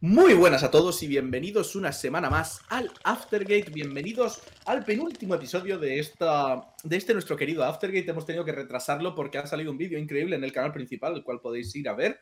Muy 0.00 0.34
buenas 0.34 0.62
a 0.62 0.70
todos 0.70 1.02
y 1.02 1.08
bienvenidos 1.08 1.74
una 1.74 1.90
semana 1.90 2.30
más 2.30 2.60
al 2.68 2.88
Aftergate. 3.02 3.72
Bienvenidos 3.72 4.40
al 4.64 4.84
penúltimo 4.84 5.34
episodio 5.34 5.76
de, 5.76 5.98
esta, 5.98 6.72
de 6.84 6.96
este 6.96 7.14
nuestro 7.14 7.36
querido 7.36 7.64
Aftergate. 7.64 8.08
Hemos 8.08 8.24
tenido 8.24 8.44
que 8.44 8.52
retrasarlo 8.52 9.16
porque 9.16 9.38
ha 9.38 9.46
salido 9.48 9.72
un 9.72 9.76
vídeo 9.76 9.98
increíble 9.98 10.36
en 10.36 10.44
el 10.44 10.52
canal 10.52 10.70
principal, 10.70 11.16
el 11.16 11.24
cual 11.24 11.40
podéis 11.40 11.74
ir 11.74 11.88
a 11.88 11.94
ver. 11.94 12.20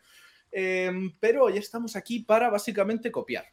Em, 0.50 1.14
pero 1.20 1.44
hoy 1.44 1.58
estamos 1.58 1.96
aquí 1.96 2.20
para 2.20 2.48
básicamente 2.48 3.12
copiar. 3.12 3.44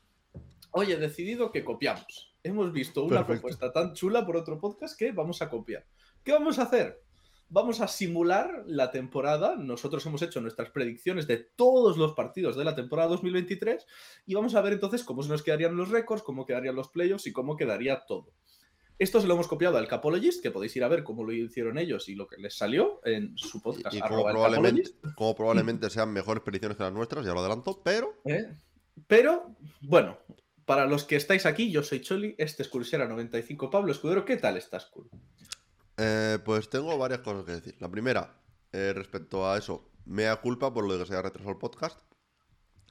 Hoy 0.71 0.93
he 0.93 0.97
decidido 0.97 1.51
que 1.51 1.65
copiamos. 1.65 2.33
Hemos 2.43 2.71
visto 2.71 3.03
una 3.03 3.27
propuesta 3.27 3.73
tan 3.73 3.93
chula 3.93 4.25
por 4.25 4.37
otro 4.37 4.57
podcast 4.57 4.97
que 4.97 5.11
vamos 5.11 5.41
a 5.41 5.49
copiar. 5.49 5.85
¿Qué 6.23 6.31
vamos 6.31 6.59
a 6.59 6.63
hacer? 6.63 7.03
Vamos 7.53 7.81
a 7.81 7.87
simular 7.87 8.63
la 8.65 8.89
temporada. 8.89 9.55
Nosotros 9.55 10.03
hemos 10.07 10.23
hecho 10.23 10.41
nuestras 10.41 10.71
predicciones 10.71 11.27
de 11.27 11.37
todos 11.37 11.97
los 11.97 12.13
partidos 12.13 12.57
de 12.57 12.65
la 12.65 12.73
temporada 12.73 13.09
2023 13.09 13.85
y 14.25 14.33
vamos 14.33 14.55
a 14.55 14.61
ver 14.61 14.73
entonces 14.73 15.03
cómo 15.03 15.21
se 15.21 15.29
nos 15.29 15.43
quedarían 15.43 15.77
los 15.77 15.89
récords, 15.89 16.23
cómo 16.23 16.47
quedarían 16.47 16.75
los 16.75 16.89
playoffs 16.89 17.27
y 17.27 17.31
cómo 17.31 17.55
quedaría 17.55 18.05
todo. 18.07 18.33
Esto 18.97 19.21
se 19.21 19.27
lo 19.27 19.35
hemos 19.35 19.47
copiado 19.47 19.77
al 19.77 19.87
Capologist, 19.87 20.41
que 20.41 20.49
podéis 20.49 20.75
ir 20.75 20.83
a 20.83 20.87
ver 20.87 21.03
cómo 21.03 21.23
lo 21.23 21.31
hicieron 21.31 21.77
ellos 21.77 22.09
y 22.09 22.15
lo 22.15 22.27
que 22.27 22.37
les 22.37 22.55
salió 22.55 23.01
en 23.05 23.37
su 23.37 23.61
podcast. 23.61 23.95
Y, 23.95 24.01
como, 24.01 24.23
probablemente, 24.23 24.91
como, 25.15 25.35
probablemente, 25.35 25.89
sean 25.91 26.11
mejores 26.11 26.41
predicciones 26.41 26.77
que 26.77 26.83
las 26.83 26.93
nuestras, 26.93 27.25
ya 27.25 27.33
lo 27.33 27.39
adelanto, 27.39 27.81
pero... 27.83 28.19
¿Eh? 28.25 28.51
Pero, 29.07 29.55
bueno, 29.81 30.17
para 30.65 30.85
los 30.85 31.03
que 31.03 31.17
estáis 31.17 31.45
aquí, 31.45 31.71
yo 31.71 31.83
soy 31.83 32.01
Choli, 32.01 32.35
este 32.37 32.63
es 32.63 32.69
Cursera 32.69 33.07
95 33.07 33.69
Pablo 33.69 33.91
Escudero. 33.91 34.25
¿Qué 34.25 34.37
tal 34.37 34.57
estás, 34.57 34.85
Cool? 34.85 35.09
Eh, 36.05 36.37
pues 36.43 36.69
tengo 36.69 36.97
varias 36.97 37.21
cosas 37.21 37.45
que 37.45 37.53
decir. 37.53 37.75
La 37.79 37.89
primera, 37.89 38.35
eh, 38.73 38.91
respecto 38.93 39.49
a 39.49 39.57
eso, 39.57 39.89
me 40.05 40.23
da 40.23 40.35
culpa 40.41 40.73
por 40.73 40.85
lo 40.85 40.93
de 40.93 40.99
que 40.99 41.05
se 41.05 41.13
haya 41.13 41.21
retrasado 41.21 41.51
el 41.51 41.57
podcast. 41.57 41.97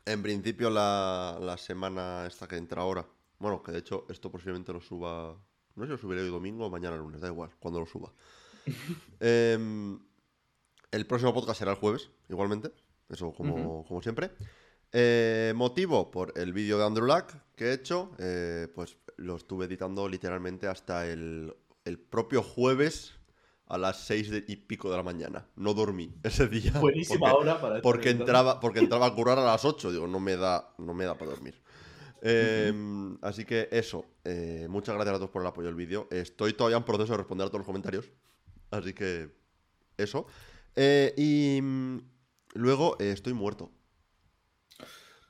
En 0.06 0.22
principio, 0.22 0.70
la, 0.70 1.56
semana 1.58 2.26
esta 2.26 2.48
que 2.48 2.56
entra 2.56 2.82
ahora, 2.82 3.06
bueno, 3.38 3.62
que 3.62 3.72
de 3.72 3.78
hecho 3.78 4.06
esto 4.08 4.30
posiblemente 4.30 4.72
lo 4.72 4.80
suba, 4.80 5.36
no 5.74 5.82
sé 5.82 5.86
si 5.86 5.90
lo 5.90 5.98
subiré 5.98 6.22
hoy 6.22 6.30
domingo 6.30 6.66
o 6.66 6.70
mañana 6.70 6.96
lunes, 6.96 7.20
da 7.20 7.28
igual, 7.28 7.50
cuando 7.58 7.80
lo 7.80 7.86
suba. 7.86 8.12
Em, 9.20 9.98
el 10.90 11.06
próximo 11.06 11.34
podcast 11.34 11.58
será 11.58 11.72
el 11.72 11.76
jueves, 11.76 12.10
igualmente, 12.28 12.72
eso 13.08 13.32
como, 13.32 13.84
como 13.84 14.00
siempre. 14.00 14.30
Eh, 14.90 15.52
motivo 15.54 16.10
por 16.10 16.32
el 16.36 16.52
vídeo 16.52 16.78
de 16.78 16.84
Andrew 16.84 17.06
Luck 17.06 17.32
que 17.56 17.66
he 17.66 17.72
hecho, 17.74 18.10
pues 18.74 18.96
lo 19.16 19.36
estuve 19.36 19.66
editando 19.66 20.08
literalmente 20.08 20.66
hasta 20.66 21.06
el 21.06 21.54
el 21.84 21.98
propio 21.98 22.42
jueves 22.42 23.14
a 23.66 23.78
las 23.78 24.04
seis 24.04 24.30
y 24.46 24.56
pico 24.56 24.90
de 24.90 24.96
la 24.98 25.02
mañana. 25.02 25.46
No 25.56 25.72
dormí 25.74 26.14
ese 26.22 26.46
día. 26.48 26.72
Buenísima 26.78 27.32
hora 27.32 27.60
para 27.60 27.80
porque 27.80 28.10
entraba 28.10 28.60
Porque 28.60 28.80
entraba 28.80 29.06
a 29.06 29.14
curar 29.14 29.38
a 29.38 29.44
las 29.44 29.64
8. 29.64 29.92
Digo, 29.92 30.06
no 30.06 30.20
me 30.20 30.36
da, 30.36 30.74
no 30.78 30.94
me 30.94 31.04
da 31.04 31.16
para 31.16 31.30
dormir. 31.30 31.60
Em, 32.20 33.18
así 33.22 33.44
que 33.44 33.68
eso. 33.72 34.04
Eh, 34.24 34.66
muchas 34.68 34.94
gracias 34.94 35.16
a 35.16 35.18
todos 35.18 35.30
por 35.30 35.42
el 35.42 35.48
apoyo 35.48 35.66
del 35.66 35.74
vídeo. 35.74 36.06
Estoy 36.10 36.52
todavía 36.52 36.76
en 36.76 36.84
proceso 36.84 37.12
de 37.12 37.18
responder 37.18 37.46
a 37.46 37.48
todos 37.48 37.60
los 37.60 37.66
comentarios. 37.66 38.10
Así 38.70 38.92
que 38.92 39.34
eso. 39.96 40.26
Eh, 40.76 41.14
y 41.16 41.60
mm, 41.62 41.98
luego 42.54 42.96
eh, 43.00 43.10
estoy 43.10 43.32
muerto. 43.32 43.72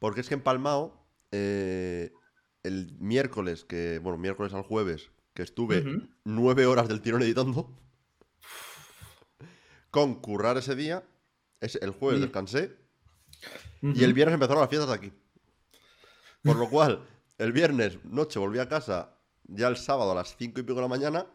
Porque 0.01 0.21
es 0.21 0.29
que 0.29 0.35
en 0.35 0.43
Palmao, 0.43 1.07
el 1.31 2.97
miércoles, 2.99 3.65
que, 3.65 4.01
bueno, 4.01 4.19
miércoles 4.19 4.53
al 4.53 4.63
jueves, 4.63 5.11
que 5.35 5.43
estuve 5.43 6.09
nueve 6.25 6.67
horas 6.67 6.89
del 6.89 7.01
tirón 7.01 7.23
editando. 7.23 7.75
Con 9.91 10.17
currar 10.17 10.57
ese 10.57 10.75
día. 10.75 11.05
Es, 11.61 11.77
el 11.77 11.91
jueves 11.91 12.21
descansé. 12.21 12.77
Y 13.83 14.05
el 14.05 14.15
viernes 14.15 14.35
empezaron 14.35 14.61
las 14.61 14.71
fiestas 14.71 14.89
de 14.89 14.95
aquí. 14.95 15.13
Por 16.43 16.57
lo 16.57 16.69
cual, 16.69 17.07
el 17.39 17.53
viernes 17.53 18.05
noche 18.05 18.39
volví 18.39 18.59
a 18.59 18.69
casa 18.69 19.19
ya 19.45 19.69
el 19.69 19.77
sábado 19.77 20.13
a 20.13 20.15
las 20.15 20.37
cinco 20.37 20.61
y 20.61 20.63
pico 20.63 20.77
de 20.77 20.83
la 20.83 20.89
mañana. 20.89 21.27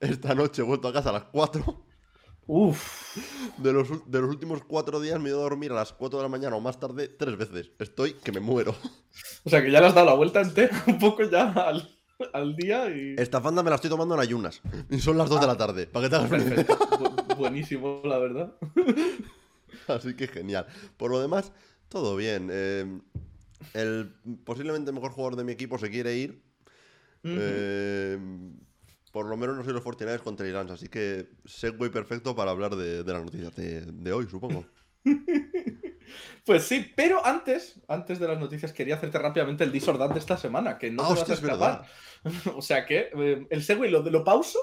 Esta 0.00 0.34
noche 0.34 0.62
he 0.62 0.64
vuelto 0.64 0.88
a 0.88 0.92
casa 0.92 1.10
a 1.10 1.14
las 1.14 1.24
cuatro. 1.24 1.86
Uf. 2.46 3.16
De 3.58 3.72
los, 3.72 4.10
de 4.10 4.20
los, 4.20 4.28
últimos 4.28 4.64
cuatro 4.64 5.00
días 5.00 5.20
me 5.20 5.28
he 5.28 5.32
ido 5.32 5.38
a 5.38 5.44
dormir 5.44 5.70
a 5.70 5.76
las 5.76 5.92
cuatro 5.92 6.18
de 6.18 6.24
la 6.24 6.28
mañana 6.28 6.56
o 6.56 6.60
más 6.60 6.80
tarde 6.80 7.08
tres 7.08 7.36
veces. 7.36 7.70
Estoy 7.78 8.14
que 8.14 8.32
me 8.32 8.40
muero. 8.40 8.74
O 9.44 9.50
sea 9.50 9.62
que 9.62 9.70
ya 9.70 9.80
le 9.80 9.86
has 9.86 9.94
dado 9.94 10.06
la 10.06 10.14
vuelta 10.14 10.40
entera 10.40 10.82
un 10.86 10.98
poco 10.98 11.22
ya 11.22 11.52
al, 11.52 11.99
al 12.32 12.56
día 12.56 12.88
y. 12.88 13.14
Esta 13.18 13.40
fanda 13.40 13.62
me 13.62 13.70
la 13.70 13.76
estoy 13.76 13.90
tomando 13.90 14.14
en 14.14 14.20
ayunas. 14.20 14.60
Y 14.90 14.98
son 15.00 15.18
las 15.18 15.28
2 15.28 15.40
de 15.40 15.46
la 15.46 15.56
tarde, 15.56 15.86
para 15.86 16.06
que 16.06 16.10
te 16.10 16.16
hagas 16.16 17.36
Buenísimo, 17.36 18.02
la 18.04 18.18
verdad. 18.18 18.54
Así 19.88 20.14
que 20.14 20.28
genial. 20.28 20.66
Por 20.96 21.10
lo 21.10 21.20
demás, 21.20 21.52
todo 21.88 22.16
bien. 22.16 22.48
Eh, 22.52 23.00
el 23.74 24.14
posiblemente 24.44 24.92
mejor 24.92 25.12
jugador 25.12 25.36
de 25.36 25.44
mi 25.44 25.52
equipo 25.52 25.78
se 25.78 25.90
quiere 25.90 26.16
ir. 26.16 26.42
Eh, 27.22 28.18
por 29.12 29.26
lo 29.26 29.36
menos 29.36 29.56
no 29.56 29.64
soy 29.64 29.72
los 29.72 29.82
Fortinarios 29.82 30.22
contra 30.22 30.48
Irán, 30.48 30.70
así 30.70 30.88
que 30.88 31.28
segue 31.44 31.90
perfecto 31.90 32.34
para 32.34 32.50
hablar 32.50 32.76
de, 32.76 33.04
las 33.04 33.24
noticias 33.24 33.54
de, 33.56 33.82
de 33.82 34.12
hoy, 34.12 34.26
supongo. 34.30 34.64
Pues 36.44 36.64
sí, 36.64 36.92
pero 36.96 37.24
antes, 37.24 37.80
antes 37.88 38.18
de 38.18 38.28
las 38.28 38.38
noticias, 38.38 38.72
quería 38.72 38.96
hacerte 38.96 39.18
rápidamente 39.18 39.64
el 39.64 39.72
disordante 39.72 40.14
de 40.14 40.20
esta 40.20 40.36
semana, 40.36 40.78
que 40.78 40.90
no 40.90 41.04
ah, 41.04 41.14
te 41.14 41.20
vas 41.20 41.30
a 41.30 41.34
escapar. 41.34 41.82
o 42.56 42.62
sea 42.62 42.86
que 42.86 43.10
eh, 43.16 43.46
el 43.50 43.62
segue 43.62 43.90
lo, 43.90 44.02
lo 44.02 44.24
pauso 44.24 44.58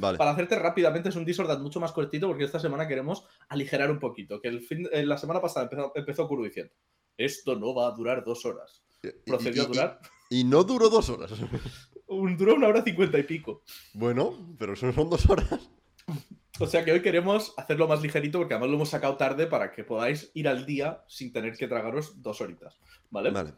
para 0.00 0.30
hacerte 0.30 0.58
rápidamente. 0.58 1.08
Es 1.08 1.16
un 1.16 1.24
disordante 1.24 1.62
mucho 1.62 1.80
más 1.80 1.92
cortito 1.92 2.28
porque 2.28 2.44
esta 2.44 2.60
semana 2.60 2.86
queremos 2.86 3.24
aligerar 3.48 3.90
un 3.90 3.98
poquito. 3.98 4.40
Que 4.40 4.48
el 4.48 4.60
fin, 4.60 4.88
eh, 4.92 5.04
la 5.04 5.18
semana 5.18 5.40
pasada 5.40 5.64
empezó, 5.64 5.92
empezó 5.94 6.28
Kuru 6.28 6.44
diciendo: 6.44 6.72
Esto 7.16 7.56
no 7.56 7.74
va 7.74 7.88
a 7.88 7.92
durar 7.92 8.24
dos 8.24 8.44
horas. 8.44 8.84
Procedió 9.24 9.64
a 9.64 9.66
durar. 9.66 10.00
Y, 10.30 10.44
no 10.44 10.64
duró 10.64 10.90
dos 10.90 11.08
horas. 11.08 11.32
duró 12.08 12.54
una 12.54 12.68
hora 12.68 12.82
cincuenta 12.82 13.18
y 13.18 13.22
pico. 13.22 13.62
Bueno, 13.94 14.54
pero 14.58 14.76
son 14.76 15.08
dos 15.08 15.28
horas. 15.28 15.70
O 16.60 16.66
sea 16.66 16.84
que 16.84 16.92
hoy 16.92 17.02
queremos 17.02 17.54
hacerlo 17.56 17.86
más 17.86 18.02
ligerito 18.02 18.38
porque 18.38 18.54
además 18.54 18.70
lo 18.70 18.76
hemos 18.76 18.90
sacado 18.90 19.16
tarde 19.16 19.46
para 19.46 19.72
que 19.72 19.84
podáis 19.84 20.30
ir 20.34 20.48
al 20.48 20.66
día 20.66 21.04
sin 21.06 21.32
tener 21.32 21.56
que 21.56 21.68
tragaros 21.68 22.22
dos 22.22 22.40
horitas. 22.40 22.78
¿Vale? 23.10 23.30
Vale. 23.30 23.54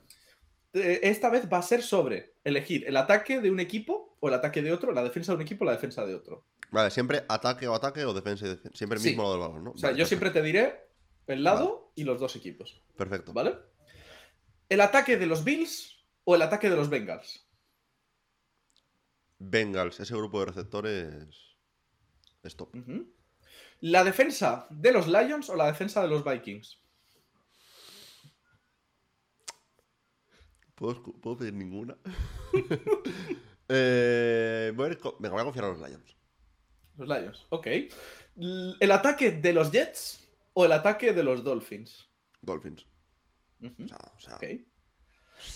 Eh, 0.73 1.01
esta 1.03 1.31
vez 1.31 1.49
va 1.53 1.59
a 1.59 1.63
ser 1.63 1.83
sobre 1.83 2.35
elegir 2.45 2.87
el 2.87 2.97
ataque 2.97 3.41
de 3.41 3.51
un 3.51 3.61
equipo 3.61 4.17
o 4.21 4.29
el 4.29 4.35
ataque 4.35 4.63
de 4.63 4.73
otro, 4.73 4.93
la 4.93 5.03
defensa 5.03 5.33
de 5.33 5.37
un 5.37 5.43
equipo 5.43 5.65
o 5.65 5.67
la 5.67 5.73
defensa 5.73 6.05
de 6.05 6.15
otro. 6.15 6.47
Vale, 6.71 6.91
siempre 6.91 7.25
ataque 7.29 7.67
o 7.67 7.75
ataque 7.75 8.05
o 8.05 8.15
defensa 8.15 8.47
y 8.47 8.51
defensa. 8.51 8.77
Siempre 8.77 8.99
el 8.99 9.05
mismo 9.05 9.23
lado 9.23 9.35
del 9.35 9.49
balón, 9.49 9.65
¿no? 9.65 9.71
O 9.73 9.79
sea, 9.79 9.93
yo 9.93 10.07
siempre 10.07 10.31
te 10.31 10.43
diré 10.43 10.89
el 11.27 11.43
lado 11.43 11.93
y 11.97 12.05
los 12.05 12.21
dos 12.21 12.37
equipos. 12.37 12.83
Perfecto. 12.97 13.33
¿Vale? 13.33 13.57
¿El 14.69 14.81
ataque 14.81 15.17
de 15.17 15.27
los 15.27 15.43
Bills 15.43 16.05
o 16.25 16.37
el 16.37 16.43
ataque 16.43 16.71
de 16.71 16.77
los 16.77 16.89
Bengals? 16.89 17.49
Bengals, 19.39 19.99
ese 19.99 20.15
grupo 20.15 20.41
de 20.41 20.47
receptores 20.47 21.50
Stop. 22.45 22.75
¿La 23.81 24.05
defensa 24.05 24.67
de 24.71 24.93
los 24.93 25.07
Lions 25.07 25.49
o 25.51 25.57
la 25.57 25.67
defensa 25.67 26.03
de 26.03 26.09
los 26.09 26.25
Vikings? 26.25 26.81
¿Puedo, 30.75 31.37
pedir 31.37 31.53
ninguna? 31.53 31.97
eh, 33.69 34.73
voy 34.75 34.87
a, 34.87 34.99
me 35.19 35.29
voy 35.29 35.41
a 35.41 35.45
confiar 35.45 35.67
a 35.67 35.69
los 35.69 35.79
Lions. 35.79 36.17
Los 36.97 37.09
Lions, 37.09 37.47
ok. 37.51 37.67
¿El 38.81 38.91
ataque 38.91 39.33
de 39.33 39.53
los 39.53 39.71
Jets 39.71 40.27
o 40.55 40.65
el 40.65 40.73
ataque 40.73 41.13
de 41.13 41.23
los 41.23 41.45
Dolphins? 41.45 42.09
Dolphins. 42.41 42.87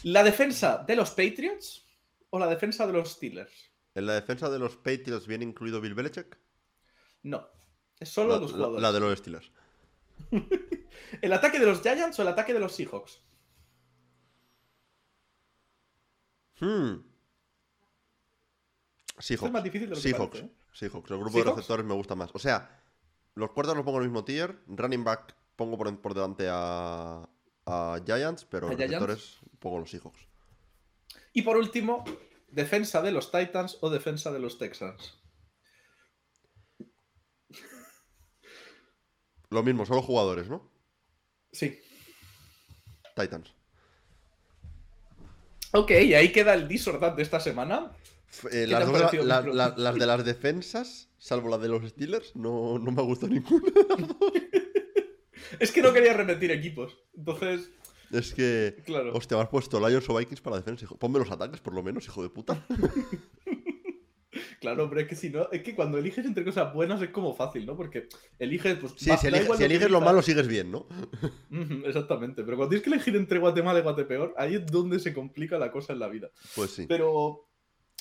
¿La 0.02 0.22
defensa 0.22 0.84
de 0.86 0.96
los 0.96 1.10
Patriots 1.10 1.86
o 2.30 2.38
la 2.38 2.46
defensa 2.46 2.86
de 2.86 2.92
los 2.92 3.12
Steelers? 3.12 3.72
¿En 3.94 4.06
la 4.06 4.14
defensa 4.14 4.50
de 4.50 4.58
los 4.58 4.76
Patriots 4.76 5.26
viene 5.26 5.44
incluido 5.44 5.80
Bill 5.80 5.94
Belichick? 5.94 6.38
No. 7.24 7.48
Es 7.98 8.10
solo 8.10 8.38
los 8.38 8.52
jugadores. 8.52 8.82
La, 8.82 8.92
de 8.92 9.00
los 9.00 9.18
Steelers. 9.18 9.50
¿El 11.22 11.32
ataque 11.32 11.58
de 11.58 11.66
los 11.66 11.80
Giants 11.80 12.18
o 12.18 12.22
el 12.22 12.28
ataque 12.28 12.52
de 12.52 12.60
los 12.60 12.74
Seahawks? 12.74 13.20
Hmm. 16.60 17.02
Seahawks. 19.18 19.46
Es 19.46 19.52
más 19.52 19.64
difícil 19.64 19.88
de 19.88 19.94
lo 19.94 20.00
Seahawks. 20.00 20.40
¿eh? 20.40 20.50
Seahawks. 20.72 21.10
El 21.10 21.18
grupo 21.18 21.38
de 21.38 21.44
receptores 21.44 21.86
me 21.86 21.94
gusta 21.94 22.14
más. 22.14 22.30
O 22.34 22.38
sea, 22.38 22.82
los 23.34 23.50
cuartos 23.50 23.74
los 23.74 23.84
pongo 23.84 23.98
en 23.98 24.04
el 24.04 24.10
mismo 24.10 24.24
tier. 24.24 24.60
Running 24.66 25.02
back 25.02 25.34
pongo 25.56 25.78
por, 25.78 26.14
delante 26.14 26.48
a, 26.50 27.28
a, 27.66 28.00
Giants, 28.04 28.44
pero 28.44 28.68
los 28.68 28.78
receptores 28.78 29.38
pongo 29.58 29.78
los 29.78 29.90
Seahawks. 29.90 30.28
Y 31.32 31.42
por 31.42 31.56
último, 31.56 32.04
defensa 32.48 33.00
de 33.00 33.12
los 33.12 33.32
Titans 33.32 33.78
o 33.80 33.88
defensa 33.88 34.30
de 34.30 34.40
los 34.40 34.58
Texans. 34.58 35.23
Lo 39.54 39.62
mismo, 39.62 39.86
solo 39.86 40.02
jugadores, 40.02 40.48
¿no? 40.48 40.68
Sí. 41.52 41.78
Titans. 43.14 43.54
Ok, 45.70 45.92
y 45.92 46.14
ahí 46.14 46.32
queda 46.32 46.54
el 46.54 46.66
disordante 46.66 47.18
de 47.18 47.22
esta 47.22 47.38
semana. 47.38 47.92
Eh, 48.50 48.66
las, 48.66 49.94
de 49.94 50.06
las 50.06 50.24
defensas, 50.24 51.08
salvo 51.18 51.48
la 51.48 51.58
de 51.58 51.68
los 51.68 51.88
Steelers, 51.88 52.34
no, 52.34 52.80
me 52.80 53.00
ha 53.00 53.04
gustado 53.04 53.32
ninguna. 53.32 53.62
es 55.60 55.70
que 55.70 55.82
no 55.82 55.92
quería 55.92 56.14
repetir 56.14 56.50
equipos. 56.50 56.98
Entonces, 57.16 57.70
Es 58.10 58.34
que. 58.34 58.82
Claro. 58.84 59.12
Hostia, 59.14 59.36
me 59.36 59.44
has 59.44 59.50
puesto 59.50 59.78
Lions 59.78 60.08
o 60.10 60.16
Vikings 60.16 60.40
para 60.40 60.56
defensa. 60.56 60.84
hijo. 60.84 60.96
Ponme 60.96 61.20
los 61.20 61.30
ataques, 61.30 61.60
por 61.60 61.74
lo 61.74 61.82
menos, 61.84 62.06
hijo 62.06 62.24
de 62.24 62.28
puta. 62.28 62.66
Claro, 64.64 64.88
pero 64.88 65.00
es 65.02 65.08
que 65.08 65.14
si 65.16 65.30
no, 65.30 65.48
es 65.52 65.62
que 65.62 65.74
cuando 65.74 65.98
eliges 65.98 66.24
entre 66.26 66.44
cosas 66.44 66.72
buenas 66.74 67.00
es 67.02 67.10
como 67.10 67.34
fácil, 67.34 67.66
¿no? 67.66 67.76
Porque 67.76 68.08
eliges, 68.38 68.76
pues. 68.76 68.94
Sí, 68.96 69.10
va- 69.10 69.16
si, 69.16 69.26
elige- 69.28 69.50
si 69.52 69.58
que 69.58 69.64
eliges 69.66 69.90
lo 69.90 70.00
malo, 70.00 70.22
sigues 70.22 70.48
bien, 70.48 70.70
¿no? 70.70 70.86
Exactamente, 71.84 72.42
pero 72.44 72.56
cuando 72.56 72.70
tienes 72.70 72.84
que 72.84 72.90
elegir 72.90 73.16
entre 73.16 73.38
Guatemala 73.38 73.78
y 73.78 73.82
Guatepeor, 73.82 74.34
ahí 74.36 74.54
es 74.56 74.66
donde 74.66 74.98
se 74.98 75.12
complica 75.14 75.58
la 75.58 75.70
cosa 75.70 75.92
en 75.92 75.98
la 75.98 76.08
vida. 76.08 76.30
Pues 76.54 76.70
sí. 76.70 76.86
Pero 76.88 77.48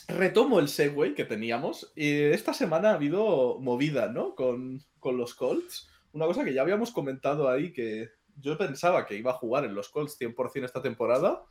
retomo 0.07 0.59
el 0.59 0.67
segue 0.67 1.13
que 1.15 1.25
teníamos. 1.25 1.91
Y 1.95 2.11
esta 2.11 2.53
semana 2.53 2.91
ha 2.91 2.93
habido 2.95 3.57
movida, 3.59 4.07
¿no? 4.09 4.35
Con, 4.35 4.81
con 4.99 5.17
los 5.17 5.33
Colts. 5.35 5.89
Una 6.11 6.25
cosa 6.25 6.43
que 6.43 6.53
ya 6.53 6.61
habíamos 6.61 6.91
comentado 6.91 7.49
ahí, 7.49 7.71
que 7.73 8.09
yo 8.39 8.57
pensaba 8.57 9.05
que 9.05 9.15
iba 9.17 9.31
a 9.31 9.35
jugar 9.35 9.65
en 9.65 9.75
los 9.75 9.89
Colts 9.89 10.17
100% 10.19 10.65
esta 10.65 10.81
temporada, 10.81 11.43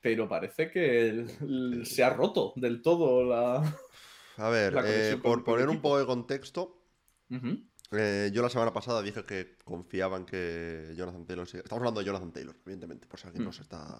pero 0.00 0.28
parece 0.28 0.70
que 0.70 1.08
el- 1.08 1.30
el- 1.40 1.86
se 1.86 2.02
ha 2.02 2.10
roto 2.10 2.52
del 2.56 2.80
todo 2.82 3.24
la... 3.24 3.62
A 4.36 4.48
ver, 4.48 4.72
la 4.72 4.82
eh, 4.86 5.16
por 5.22 5.44
poner 5.44 5.68
un 5.68 5.80
poco 5.82 5.98
de 5.98 6.06
contexto, 6.06 6.78
eh, 7.92 8.30
yo 8.32 8.42
la 8.42 8.48
semana 8.48 8.72
pasada 8.72 9.02
dije 9.02 9.24
que 9.24 9.56
confiaba 9.64 10.16
en 10.16 10.24
que 10.24 10.94
Jonathan 10.96 11.26
Taylor. 11.26 11.46
siga- 11.46 11.62
Estamos 11.64 11.80
hablando 11.82 12.00
de 12.00 12.06
Jonathan 12.06 12.32
Taylor, 12.32 12.56
evidentemente, 12.64 13.06
por 13.06 13.20
si 13.20 13.26
alguien 13.26 13.44
no 13.44 13.50
Mm. 13.50 13.52
se 13.52 13.62
está. 13.62 13.98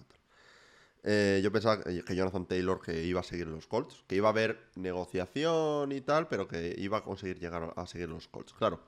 Eh, 1.03 1.41
yo 1.43 1.51
pensaba 1.51 1.83
que 1.83 2.03
que 2.05 2.15
Jonathan 2.15 2.47
Taylor 2.47 2.81
que 2.81 3.05
iba 3.05 3.21
a 3.21 3.23
seguir 3.23 3.47
en 3.47 3.55
los 3.55 3.67
Colts, 3.67 4.05
que 4.07 4.17
iba 4.17 4.29
a 4.29 4.33
haber 4.33 4.59
negociación 4.77 5.93
y 5.93 6.01
tal, 6.03 6.29
pero 6.29 6.47
que 6.47 6.75
iba 6.79 6.99
a 6.99 7.05
conseguir 7.05 7.39
llegar 7.39 7.73
a 7.77 7.87
seguir 7.87 8.07
en 8.09 8.15
los 8.15 8.29
Colts. 8.29 8.53
Claro, 8.55 8.81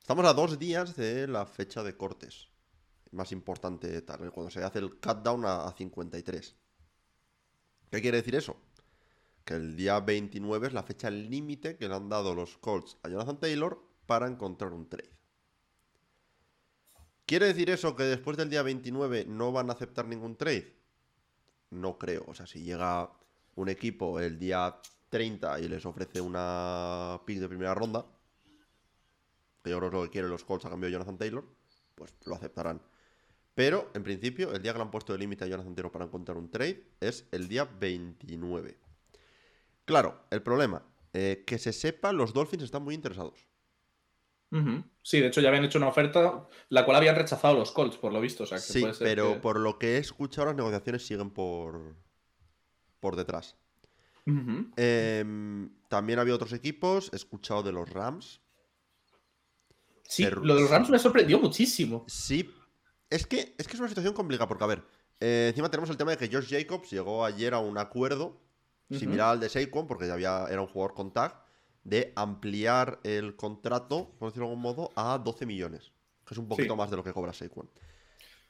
estamos 0.00 0.24
a 0.26 0.32
dos 0.34 0.58
días 0.58 0.96
de 0.96 1.26
la 1.28 1.44
fecha 1.46 1.82
de 1.82 1.94
cortes. 1.96 2.48
Más 3.12 3.32
importante, 3.32 4.02
tal, 4.02 4.30
cuando 4.32 4.50
se 4.50 4.62
hace 4.62 4.78
el 4.80 4.98
cutdown 4.98 5.44
a, 5.44 5.66
a 5.66 5.72
53. 5.72 6.56
¿Qué 7.90 8.00
quiere 8.00 8.18
decir 8.18 8.34
eso? 8.34 8.56
Que 9.44 9.54
el 9.54 9.76
día 9.76 10.00
29 10.00 10.68
es 10.68 10.72
la 10.72 10.82
fecha 10.82 11.10
límite 11.10 11.76
que 11.76 11.88
le 11.88 11.94
han 11.94 12.08
dado 12.08 12.34
los 12.34 12.56
Colts 12.58 12.96
a 13.02 13.08
Jonathan 13.08 13.38
Taylor 13.38 13.82
para 14.06 14.26
encontrar 14.26 14.72
un 14.72 14.88
trade. 14.88 15.10
¿Quiere 17.26 17.46
decir 17.46 17.70
eso 17.70 17.96
que 17.96 18.02
después 18.04 18.36
del 18.36 18.50
día 18.50 18.62
29 18.62 19.26
no 19.26 19.52
van 19.52 19.70
a 19.70 19.74
aceptar 19.74 20.06
ningún 20.06 20.36
trade? 20.36 20.76
No 21.70 21.98
creo. 21.98 22.24
O 22.26 22.34
sea, 22.34 22.46
si 22.46 22.62
llega 22.62 23.10
un 23.54 23.68
equipo 23.68 24.20
el 24.20 24.38
día 24.38 24.76
30 25.08 25.60
y 25.60 25.68
les 25.68 25.84
ofrece 25.86 26.20
una 26.20 27.20
pick 27.24 27.38
de 27.38 27.48
primera 27.48 27.74
ronda, 27.74 28.04
que 29.62 29.70
yo 29.70 29.78
creo 29.78 29.90
que 29.90 29.96
es 29.96 30.00
lo 30.00 30.02
que 30.04 30.10
quieren 30.10 30.30
los 30.30 30.44
Colts 30.44 30.64
a 30.66 30.70
cambio 30.70 30.88
de 30.88 30.92
Jonathan 30.92 31.18
Taylor, 31.18 31.44
pues 31.94 32.14
lo 32.26 32.34
aceptarán. 32.34 32.80
Pero, 33.54 33.90
en 33.94 34.02
principio, 34.02 34.52
el 34.54 34.62
día 34.62 34.72
que 34.72 34.78
le 34.78 34.84
han 34.84 34.90
puesto 34.90 35.12
de 35.12 35.18
límite 35.18 35.44
a 35.44 35.46
Jonathan 35.46 35.74
Taylor 35.74 35.92
para 35.92 36.06
encontrar 36.06 36.38
un 36.38 36.50
trade 36.50 36.86
es 37.00 37.26
el 37.32 37.48
día 37.48 37.64
29. 37.64 38.78
Claro, 39.84 40.24
el 40.30 40.42
problema, 40.42 40.82
eh, 41.12 41.44
que 41.46 41.58
se 41.58 41.72
sepa, 41.72 42.12
los 42.12 42.32
Dolphins 42.32 42.62
están 42.62 42.82
muy 42.82 42.94
interesados. 42.94 43.46
Sí, 45.02 45.18
de 45.18 45.28
hecho 45.28 45.40
ya 45.40 45.48
habían 45.48 45.64
hecho 45.64 45.78
una 45.78 45.88
oferta, 45.88 46.46
la 46.68 46.84
cual 46.84 46.98
habían 46.98 47.16
rechazado 47.16 47.54
los 47.54 47.72
Colts, 47.72 47.96
por 47.96 48.12
lo 48.12 48.20
visto. 48.20 48.44
O 48.44 48.46
sea, 48.46 48.58
que 48.58 48.62
Sí, 48.64 48.80
puede 48.82 48.92
ser 48.94 49.06
pero 49.06 49.32
que- 49.34 49.40
por 49.40 49.58
lo 49.58 49.78
que 49.78 49.94
he 49.96 49.98
escuchado, 49.98 50.46
las 50.48 50.56
negociaciones 50.56 51.06
siguen 51.06 51.30
por, 51.30 51.94
por 53.00 53.16
detrás. 53.16 53.56
Ujú. 54.26 54.70
Em, 54.76 55.70
también 55.88 56.18
había 56.18 56.34
otros 56.34 56.52
equipos, 56.52 57.08
he 57.14 57.16
escuchado 57.16 57.62
de 57.62 57.72
los 57.72 57.88
Rams. 57.88 58.40
Sí, 60.04 60.24
Pero- 60.24 60.44
lo 60.44 60.54
de 60.54 60.60
los 60.60 60.70
Rams 60.70 60.90
me 60.90 60.98
sorprendió 60.98 61.38
muchísimo. 61.38 62.04
Sí, 62.06 62.50
es 63.14 63.26
que 63.26 63.54
es, 63.58 63.66
que 63.66 63.74
es 63.74 63.80
una 63.80 63.88
situación 63.88 64.14
complicada, 64.14 64.48
porque 64.48 64.64
a 64.64 64.66
ver, 64.66 64.84
eh, 65.20 65.46
encima 65.50 65.70
tenemos 65.70 65.90
el 65.90 65.96
tema 65.96 66.10
de 66.10 66.16
que 66.16 66.34
Josh 66.34 66.48
Jacobs 66.50 66.90
llegó 66.90 67.24
ayer 67.24 67.54
a 67.54 67.58
un 67.58 67.78
acuerdo 67.78 68.40
Ujú. 68.90 68.98
similar 68.98 69.30
al 69.30 69.40
de 69.40 69.48
Saquon, 69.48 69.86
porque 69.86 70.06
ya 70.06 70.14
había, 70.14 70.46
era 70.50 70.60
un 70.60 70.66
jugador 70.66 70.94
con 70.94 71.12
tag, 71.12 71.42
de 71.84 72.12
ampliar 72.16 73.00
el 73.04 73.36
contrato, 73.36 74.10
por 74.18 74.28
decirlo 74.28 74.46
de 74.46 74.50
algún 74.52 74.62
modo, 74.62 74.90
a 74.96 75.18
12 75.18 75.46
millones, 75.46 75.92
que 76.24 76.34
es 76.34 76.38
un 76.38 76.48
poquito 76.48 76.74
Sí. 76.74 76.78
más 76.78 76.90
de 76.90 76.96
lo 76.96 77.04
que 77.04 77.12
cobra 77.12 77.32
Saquon. 77.32 77.70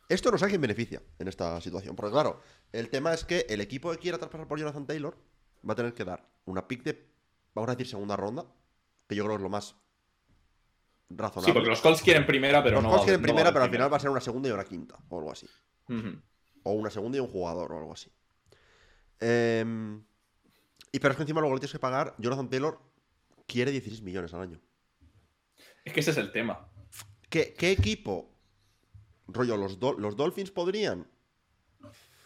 Esto 0.08 0.30
no 0.30 0.36
sé 0.38 0.44
a 0.44 0.48
quién 0.48 0.60
beneficia 0.60 1.00
en 1.18 1.28
esta 1.28 1.60
situación, 1.60 1.96
porque 1.96 2.12
claro, 2.12 2.40
el 2.72 2.90
tema 2.90 3.14
es 3.14 3.24
que 3.24 3.46
el 3.48 3.60
equipo 3.60 3.90
que 3.92 3.98
quiera 3.98 4.18
traspasar 4.18 4.46
por 4.46 4.58
Jonathan 4.58 4.86
Taylor 4.86 5.16
va 5.68 5.72
a 5.72 5.76
tener 5.76 5.94
que 5.94 6.04
dar 6.04 6.28
una 6.44 6.68
pick 6.68 6.82
de, 6.82 7.08
vamos 7.54 7.68
a 7.68 7.74
decir, 7.74 7.86
segunda 7.88 8.16
ronda, 8.16 8.44
que 9.08 9.14
yo 9.14 9.24
creo 9.24 9.36
que 9.36 9.40
es 9.40 9.42
lo 9.42 9.48
más 9.48 9.76
razonable. 11.10 11.46
Sí, 11.46 11.52
porque 11.52 11.68
los 11.70 11.80
Colts 11.80 12.02
quieren 12.02 12.26
primera, 12.26 12.62
pero 12.62 12.76
Los 12.76 12.82
no. 12.84 12.88
Colts 12.90 13.02
va- 13.02 13.04
quieren 13.06 13.20
no 13.20 13.26
primera, 13.26 13.50
pero 13.52 13.64
al 13.64 13.70
primera. 13.70 13.84
final 13.86 13.92
va 13.92 13.96
a 13.96 14.00
ser 14.00 14.10
una 14.10 14.20
segunda 14.20 14.48
y 14.48 14.52
una 14.52 14.64
quinta, 14.64 14.96
o 15.08 15.18
algo 15.18 15.30
así. 15.32 15.46
O 16.64 16.72
una 16.72 16.90
segunda 16.90 17.18
y 17.18 17.20
un 17.20 17.28
jugador, 17.28 17.72
o 17.72 17.78
algo 17.78 17.92
así. 17.92 18.10
Em, 19.20 20.02
y 20.90 20.98
pero 20.98 21.12
es 21.12 21.16
que 21.16 21.22
encima 21.22 21.40
luego 21.40 21.54
le 21.54 21.60
tienes 21.60 21.72
que 21.72 21.78
pagar. 21.78 22.14
Jonathan 22.18 22.48
Taylor 22.48 22.80
quiere 23.46 23.70
16 23.70 24.02
millones 24.02 24.32
al 24.34 24.42
año. 24.42 24.60
Es 25.84 25.92
que 25.92 26.00
ese 26.00 26.10
es 26.12 26.16
el 26.16 26.32
tema. 26.32 26.68
¿Qué, 27.28 27.54
qué 27.54 27.70
equipo? 27.72 28.30
Rollo, 29.26 29.56
los, 29.56 29.78
los 29.98 30.16
Dolphins 30.16 30.50
podrían. 30.50 31.06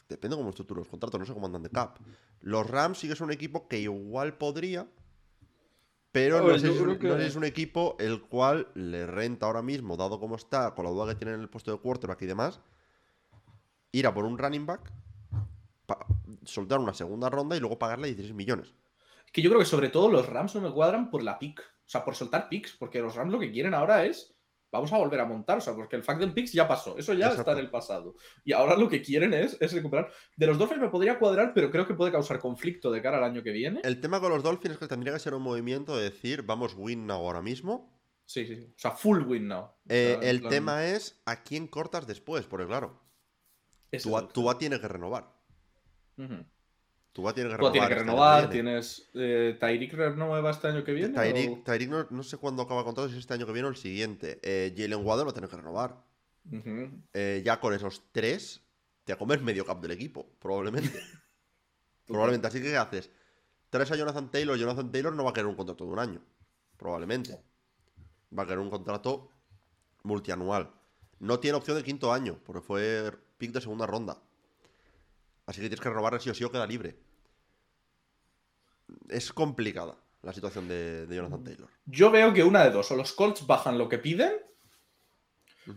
Depende 0.09 0.37
de 0.37 0.41
cómo 0.41 0.51
estructuran 0.51 0.81
los 0.81 0.89
contratos, 0.89 1.19
no 1.19 1.27
sé 1.27 1.33
cómo 1.33 1.47
andan 1.47 1.63
de 1.63 1.71
cap. 1.71 1.99
Los 2.41 2.69
Rams 2.69 2.99
sí 2.99 3.09
que 3.09 3.17
son 3.17 3.27
un 3.27 3.33
equipo 3.33 3.67
que 3.69 3.79
igual 3.79 4.37
podría. 4.39 4.87
Pero 6.17 6.41
no 6.41 6.59
sé, 6.59 6.71
es, 6.71 6.81
un- 6.81 6.99
que- 6.99 7.27
es 7.27 7.37
equipo 7.37 7.97
el 7.99 8.23
cual 8.23 8.69
le 8.75 9.07
renta 9.07 9.45
ahora 9.47 9.61
mismo, 9.61 9.97
dado 9.99 10.19
como 10.19 10.37
está, 10.37 10.75
con 10.75 10.85
la 10.87 10.91
duda 10.91 11.09
que 11.09 11.15
tiene 11.17 11.35
en 11.35 11.41
el 11.41 11.49
puesto 11.51 11.71
de 11.73 11.79
quarterback 11.79 12.23
y 12.23 12.27
demás, 12.27 12.61
ir 13.93 14.07
a 14.07 14.15
por 14.15 14.25
un 14.25 14.39
running 14.39 14.65
back, 14.65 14.91
soltar 16.45 16.79
una 16.79 16.95
segunda 16.95 17.29
ronda 17.29 17.57
y 17.57 17.61
luego 17.61 17.79
pagarle 17.79 18.09
16 18.09 18.35
millones. 18.35 18.73
Que 19.33 19.43
yo 19.43 19.51
creo 19.51 19.61
que 19.61 19.67
sobre 19.67 19.91
todo 19.91 20.09
los 20.11 20.27
Rams 20.27 20.55
no 20.55 20.63
me 20.63 20.71
cuadran 20.73 21.11
por 21.11 21.23
la 21.23 21.39
pick. 21.39 21.61
O 21.61 21.89
sea, 21.89 22.05
por 22.05 22.15
soltar 22.15 22.49
picks. 22.49 22.73
Porque 22.73 23.01
los 23.01 23.15
Rams 23.15 23.33
lo 23.33 23.39
que 23.39 23.53
quieren 23.53 23.75
ahora 23.75 24.05
es. 24.07 24.35
Vamos 24.73 24.93
a 24.93 24.99
volver 24.99 25.21
a 25.21 25.25
montar. 25.25 25.59
O 25.59 25.61
sea, 25.61 25.75
porque 25.75 25.97
el 25.97 26.03
fact 26.03 26.23
en 26.23 26.35
picks 26.35 26.53
ya 26.53 26.67
pasó. 26.69 26.99
Eso 26.99 27.13
ya 27.15 27.27
Exacto. 27.27 27.43
está 27.43 27.53
en 27.53 27.59
el 27.59 27.71
pasado. 27.71 28.15
Y 28.45 28.53
ahora 28.53 28.77
lo 28.77 28.89
que 28.89 29.01
quieren 29.01 29.33
es, 29.33 29.57
es 29.61 29.73
recuperar. 29.73 30.11
De 30.37 30.47
los 30.47 30.59
Dolphins 30.59 30.81
me 30.81 30.89
podría 30.89 31.19
cuadrar, 31.19 31.53
pero 31.55 31.71
creo 31.71 31.87
que 31.87 31.95
puede 31.95 32.13
causar 32.13 32.39
conflicto 32.41 32.91
de 32.91 33.01
cara 33.01 33.19
al 33.19 33.25
año 33.25 33.43
que 33.43 33.53
viene. 33.53 33.81
El 33.85 34.01
tema 34.01 34.21
con 34.21 34.31
los 34.31 34.43
Dolphins 34.43 34.75
es 34.75 34.79
que 34.79 34.89
tendría 34.89 35.13
que 35.13 35.19
ser 35.21 35.35
un 35.35 35.43
movimiento 35.43 35.97
de 35.97 36.05
decir, 36.05 36.43
vamos 36.43 36.75
win 36.77 37.07
now 37.07 37.17
ahora 37.19 37.43
mismo, 37.43 37.95
Sí, 38.29 38.45
sí, 38.45 38.57
sí. 38.57 38.65
O 38.75 38.79
sea, 38.79 38.91
full 38.91 39.23
win 39.23 39.47
now. 39.47 39.61
O 39.61 39.73
Eh, 39.89 40.17
sea, 40.21 40.31
el 40.31 40.43
tema 40.49 40.85
es 40.87 41.23
a 41.27 41.45
quién 41.45 41.69
cortas 41.69 42.09
después, 42.09 42.45
porque 42.47 42.67
claro, 42.67 43.01
ese 43.93 44.09
es 44.09 44.15
el 44.15 44.29
Tua 44.29 44.59
tiene 44.59 44.81
que 44.81 44.89
renovar. 44.89 45.33
Ujú. 46.19 46.45
Tua 47.17 47.33
tiene 47.33 47.49
que 47.49 47.57
renovar. 47.57 47.73
tiene 47.73 47.87
que 47.89 47.93
este 47.95 48.05
renovar. 48.05 48.49
viene. 48.51 48.53
Tienes. 48.53 49.09
Eh, 49.15 49.59
renueva 49.97 50.51
este 50.51 50.69
año 50.69 50.85
que 50.85 50.93
viene. 50.93 51.19
O- 51.19 51.63
Tyreek 51.65 51.89
no, 51.89 52.07
no 52.11 52.23
sé 52.23 52.37
cuándo 52.37 52.63
acaba 52.63 52.85
contrato, 52.85 53.09
si 53.09 53.15
es 53.15 53.21
este 53.21 53.33
año 53.33 53.47
que 53.47 53.53
viene 53.53 53.69
o 53.69 53.71
el 53.71 53.77
siguiente. 53.77 54.39
Eh, 54.43 54.75
Jalen 54.77 55.03
Waddle 55.03 55.25
lo 55.25 55.33
tiene 55.33 55.49
que 55.49 55.57
renovar. 55.57 55.97
Eh, 57.15 57.43
ya 57.43 57.59
con 57.59 57.73
esos 57.73 58.03
tres, 58.13 58.61
te 59.05 59.17
comes 59.17 59.41
medio 59.41 59.65
cap 59.65 59.81
del 59.81 59.93
equipo, 59.93 60.27
probablemente. 60.39 60.93
probablemente. 62.07 62.49
Así 62.49 62.59
que, 62.61 62.65
¿qué 62.69 62.77
haces? 62.77 63.11
Traes 63.71 63.91
a 63.91 63.97
Jonathan 63.97 64.31
Taylor. 64.31 64.59
Jonathan 64.59 64.93
Taylor 64.93 65.15
no 65.15 65.25
va 65.25 65.31
a 65.31 65.33
querer 65.33 65.47
un 65.47 65.57
contrato 65.57 65.87
de 65.87 65.91
un 65.93 65.99
año. 65.99 66.21
Probablemente. 66.77 67.41
Va 68.39 68.43
a 68.43 68.47
querer 68.47 68.59
un 68.59 68.69
contrato 68.69 69.31
multianual. 70.03 70.71
No 71.19 71.41
tiene 71.41 71.57
opción 71.57 71.79
de 71.79 71.83
quinto 71.83 72.13
año, 72.13 72.39
porque 72.45 72.61
fue 72.61 73.11
pick 73.39 73.53
de 73.53 73.63
segunda 73.63 73.87
ronda. 73.87 74.19
Así 75.47 75.61
que 75.61 75.69
tienes 75.69 75.81
que 75.81 75.89
renovar 75.89 76.21
sí 76.21 76.29
o 76.29 76.35
sí 76.35 76.45
o 76.45 76.51
queda 76.51 76.67
libre. 76.67 76.99
Es 79.09 79.33
complicada 79.33 79.97
la 80.23 80.33
situación 80.33 80.69
de, 80.69 81.07
de 81.07 81.17
Jonathan 81.17 81.45
Taylor. 81.45 81.69
Yo 81.87 82.11
veo 82.11 82.33
que 82.33 82.45
una 82.45 82.65
de 82.65 82.71
dos. 82.71 82.91
O 82.91 82.97
los 82.97 83.13
Colts 83.13 83.47
bajan 83.47 83.79
lo 83.79 83.89
que 83.89 83.99
piden. 83.99 84.33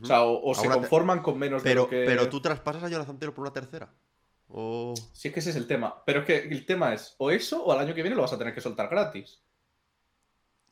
O 0.01 0.05
sea, 0.05 0.23
o, 0.23 0.53
se 0.53 0.69
conforman 0.69 1.21
con 1.21 1.37
menos 1.39 1.63
de 1.63 1.69
pero, 1.69 1.83
lo 1.83 1.89
que. 1.89 2.03
pero 2.05 2.29
tú 2.29 2.41
traspasas 2.41 2.83
a 2.83 2.89
Jonathan 2.89 3.17
Taylor 3.17 3.33
por 3.33 3.43
una 3.43 3.53
tercera. 3.53 3.91
O... 4.47 4.93
Sí, 5.13 5.27
es 5.29 5.33
que 5.33 5.39
ese 5.39 5.51
es 5.51 5.55
el 5.55 5.67
tema. 5.67 6.03
Pero 6.05 6.21
es 6.21 6.25
que 6.25 6.37
el 6.37 6.65
tema 6.65 6.93
es 6.93 7.15
o 7.17 7.31
eso 7.31 7.63
o 7.63 7.71
al 7.71 7.79
año 7.79 7.93
que 7.93 8.01
viene 8.01 8.15
lo 8.15 8.21
vas 8.23 8.33
a 8.33 8.37
tener 8.37 8.53
que 8.53 8.61
soltar 8.61 8.89
gratis. 8.89 9.41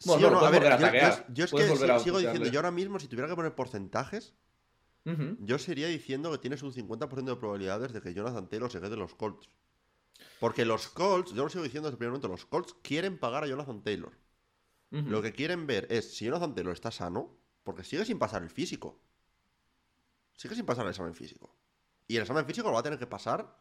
Bueno, 0.06 0.20
Sí 0.20 0.24
no, 0.26 0.30
lo 0.30 0.32
no, 0.32 0.38
a 0.38 0.50
puedes 0.50 0.52
ver, 0.52 0.72
volver 0.74 1.04
a 1.04 1.10
yo, 1.10 1.18
yo- 1.18 1.34
yo 1.34 1.46
es 1.46 1.52
puedes 1.52 1.80
que 1.80 1.92
a 1.92 2.00
sigo 2.00 2.20
diciendo, 2.20 2.50
yo 2.50 2.60
ahora 2.60 2.72
mismo, 2.72 3.00
si 3.00 3.08
tuviera 3.08 3.28
que 3.28 3.36
poner 3.36 3.56
porcentajes, 3.56 4.34
yo 5.40 5.58
sería 5.58 5.88
diciendo 5.88 6.32
que 6.32 6.38
tienes 6.38 6.62
un 6.64 6.74
50% 6.74 7.24
de 7.24 7.36
probabilidades 7.38 7.94
de 7.94 8.02
que 8.02 8.14
Jonathan 8.14 8.50
Taylor 8.50 8.70
se 8.70 8.82
quede 8.82 8.94
en 8.94 9.00
los 9.00 9.16
Colts. 9.16 9.50
Porque 10.40 10.66
los 10.66 10.88
Colts, 10.90 11.34
yo 11.34 11.44
lo 11.44 11.50
sigo 11.50 11.64
diciendo 11.64 11.88
desde 11.88 11.96
el 11.96 11.98
primer 11.98 12.12
momento, 12.12 12.28
los 12.28 12.46
Colts 12.46 12.76
quieren 12.84 13.18
pagar 13.18 13.44
a 13.44 13.48
Jonathan 13.48 13.82
Taylor. 13.84 14.14
Lo 14.90 15.22
que 15.22 15.34
quieren 15.34 15.68
ver 15.68 15.86
es 15.90 16.16
si 16.16 16.26
Jonathan 16.26 16.56
Taylor 16.56 16.74
está 16.74 16.92
sano, 16.92 17.36
porque 17.64 17.84
sigue 17.84 18.06
sin 18.06 18.18
pasar 18.20 18.42
el 18.44 18.50
físico. 18.50 19.00
Sigue 20.34 20.56
sin 20.56 20.66
pasar 20.66 20.86
el 20.86 20.92
examen 20.92 21.14
físico. 21.14 21.54
Y 22.08 22.16
el 22.16 22.22
examen 22.22 22.46
físico 22.46 22.68
lo 22.70 22.76
va 22.76 22.80
a 22.80 22.84
tener 22.84 22.98
que 23.00 23.08
pasar 23.08 23.58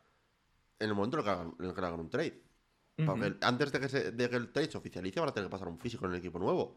en 0.79 0.89
el 0.89 0.95
momento 0.95 1.17
en 1.17 1.21
el 1.21 1.25
que 1.25 1.31
hagan, 1.31 1.55
en 1.59 1.65
el 1.65 1.75
que 1.75 1.81
le 1.81 1.87
hagan 1.89 2.01
un 2.01 2.11
trade. 2.11 2.43
Porque 3.07 3.37
antes 3.43 3.73
de 3.73 3.81
que, 3.81 3.89
se- 3.89 4.13
de 4.13 4.31
que 4.31 4.37
el 4.37 4.53
trade 4.53 4.71
se 4.71 4.79
oficialice, 4.79 5.19
van 5.21 5.29
a 5.31 5.33
tener 5.33 5.49
que 5.49 5.53
pasar 5.53 5.69
un 5.69 5.79
físico 5.79 6.05
en 6.07 6.13
el 6.13 6.19
equipo 6.19 6.39
nuevo. 6.39 6.77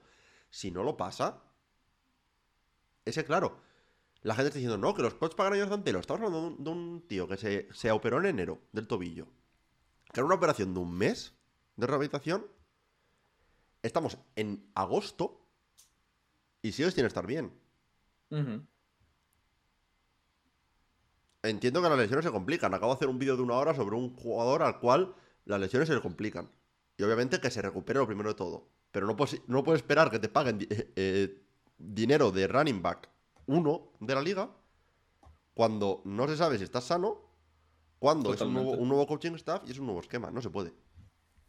Si 0.49 0.71
no 0.71 0.83
lo 0.83 0.97
pasa, 0.97 1.43
ese 3.05 3.23
claro. 3.25 3.59
la 4.21 4.33
gente 4.35 4.47
está 4.47 4.57
diciendo, 4.59 4.77
no, 4.77 4.93
que 4.93 5.01
los 5.01 5.13
Colts 5.13 5.35
pagan 5.35 5.53
a 5.53 5.57
Jonathan 5.57 5.83
Taylor. 5.83 6.01
Estamos 6.01 6.21
hablando 6.23 6.41
de 6.41 6.47
un, 6.55 6.63
de 6.63 6.69
un 6.71 7.07
tío 7.07 7.27
que 7.27 7.37
se, 7.37 7.69
se 7.71 7.91
operó 7.91 8.19
en 8.19 8.25
enero 8.25 8.61
del 8.71 8.87
tobillo. 8.87 9.27
Que 10.11 10.19
era 10.19 10.25
una 10.25 10.35
operación 10.35 10.73
de 10.73 10.79
un 10.79 10.93
mes 10.97 11.33
de 11.75 11.87
rehabilitación. 11.87 12.45
Estamos 13.81 14.17
en 14.35 14.69
agosto 14.75 15.45
y 16.61 16.71
sigue 16.71 16.91
sin 16.91 17.05
estar 17.05 17.25
bien. 17.25 17.53
Entiendo 21.41 21.81
que 21.81 21.89
las 21.89 21.97
lesiones 21.97 22.25
se 22.25 22.31
complican. 22.31 22.73
Acabo 22.73 22.91
de 22.93 22.97
hacer 22.97 23.07
un 23.07 23.19
vídeo 23.19 23.37
de 23.37 23.43
una 23.43 23.55
hora 23.55 23.73
sobre 23.73 23.95
un 23.95 24.15
jugador 24.15 24.63
al 24.63 24.79
cual 24.79 25.15
las 25.45 25.59
lesiones 25.59 25.87
se 25.87 25.95
le 25.95 26.01
complican. 26.01 26.51
Y 26.97 27.03
obviamente 27.03 27.39
que 27.39 27.49
se 27.49 27.61
recupere 27.61 27.99
lo 27.99 28.07
primero 28.07 28.29
de 28.29 28.35
todo. 28.35 28.67
Pero 28.91 29.07
no 29.07 29.15
puedes, 29.15 29.41
no 29.47 29.63
puedes 29.63 29.81
esperar 29.81 30.11
que 30.11 30.19
te 30.19 30.27
paguen 30.27 30.67
eh, 30.69 30.91
eh, 30.95 31.43
dinero 31.77 32.31
de 32.31 32.47
running 32.47 32.81
back 32.81 33.09
uno 33.45 33.93
de 33.99 34.15
la 34.15 34.21
liga 34.21 34.49
cuando 35.53 36.01
no 36.05 36.27
se 36.27 36.37
sabe 36.37 36.57
si 36.57 36.63
estás 36.63 36.85
sano, 36.85 37.17
cuando 37.99 38.33
es 38.33 38.41
un 38.41 38.53
nuevo, 38.53 38.71
Totalmente. 38.71 38.81
un 38.83 38.89
nuevo 38.89 39.07
coaching 39.07 39.33
staff 39.35 39.63
y 39.67 39.71
es 39.71 39.79
un 39.79 39.85
nuevo 39.85 40.01
esquema. 40.01 40.31
No 40.31 40.41
se 40.41 40.49
puede. 40.49 40.73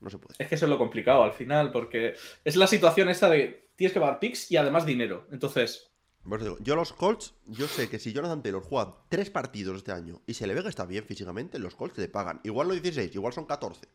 No 0.01 0.11
se 0.11 0.19
puede. 0.19 0.35
Es 0.39 0.49
que 0.49 0.55
eso 0.57 0.67
es 0.67 0.71
lo 0.71 0.79
complicado 0.79 1.23
al 1.23 1.33
final, 1.33 1.71
porque 1.73 2.15
es 2.45 2.57
la 2.57 2.67
situación 2.67 3.09
esta 3.09 3.29
de 3.29 3.71
tienes 3.77 3.93
que 3.95 4.01
pagar 4.01 4.19
picks 4.19 4.51
y 4.51 4.57
además 4.57 4.85
dinero. 4.87 5.27
Entonces, 5.31 5.91
digo, 6.25 6.57
yo 6.61 6.75
los 6.77 6.93
Colts, 6.93 7.35
yo 7.47 7.67
sé 7.67 7.89
que 7.89 7.99
si 7.99 8.13
Jonathan 8.13 8.43
Taylor 8.43 8.63
juega 8.63 8.97
tres 9.09 9.31
partidos 9.31 9.77
este 9.79 9.93
año 9.93 10.21
y 10.27 10.35
se 10.35 10.47
le 10.47 10.55
ve 10.55 10.63
que 10.63 10.69
está 10.69 10.85
bien 10.87 11.05
físicamente, 11.05 11.59
los 11.59 11.75
Colts 11.77 11.97
le 11.99 12.09
pagan. 12.09 12.41
Igual 12.45 12.69
no 12.69 12.75
16, 12.75 13.15
igual 13.15 13.33
son 13.33 13.45
14. 13.47 13.89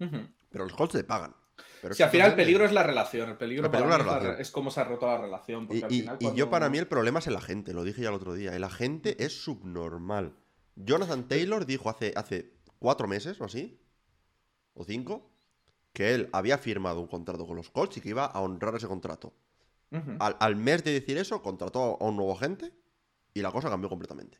ujú. 0.00 0.16
Pero 0.50 0.64
los 0.64 0.74
Colts 0.74 0.94
le 0.94 1.04
pagan. 1.04 1.34
Pero 1.82 1.94
si 1.94 2.02
al 2.02 2.10
final 2.10 2.30
el 2.30 2.36
peligro 2.36 2.64
es 2.64 2.72
la 2.72 2.82
relación, 2.82 3.28
el 3.30 3.36
peligro, 3.36 3.66
El 3.66 3.70
peligro 3.70 3.90
para 3.90 4.04
la 4.04 4.10
relación. 4.12 4.36
re- 4.36 4.42
es 4.42 4.50
cómo 4.50 4.70
se 4.70 4.80
ha 4.80 4.84
roto 4.84 5.06
la 5.06 5.18
relación. 5.18 5.66
Porque 5.66 5.80
Y, 5.80 5.82
al 5.84 5.92
y- 5.92 6.00
final 6.00 6.16
y 6.18 6.24
cuando- 6.24 6.38
yo 6.38 6.50
para 6.50 6.68
mí 6.70 6.78
el 6.78 6.86
problema 6.86 7.18
es 7.18 7.26
el 7.26 7.36
agente, 7.36 7.72
lo 7.74 7.84
dije 7.84 8.02
ya 8.02 8.08
el 8.08 8.14
otro 8.14 8.34
día. 8.34 8.54
El 8.56 8.64
agente 8.64 9.22
es 9.24 9.42
subnormal. 9.42 10.34
Jonathan 10.84 11.26
Taylor 11.28 11.66
dijo 11.66 11.90
hace, 11.90 12.12
hace 12.16 12.52
cuatro 12.78 13.06
meses 13.08 13.40
o 13.40 13.44
así, 13.44 13.78
o 14.74 14.84
cinco, 14.84 15.30
que 15.92 16.14
él 16.14 16.28
había 16.32 16.58
firmado 16.58 17.00
un 17.00 17.06
contrato 17.08 17.46
con 17.46 17.56
los 17.56 17.70
Colts 17.70 17.96
y 17.96 18.00
que 18.00 18.10
iba 18.10 18.24
a 18.26 18.40
honrar 18.40 18.74
ese 18.76 18.86
contrato. 18.88 19.32
Al, 20.20 20.36
al 20.38 20.54
mes 20.54 20.84
de 20.84 20.92
decir 20.92 21.18
eso, 21.18 21.42
contrató 21.42 21.98
a 22.00 22.04
un 22.04 22.16
nuevo 22.16 22.32
agente 22.32 22.72
y 23.34 23.42
la 23.42 23.50
cosa 23.50 23.68
cambió 23.68 23.88
completamente. 23.88 24.38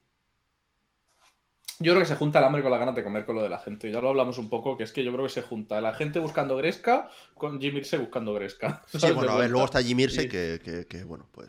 Yo 1.81 1.93
creo 1.93 2.01
que 2.03 2.07
se 2.09 2.15
junta 2.17 2.39
el 2.41 2.45
hambre 2.45 2.63
con 2.63 2.71
la 2.71 2.77
ganas 2.79 2.95
de 2.95 3.03
comer 3.03 3.25
con 3.25 3.37
lo 3.37 3.43
de 3.43 3.49
la 3.49 3.59
gente. 3.59 3.91
Ya 3.91 4.01
lo 4.01 4.11
hablamos 4.11 4.37
un 4.39 4.49
poco, 4.51 4.77
que 4.77 4.85
es 4.85 4.93
que 4.93 5.03
yo 5.03 5.13
creo 5.13 5.25
que 5.25 5.31
se 5.33 5.43
junta 5.43 5.81
la 5.81 5.95
gente 5.95 6.19
buscando 6.19 6.57
Gresca 6.57 7.11
con 7.35 7.59
Jim 7.61 7.75
Irsay 7.79 7.99
buscando 7.99 8.35
Gresca. 8.35 8.83
Sí, 8.93 9.11
bueno, 9.13 9.33
a 9.33 9.37
ver, 9.39 9.51
luego 9.51 9.65
está 9.65 9.83
Jim 9.83 9.99
Irsay 9.99 10.25
Sí. 10.25 10.29
que, 10.31 10.61
que- 10.63 10.87
que, 10.87 11.05
bueno, 11.05 11.27
pues... 11.33 11.49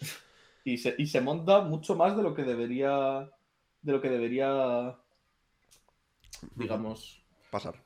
Y 0.64 0.78
se, 0.78 0.96
y 0.98 1.08
se 1.08 1.22
monta 1.22 1.62
mucho 1.62 1.96
más 1.96 2.16
de 2.16 2.24
lo 2.24 2.34
que 2.34 2.44
debería. 2.44 3.30
De 3.82 3.92
lo 3.92 4.02
que 4.02 4.10
debería. 4.10 4.98
Digamos. 6.56 7.24
Pasar. 7.50 7.84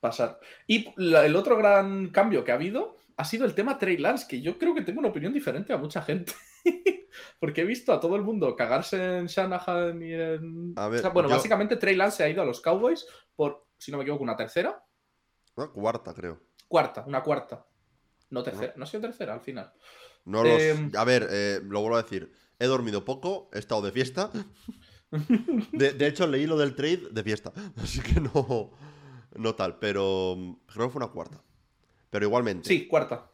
pasar. 0.00 0.38
Y 0.66 0.92
la- 0.96 1.24
el 1.26 1.34
otro 1.36 1.56
gran 1.56 2.10
cambio 2.10 2.44
que 2.44 2.52
ha 2.52 2.54
habido 2.56 2.98
ha 3.16 3.24
sido 3.24 3.44
el 3.44 3.54
tema 3.54 3.78
Trey 3.78 3.96
Lance, 3.96 4.26
que 4.28 4.40
yo 4.40 4.56
creo 4.58 4.74
que 4.74 4.82
tengo 4.82 5.00
una 5.00 5.08
opinión 5.08 5.32
diferente 5.32 5.72
a 5.72 5.76
mucha 5.78 6.02
gente. 6.02 6.32
Porque 7.40 7.62
he 7.62 7.64
visto 7.64 7.92
a 7.92 7.98
todo 8.00 8.14
el 8.16 8.22
mundo 8.22 8.54
cagarse 8.54 9.18
en 9.18 9.26
Shanahan 9.26 10.00
y 10.02 10.12
en. 10.12 10.72
A 10.76 10.88
ver, 10.88 11.00
O 11.00 11.02
sea, 11.02 11.10
bueno, 11.10 11.28
yo- 11.28 11.34
básicamente 11.36 11.76
Trey 11.76 11.96
Lance 11.96 12.18
se 12.18 12.24
ha 12.24 12.28
ido 12.28 12.42
a 12.42 12.44
los 12.44 12.60
Cowboys 12.60 13.06
por, 13.34 13.66
si 13.76 13.90
no 13.90 13.98
me 13.98 14.04
equivoco, 14.04 14.22
una 14.22 14.36
tercera. 14.36 14.82
Una 15.56 15.68
cuarta, 15.68 16.14
creo. 16.14 16.40
Cuarta, 16.68 17.04
una 17.06 17.22
cuarta. 17.22 17.66
No 18.30 18.42
tercera, 18.42 18.74
no, 18.76 18.84
ha 18.84 18.86
sido 18.86 19.00
tercera 19.00 19.34
al 19.34 19.40
final. 19.40 19.72
No 20.26 20.44
los... 20.44 20.60
Em. 20.60 20.92
A 20.96 21.04
ver, 21.04 21.26
eh, 21.30 21.60
lo 21.64 21.80
vuelvo 21.80 21.96
a 21.96 22.02
decir. 22.02 22.30
He 22.58 22.66
dormido 22.66 23.04
poco, 23.04 23.48
he 23.52 23.58
estado 23.58 23.82
de 23.82 23.90
fiesta. 23.92 24.30
De, 25.10 25.92
de 25.92 26.06
hecho, 26.06 26.26
leí 26.26 26.46
lo 26.46 26.56
del 26.56 26.74
trade 26.74 27.08
de 27.10 27.22
fiesta. 27.22 27.52
Así 27.76 28.00
que 28.00 28.20
no, 28.20 28.70
no 29.36 29.54
tal. 29.54 29.78
Pero 29.78 30.34
mm, 30.36 30.52
creo 30.66 30.86
que 30.86 30.92
fue 30.92 31.02
una 31.02 31.12
cuarta. 31.12 31.42
Pero 32.10 32.26
igualmente. 32.26 32.68
Sí, 32.68 32.86
cuarta. 32.86 33.30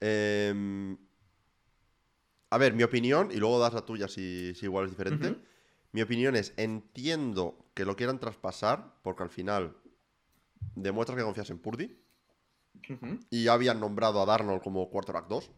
em, 0.00 0.96
a 2.50 2.58
ver, 2.58 2.74
mi 2.74 2.82
opinión, 2.82 3.30
y 3.32 3.36
luego 3.36 3.58
das 3.58 3.72
la 3.72 3.86
tuya 3.86 4.08
si, 4.08 4.54
si 4.54 4.66
igual 4.66 4.84
es 4.84 4.90
diferente. 4.90 5.36
Mi 5.92 6.02
opinión 6.02 6.36
es, 6.36 6.52
entiendo 6.56 7.66
que 7.74 7.84
lo 7.84 7.96
quieran 7.96 8.18
traspasar, 8.18 8.94
porque 9.02 9.22
al 9.22 9.30
final 9.30 9.76
demuestras 10.74 11.16
que 11.16 11.24
confías 11.24 11.50
en 11.50 11.58
Purdy. 11.58 11.98
Y 13.30 13.44
ya 13.44 13.52
habían 13.54 13.80
nombrado 13.80 14.20
a 14.20 14.26
Darnold 14.26 14.62
como 14.62 14.88
quarterback 14.90 15.28
2. 15.28 15.50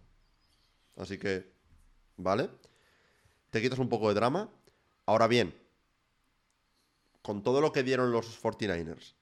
Así 0.96 1.18
que, 1.18 1.52
vale. 2.16 2.50
Te 3.50 3.60
quitas 3.62 3.78
un 3.78 3.88
poco 3.88 4.08
de 4.08 4.14
drama. 4.14 4.50
Ahora 5.06 5.26
bien, 5.26 5.54
con 7.22 7.42
todo 7.42 7.60
lo 7.60 7.72
que 7.72 7.82
dieron 7.82 8.12
los 8.12 8.42
49ers, 8.42 9.14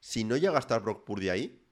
si 0.00 0.24
no 0.24 0.36
llega 0.36 0.56
a 0.56 0.60
estar 0.60 0.82
Brock 0.82 1.04
Purdy 1.04 1.28
ahí, 1.28 1.62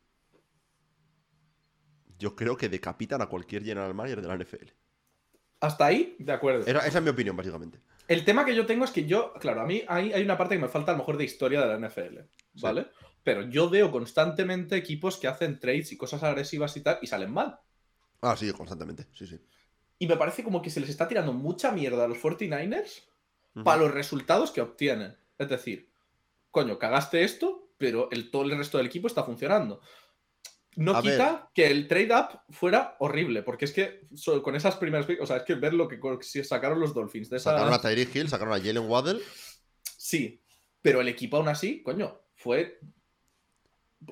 yo 2.18 2.34
creo 2.34 2.56
que 2.56 2.68
decapitan 2.68 3.22
a 3.22 3.26
cualquier 3.26 3.62
general 3.62 3.94
manager 3.94 4.22
de 4.22 4.28
la 4.28 4.36
NFL. 4.36 4.70
Hasta 5.60 5.86
ahí, 5.86 6.16
de 6.18 6.32
acuerdo. 6.32 6.66
Esa, 6.66 6.86
esa 6.86 6.98
es 6.98 7.04
mi 7.04 7.10
opinión, 7.10 7.36
básicamente. 7.36 7.80
El 8.08 8.24
tema 8.24 8.44
que 8.44 8.54
yo 8.54 8.66
tengo 8.66 8.84
es 8.84 8.90
que 8.90 9.04
yo, 9.06 9.32
claro, 9.34 9.62
a 9.62 9.66
mí 9.66 9.82
hay, 9.88 10.12
hay 10.12 10.22
una 10.22 10.38
parte 10.38 10.54
que 10.54 10.60
me 10.60 10.68
falta 10.68 10.92
a 10.92 10.94
lo 10.94 10.98
mejor 10.98 11.16
de 11.16 11.24
historia 11.24 11.60
de 11.60 11.66
la 11.66 11.88
NFL, 11.88 12.18
¿vale? 12.60 12.86
Pero 13.24 13.42
yo 13.48 13.68
veo 13.68 13.90
constantemente 13.90 14.76
equipos 14.76 15.16
que 15.16 15.26
hacen 15.26 15.58
trades 15.58 15.90
y 15.90 15.96
cosas 15.96 16.22
agresivas 16.22 16.76
y 16.76 16.82
tal 16.82 16.98
y 17.02 17.08
salen 17.08 17.32
mal. 17.32 17.58
Ah, 18.20 18.36
sí, 18.36 18.52
constantemente. 18.52 19.06
Sí, 19.12 19.26
sí. 19.26 19.40
Y 19.98 20.06
me 20.06 20.16
parece 20.16 20.44
como 20.44 20.62
que 20.62 20.70
se 20.70 20.80
les 20.80 20.90
está 20.90 21.08
tirando 21.08 21.32
mucha 21.32 21.72
mierda 21.72 22.04
a 22.04 22.08
los 22.08 22.18
49ers 22.18 23.04
Ujú. 23.54 23.64
para 23.64 23.82
los 23.82 23.92
resultados 23.92 24.50
que 24.50 24.60
obtienen. 24.60 25.16
Es 25.38 25.48
decir, 25.48 25.88
coño, 26.50 26.78
cagaste 26.78 27.24
esto, 27.24 27.70
pero 27.78 28.10
el, 28.10 28.30
todo 28.30 28.42
el 28.42 28.56
resto 28.56 28.78
del 28.78 28.86
equipo 28.86 29.06
está 29.06 29.24
funcionando. 29.24 29.80
No 30.76 30.94
A 30.94 31.00
quita 31.00 31.50
que 31.54 31.68
el 31.70 31.88
trade-up 31.88 32.40
fuera 32.50 32.96
horrible, 32.98 33.42
porque 33.42 33.64
es 33.64 33.72
que 33.72 34.06
con 34.42 34.54
esas 34.54 34.76
primeras... 34.76 35.06
O 35.20 35.26
sea, 35.26 35.38
es 35.38 35.42
que 35.44 35.54
ver 35.54 35.72
lo 35.72 35.88
que 35.88 35.98
sacaron 36.44 36.78
los 36.78 36.92
Dolphins 36.92 37.30
de 37.30 37.38
esa... 37.38 37.52
Sacaron 37.52 37.72
a 37.72 37.80
Tyreek 37.80 38.14
Hill, 38.14 38.28
sacaron 38.28 38.52
a 38.52 38.58
Jalen 38.58 38.86
Waddell. 38.86 39.22
Sí, 39.96 40.42
pero 40.82 41.00
el 41.00 41.08
equipo 41.08 41.38
aún 41.38 41.48
así, 41.48 41.82
coño, 41.82 42.20
fue 42.34 42.78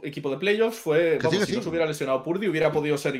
equipo 0.02 0.30
de 0.30 0.38
playoffs, 0.38 0.78
fue, 0.78 1.18
sí, 1.20 1.26
vamos, 1.26 1.40
si 1.40 1.46
sí. 1.46 1.56
no 1.56 1.62
se 1.62 1.68
hubiera 1.68 1.86
lesionado 1.86 2.22
Purdy, 2.22 2.48
hubiera 2.48 2.72
podido 2.72 2.96
ser 2.96 3.18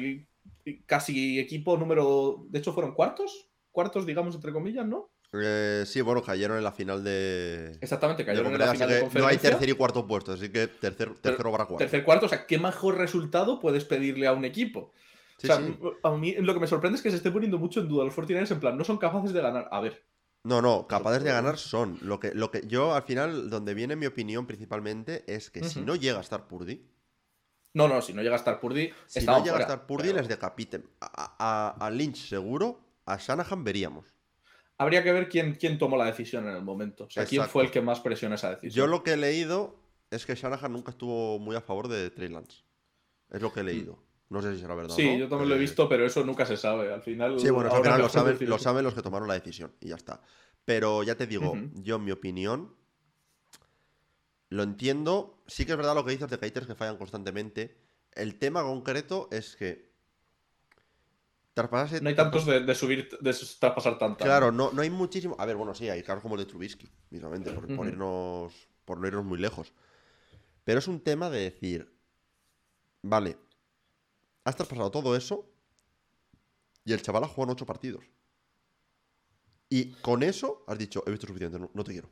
casi 0.87 1.39
equipo 1.39 1.77
número, 1.77 2.47
de 2.49 2.59
hecho 2.59 2.73
fueron 2.73 2.95
cuartos, 2.95 3.51
cuartos 3.71 4.07
digamos 4.07 4.35
entre 4.35 4.53
comillas, 4.53 4.87
¿no? 4.87 5.11
Eh, 5.43 5.83
sí, 5.87 6.01
bueno, 6.01 6.23
cayeron 6.23 6.57
en 6.57 6.65
la 6.65 6.73
final 6.73 7.03
de. 7.03 7.77
Exactamente, 7.81 8.23
de 8.23 8.27
cayeron 8.27 8.53
en 8.53 8.59
la 8.59 8.67
conferencia, 8.67 8.87
final 8.87 8.89
de 8.89 8.95
que 8.95 9.19
no 9.19 9.27
hay 9.27 9.35
conferencia. 9.35 9.51
tercer 9.51 9.69
y 9.69 9.73
cuarto 9.73 10.07
puesto, 10.07 10.33
así 10.33 10.49
que 10.49 10.69
tercer, 10.69 11.15
tercero 11.19 11.51
para 11.51 11.65
cuarto. 11.65 11.79
Tercer 11.79 12.05
cuarto, 12.05 12.27
o 12.27 12.29
sea, 12.29 12.47
¿qué 12.47 12.59
mejor 12.59 12.99
resultado 12.99 13.59
puedes 13.59 13.85
pedirle 13.85 14.27
a 14.27 14.33
un 14.33 14.45
equipo? 14.45 14.93
Sí, 15.39 15.49
o 15.49 15.55
sea, 15.55 15.67
sí. 15.67 15.77
a 16.05 16.11
mí 16.13 16.35
lo 16.39 16.55
que 16.55 16.61
me 16.61 16.69
sorprende 16.69 16.97
es 16.97 17.03
que 17.03 17.11
se 17.11 17.17
esté 17.17 17.33
poniendo 17.33 17.59
mucho 17.59 17.81
en 17.81 17.89
duda 17.89 18.05
los 18.05 18.15
49ers 18.15 18.53
en 18.53 18.61
plan, 18.61 18.79
no 18.79 18.85
son 18.85 18.99
capaces 18.99 19.33
de 19.33 19.41
ganar. 19.41 19.69
A 19.73 19.81
ver, 19.81 20.05
No, 20.45 20.63
no, 20.63 20.87
capaces 20.87 21.25
de 21.25 21.31
ganar 21.31 21.59
son. 21.59 21.99
Lo 22.03 22.21
que, 22.21 22.33
lo 22.33 22.53
que 22.53 22.63
yo, 22.67 22.95
al 22.95 23.03
final, 23.03 23.51
donde 23.51 23.75
viene 23.75 23.97
mi 23.97 24.07
opinión 24.07 24.47
principalmente 24.47 25.25
es 25.27 25.51
que 25.51 25.65
si 25.65 25.81
no 25.81 25.97
llega 25.97 26.19
a 26.19 26.23
estar 26.23 26.47
Purdy, 26.47 26.87
no, 27.75 27.89
no, 27.89 28.01
si 28.01 28.13
no 28.15 28.23
llega 28.23 28.35
a 28.37 28.39
estar 28.39 28.61
Purdy, 28.61 28.91
si 29.07 29.27
no 29.27 29.33
llega 29.39 29.43
fuera, 29.43 29.57
a 29.57 29.61
estar 29.61 29.87
Purdy, 29.87 30.09
pero 30.09 30.19
les 30.19 30.29
decapiten. 30.29 30.89
A, 31.01 31.37
a- 31.39 31.87
a 31.87 31.91
Lynch 31.91 32.29
seguro, 32.29 32.81
a 33.05 33.17
Shanahan 33.19 33.63
veríamos. 33.65 34.15
Habría 34.79 35.03
que 35.05 35.13
ver 35.13 35.29
quién, 35.29 35.55
quién 35.55 35.79
tomó 35.79 35.97
la 35.97 36.07
decisión 36.07 36.49
en 36.49 36.57
el 36.57 36.63
momento. 36.63 37.05
O 37.05 37.11
sea, 37.11 37.25
quién 37.27 37.45
fue 37.45 37.65
el 37.65 37.71
que 37.71 37.81
más 37.81 38.01
presionó 38.01 38.35
esa 38.35 38.51
decisión. 38.51 38.73
Yo 38.73 38.87
lo 38.87 39.03
que 39.03 39.13
he 39.13 39.17
leído 39.17 39.77
es 40.11 40.27
que 40.27 40.35
Shanahan 40.35 40.73
nunca 40.73 40.91
estuvo 40.91 41.39
muy 41.39 41.55
a 41.57 41.61
favor 41.61 41.89
de 41.89 42.11
Trey 42.11 42.29
Lance. 42.29 42.63
Es 43.31 43.41
lo 43.43 43.53
que 43.53 43.61
he 43.61 43.65
leído. 43.65 44.03
No 44.31 44.43
sé 44.43 44.55
si 44.55 44.61
será 44.61 44.75
verdad. 44.75 44.93
o 44.93 44.95
Mm. 44.95 44.97
Sí, 45.01 45.13
no, 45.13 45.19
yo 45.19 45.29
también 45.29 45.49
lo 45.49 45.55
he 45.55 45.59
eh, 45.59 45.61
visto, 45.61 45.89
pero 45.89 46.05
eso 46.07 46.25
nunca 46.25 46.47
se 46.47 46.57
sabe. 46.57 46.93
Al 46.93 47.03
final. 47.03 47.39
Sí, 47.39 47.51
bueno, 47.51 47.71
al 47.73 47.83
final 47.83 48.01
lo 48.01 48.09
saben, 48.09 48.39
lo 48.49 48.59
saben 48.59 48.85
los 48.85 48.95
que 48.95 49.03
tomaron 49.03 49.29
la 49.29 49.35
decisión 49.35 49.73
y 49.81 49.89
ya 49.89 49.97
está. 49.97 50.23
Pero 50.65 51.03
ya 51.03 51.15
te 51.17 51.27
digo, 51.27 51.57
yo 51.75 51.97
en 51.97 52.05
mi 52.05 52.11
opinión, 52.11 52.75
lo 54.49 54.63
entiendo. 54.63 55.43
Sí 55.47 55.67
que 55.67 55.73
es 55.73 55.77
verdad 55.77 55.95
lo 55.95 56.05
que 56.05 56.13
dices 56.13 56.31
de 56.31 56.39
haters 56.39 56.67
que 56.67 56.75
fallan 56.75 56.97
constantemente. 56.97 57.77
El 58.13 58.39
tema 58.39 58.63
concreto 58.63 59.29
es 59.33 59.57
que 59.57 59.93
traspasarse 61.55 62.01
No 62.01 62.09
hay 62.09 62.17
tantos 62.17 62.47
de, 62.47 62.61
de 62.61 62.75
subir, 62.75 63.09
de 63.21 63.33
traspasar 63.59 63.99
tanta. 63.99 64.25
Claro, 64.25 64.53
no, 64.53 64.73
no 64.73 64.83
hay 64.83 64.91
muchísimo. 64.91 65.37
A 65.39 65.47
ver, 65.47 65.57
bueno, 65.57 65.75
sí, 65.75 65.89
hay 65.89 66.03
casos 66.03 66.23
como 66.23 66.35
el 66.35 66.41
de 66.41 66.47
Trubisky, 66.47 66.89
mismamente, 67.11 67.53
por, 67.53 67.75
por 67.75 67.87
irnos, 67.87 68.69
por 68.85 68.99
no 68.99 69.07
irnos 69.07 69.25
muy 69.25 69.39
lejos. 69.39 69.73
Pero 70.65 70.79
es 70.79 70.89
un 70.89 71.01
tema 71.01 71.31
de 71.31 71.41
decir, 71.41 71.95
vale, 73.03 73.37
has 74.45 74.57
traspasado 74.57 74.91
todo 74.91 75.17
eso 75.17 75.51
y 76.85 76.93
el 76.93 77.03
chaval 77.03 77.25
ha 77.25 77.29
jugado 77.29 77.53
en 77.53 77.57
ocho 77.57 77.67
partidos. 77.67 78.05
Y 79.69 79.93
con 79.95 80.23
eso 80.23 80.65
has 80.67 80.79
dicho, 80.79 81.03
he 81.07 81.11
visto 81.11 81.27
suficiente, 81.27 81.59
no, 81.59 81.71
no 81.73 81.85
te 81.85 81.93
quiero. 81.93 82.09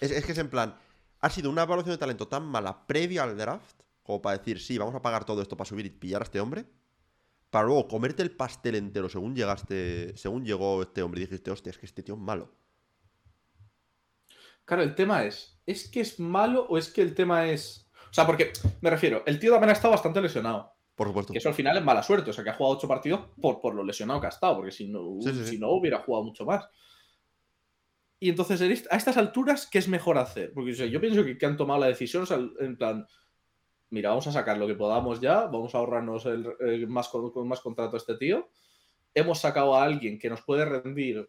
Es, 0.00 0.10
es 0.10 0.24
que 0.24 0.32
es 0.32 0.38
en 0.38 0.50
plan, 0.50 0.78
ha 1.20 1.30
sido 1.30 1.50
una 1.50 1.62
evaluación 1.62 1.94
de 1.94 1.98
talento 1.98 2.28
tan 2.28 2.44
mala 2.44 2.86
previa 2.86 3.24
al 3.24 3.36
draft, 3.36 3.82
como 4.02 4.22
para 4.22 4.38
decir, 4.38 4.60
sí, 4.60 4.78
vamos 4.78 4.94
a 4.94 5.02
pagar 5.02 5.24
todo 5.24 5.42
esto 5.42 5.56
para 5.56 5.68
subir 5.68 5.86
y 5.86 5.90
pillar 5.90 6.22
a 6.22 6.24
este 6.24 6.40
hombre, 6.40 6.66
para 7.50 7.66
luego 7.66 7.88
comerte 7.88 8.22
el 8.22 8.30
pastel 8.30 8.74
entero 8.74 9.08
según 9.08 9.34
llegaste, 9.34 10.16
según 10.16 10.44
llegó 10.44 10.82
este 10.82 11.02
hombre 11.02 11.20
y 11.20 11.24
dijiste, 11.26 11.50
hostia, 11.50 11.70
es 11.70 11.78
que 11.78 11.86
este 11.86 12.02
tío 12.02 12.14
es 12.14 12.20
malo. 12.20 12.52
Claro, 14.64 14.82
el 14.82 14.94
tema 14.94 15.24
es, 15.24 15.58
¿es 15.64 15.88
que 15.88 16.00
es 16.00 16.20
malo 16.20 16.66
o 16.68 16.76
es 16.76 16.90
que 16.90 17.00
el 17.00 17.14
tema 17.14 17.48
es... 17.48 17.90
O 18.10 18.12
sea, 18.12 18.26
porque, 18.26 18.52
me 18.80 18.90
refiero, 18.90 19.22
el 19.26 19.38
tío 19.38 19.50
también 19.50 19.70
ha 19.70 19.72
estado 19.72 19.92
bastante 19.92 20.20
lesionado. 20.20 20.72
Por 20.94 21.08
supuesto. 21.08 21.32
Que 21.32 21.38
eso 21.38 21.48
al 21.48 21.54
final 21.54 21.76
es 21.76 21.84
mala 21.84 22.02
suerte, 22.02 22.30
o 22.30 22.32
sea, 22.32 22.44
que 22.44 22.50
ha 22.50 22.54
jugado 22.54 22.76
ocho 22.76 22.88
partidos 22.88 23.20
por, 23.40 23.60
por 23.60 23.74
lo 23.74 23.84
lesionado 23.84 24.20
que 24.20 24.26
ha 24.26 24.30
estado, 24.30 24.56
porque 24.56 24.72
si 24.72 24.88
no, 24.88 25.16
Sí, 25.20 25.30
sí, 25.32 25.44
sí. 25.44 25.50
si 25.52 25.58
no 25.58 25.70
hubiera 25.70 26.00
jugado 26.00 26.24
mucho 26.24 26.44
más. 26.44 26.68
Y 28.20 28.30
entonces, 28.30 28.86
a 28.90 28.96
estas 28.96 29.16
alturas, 29.16 29.68
¿qué 29.70 29.78
es 29.78 29.88
mejor 29.88 30.18
hacer? 30.18 30.52
Porque 30.52 30.72
o 30.72 30.74
sea, 30.74 30.86
yo 30.86 31.00
pienso 31.00 31.24
que, 31.24 31.38
que 31.38 31.46
han 31.46 31.56
tomado 31.56 31.80
la 31.80 31.86
decisión, 31.86 32.24
o 32.24 32.26
sea, 32.26 32.38
en 32.58 32.76
plan, 32.76 33.06
mira, 33.90 34.10
vamos 34.10 34.26
a 34.26 34.32
sacar 34.32 34.58
lo 34.58 34.66
que 34.66 34.74
podamos 34.74 35.20
ya, 35.20 35.42
vamos 35.46 35.74
a 35.74 35.78
ahorrarnos 35.78 36.26
el, 36.26 36.46
el 36.60 36.88
más, 36.88 37.08
con, 37.08 37.30
con 37.30 37.46
más 37.46 37.60
contrato 37.60 37.96
a 37.96 37.98
este 37.98 38.16
tío. 38.16 38.50
Hemos 39.14 39.40
sacado 39.40 39.74
a 39.74 39.84
alguien 39.84 40.18
que 40.18 40.30
nos 40.30 40.42
puede 40.42 40.64
rendir, 40.64 41.28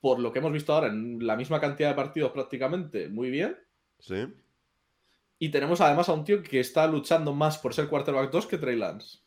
por 0.00 0.20
lo 0.20 0.32
que 0.32 0.38
hemos 0.38 0.52
visto 0.52 0.72
ahora, 0.72 0.88
en 0.88 1.26
la 1.26 1.36
misma 1.36 1.60
cantidad 1.60 1.88
de 1.90 1.96
partidos 1.96 2.32
prácticamente, 2.32 3.08
muy 3.08 3.30
bien. 3.30 3.56
Sí. 3.98 4.26
Y 5.38 5.48
tenemos 5.48 5.80
además 5.80 6.08
a 6.08 6.12
un 6.12 6.24
tío 6.24 6.40
que 6.42 6.60
está 6.60 6.86
luchando 6.86 7.34
más 7.34 7.58
por 7.58 7.74
ser 7.74 7.88
quarterback 7.88 8.30
2 8.30 8.46
que 8.46 8.58
Trey 8.58 8.76
Lance. 8.76 9.18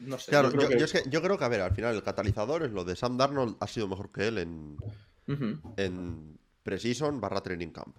No 0.00 0.18
sé. 0.18 0.30
Claro, 0.30 0.48
yo 0.50 0.52
yo, 0.52 0.58
creo 0.58 0.68
que- 0.70 0.78
yo 0.78 0.84
es 0.86 0.92
que- 0.92 1.10
yo 1.10 1.22
creo 1.22 1.38
que, 1.38 1.44
a 1.44 1.48
ver, 1.48 1.60
al 1.60 1.74
final 1.74 1.94
el 1.94 2.02
catalizador 2.02 2.62
es 2.62 2.72
lo 2.72 2.84
de 2.84 2.96
Sam 2.96 3.16
Darnold 3.16 3.56
ha 3.60 3.66
sido 3.66 3.88
mejor 3.88 4.10
que 4.10 4.28
él 4.28 4.38
en, 4.38 4.76
en 5.76 6.38
Precision 6.62 7.20
barra 7.20 7.42
Training 7.42 7.70
Camp. 7.70 7.96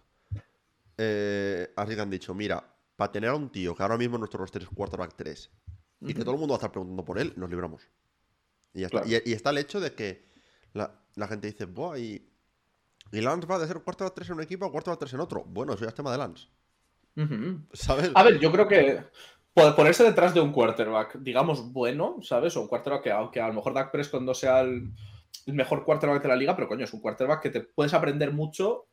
Eh, 0.98 1.72
así 1.76 1.96
que 1.96 2.02
han 2.02 2.10
dicho, 2.10 2.34
mira, 2.34 2.64
para 2.96 3.12
tener 3.12 3.30
a 3.30 3.36
un 3.36 3.52
tío 3.52 3.76
que 3.76 3.84
ahora 3.84 3.98
mismo 3.98 4.18
nuestro 4.18 4.40
roster 4.40 4.64
es 4.64 4.70
quarterback 4.70 5.14
3 5.16 5.52
y 6.02 6.14
que 6.14 6.22
todo 6.24 6.34
el 6.34 6.40
mundo 6.40 6.54
va 6.54 6.56
a 6.56 6.60
estar 6.60 6.72
preguntando 6.72 7.06
por 7.06 7.20
él, 7.20 7.34
nos 7.36 7.50
libramos. 7.50 7.84
Y, 8.74 8.82
ya 8.82 8.88
está. 8.88 9.02
Claro. 9.04 9.22
Y- 9.26 9.30
y 9.30 9.34
está 9.34 9.52
el 9.52 9.60
hecho 9.60 9.80
de 9.80 9.94
que 9.94 10.26
la, 10.74 11.00
la 11.16 11.28
gente 11.28 11.48
dice, 11.48 11.66
Buah, 11.66 11.98
y, 12.00 12.28
y 13.12 13.22
Lance 13.22 13.48
va 13.48 13.60
de 13.60 13.68
ser 13.68 13.80
quarterback 13.82 14.16
3 14.16 14.30
en 14.30 14.36
un 14.36 14.42
equipo 14.42 14.66
a 14.66 14.72
quarterback 14.72 15.00
3 15.00 15.14
en 15.14 15.20
otro. 15.20 15.44
Bueno, 15.46 15.74
eso 15.74 15.84
ya 15.84 15.90
es 15.90 15.96
tema 15.96 16.12
de 16.12 16.18
Lance. 16.18 16.48
A 18.16 18.24
ver, 18.24 18.40
yo 18.40 18.52
creo 18.52 18.68
que 18.68 19.04
ponerse 19.76 20.04
detrás 20.04 20.34
de 20.34 20.42
un 20.42 20.52
quarterback, 20.52 21.18
digamos, 21.20 21.72
bueno, 21.72 22.18
¿sabes? 22.22 22.56
O 22.58 22.62
un 22.62 22.68
quarterback 22.68 23.04
que, 23.04 23.12
aunque 23.12 23.42
a 23.42 23.48
lo 23.48 23.54
mejor 23.54 23.74
Dak 23.74 23.92
Prescott 23.92 24.22
no 24.22 24.34
sea 24.34 24.62
el, 24.62 24.92
el 25.46 25.54
mejor 25.54 25.84
quarterback 25.84 26.22
de 26.22 26.28
la 26.30 26.36
liga, 26.36 26.56
pero 26.56 26.68
coño, 26.68 26.84
es 26.86 26.94
un 26.94 27.02
quarterback 27.02 27.42
que 27.42 27.50
te 27.50 27.62
puedes 27.62 27.94
aprender 27.94 28.32
mucho, 28.34 28.88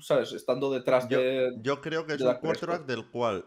¿sabes? 0.00 0.32
Estando 0.32 0.70
detrás 0.72 1.08
Yo, 1.08 1.18
de. 1.18 1.58
yo 1.62 1.80
creo 1.80 2.04
que 2.06 2.14
es 2.14 2.20
un 2.20 2.26
Dak 2.26 2.40
Prescott. 2.40 2.68
quarterback 2.68 2.86
del 2.86 3.10
cual 3.10 3.44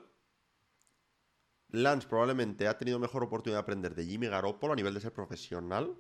Lance 1.70 2.08
probablemente 2.08 2.68
ha 2.68 2.78
tenido 2.78 3.00
mejor 3.00 3.24
oportunidad 3.24 3.58
de 3.58 3.64
aprender 3.64 3.96
de 3.96 4.06
Jimmy 4.06 4.28
Garoppolo 4.28 4.74
a 4.74 4.76
nivel 4.76 4.94
de 4.94 5.02
ser 5.02 5.14
profesional, 5.14 5.96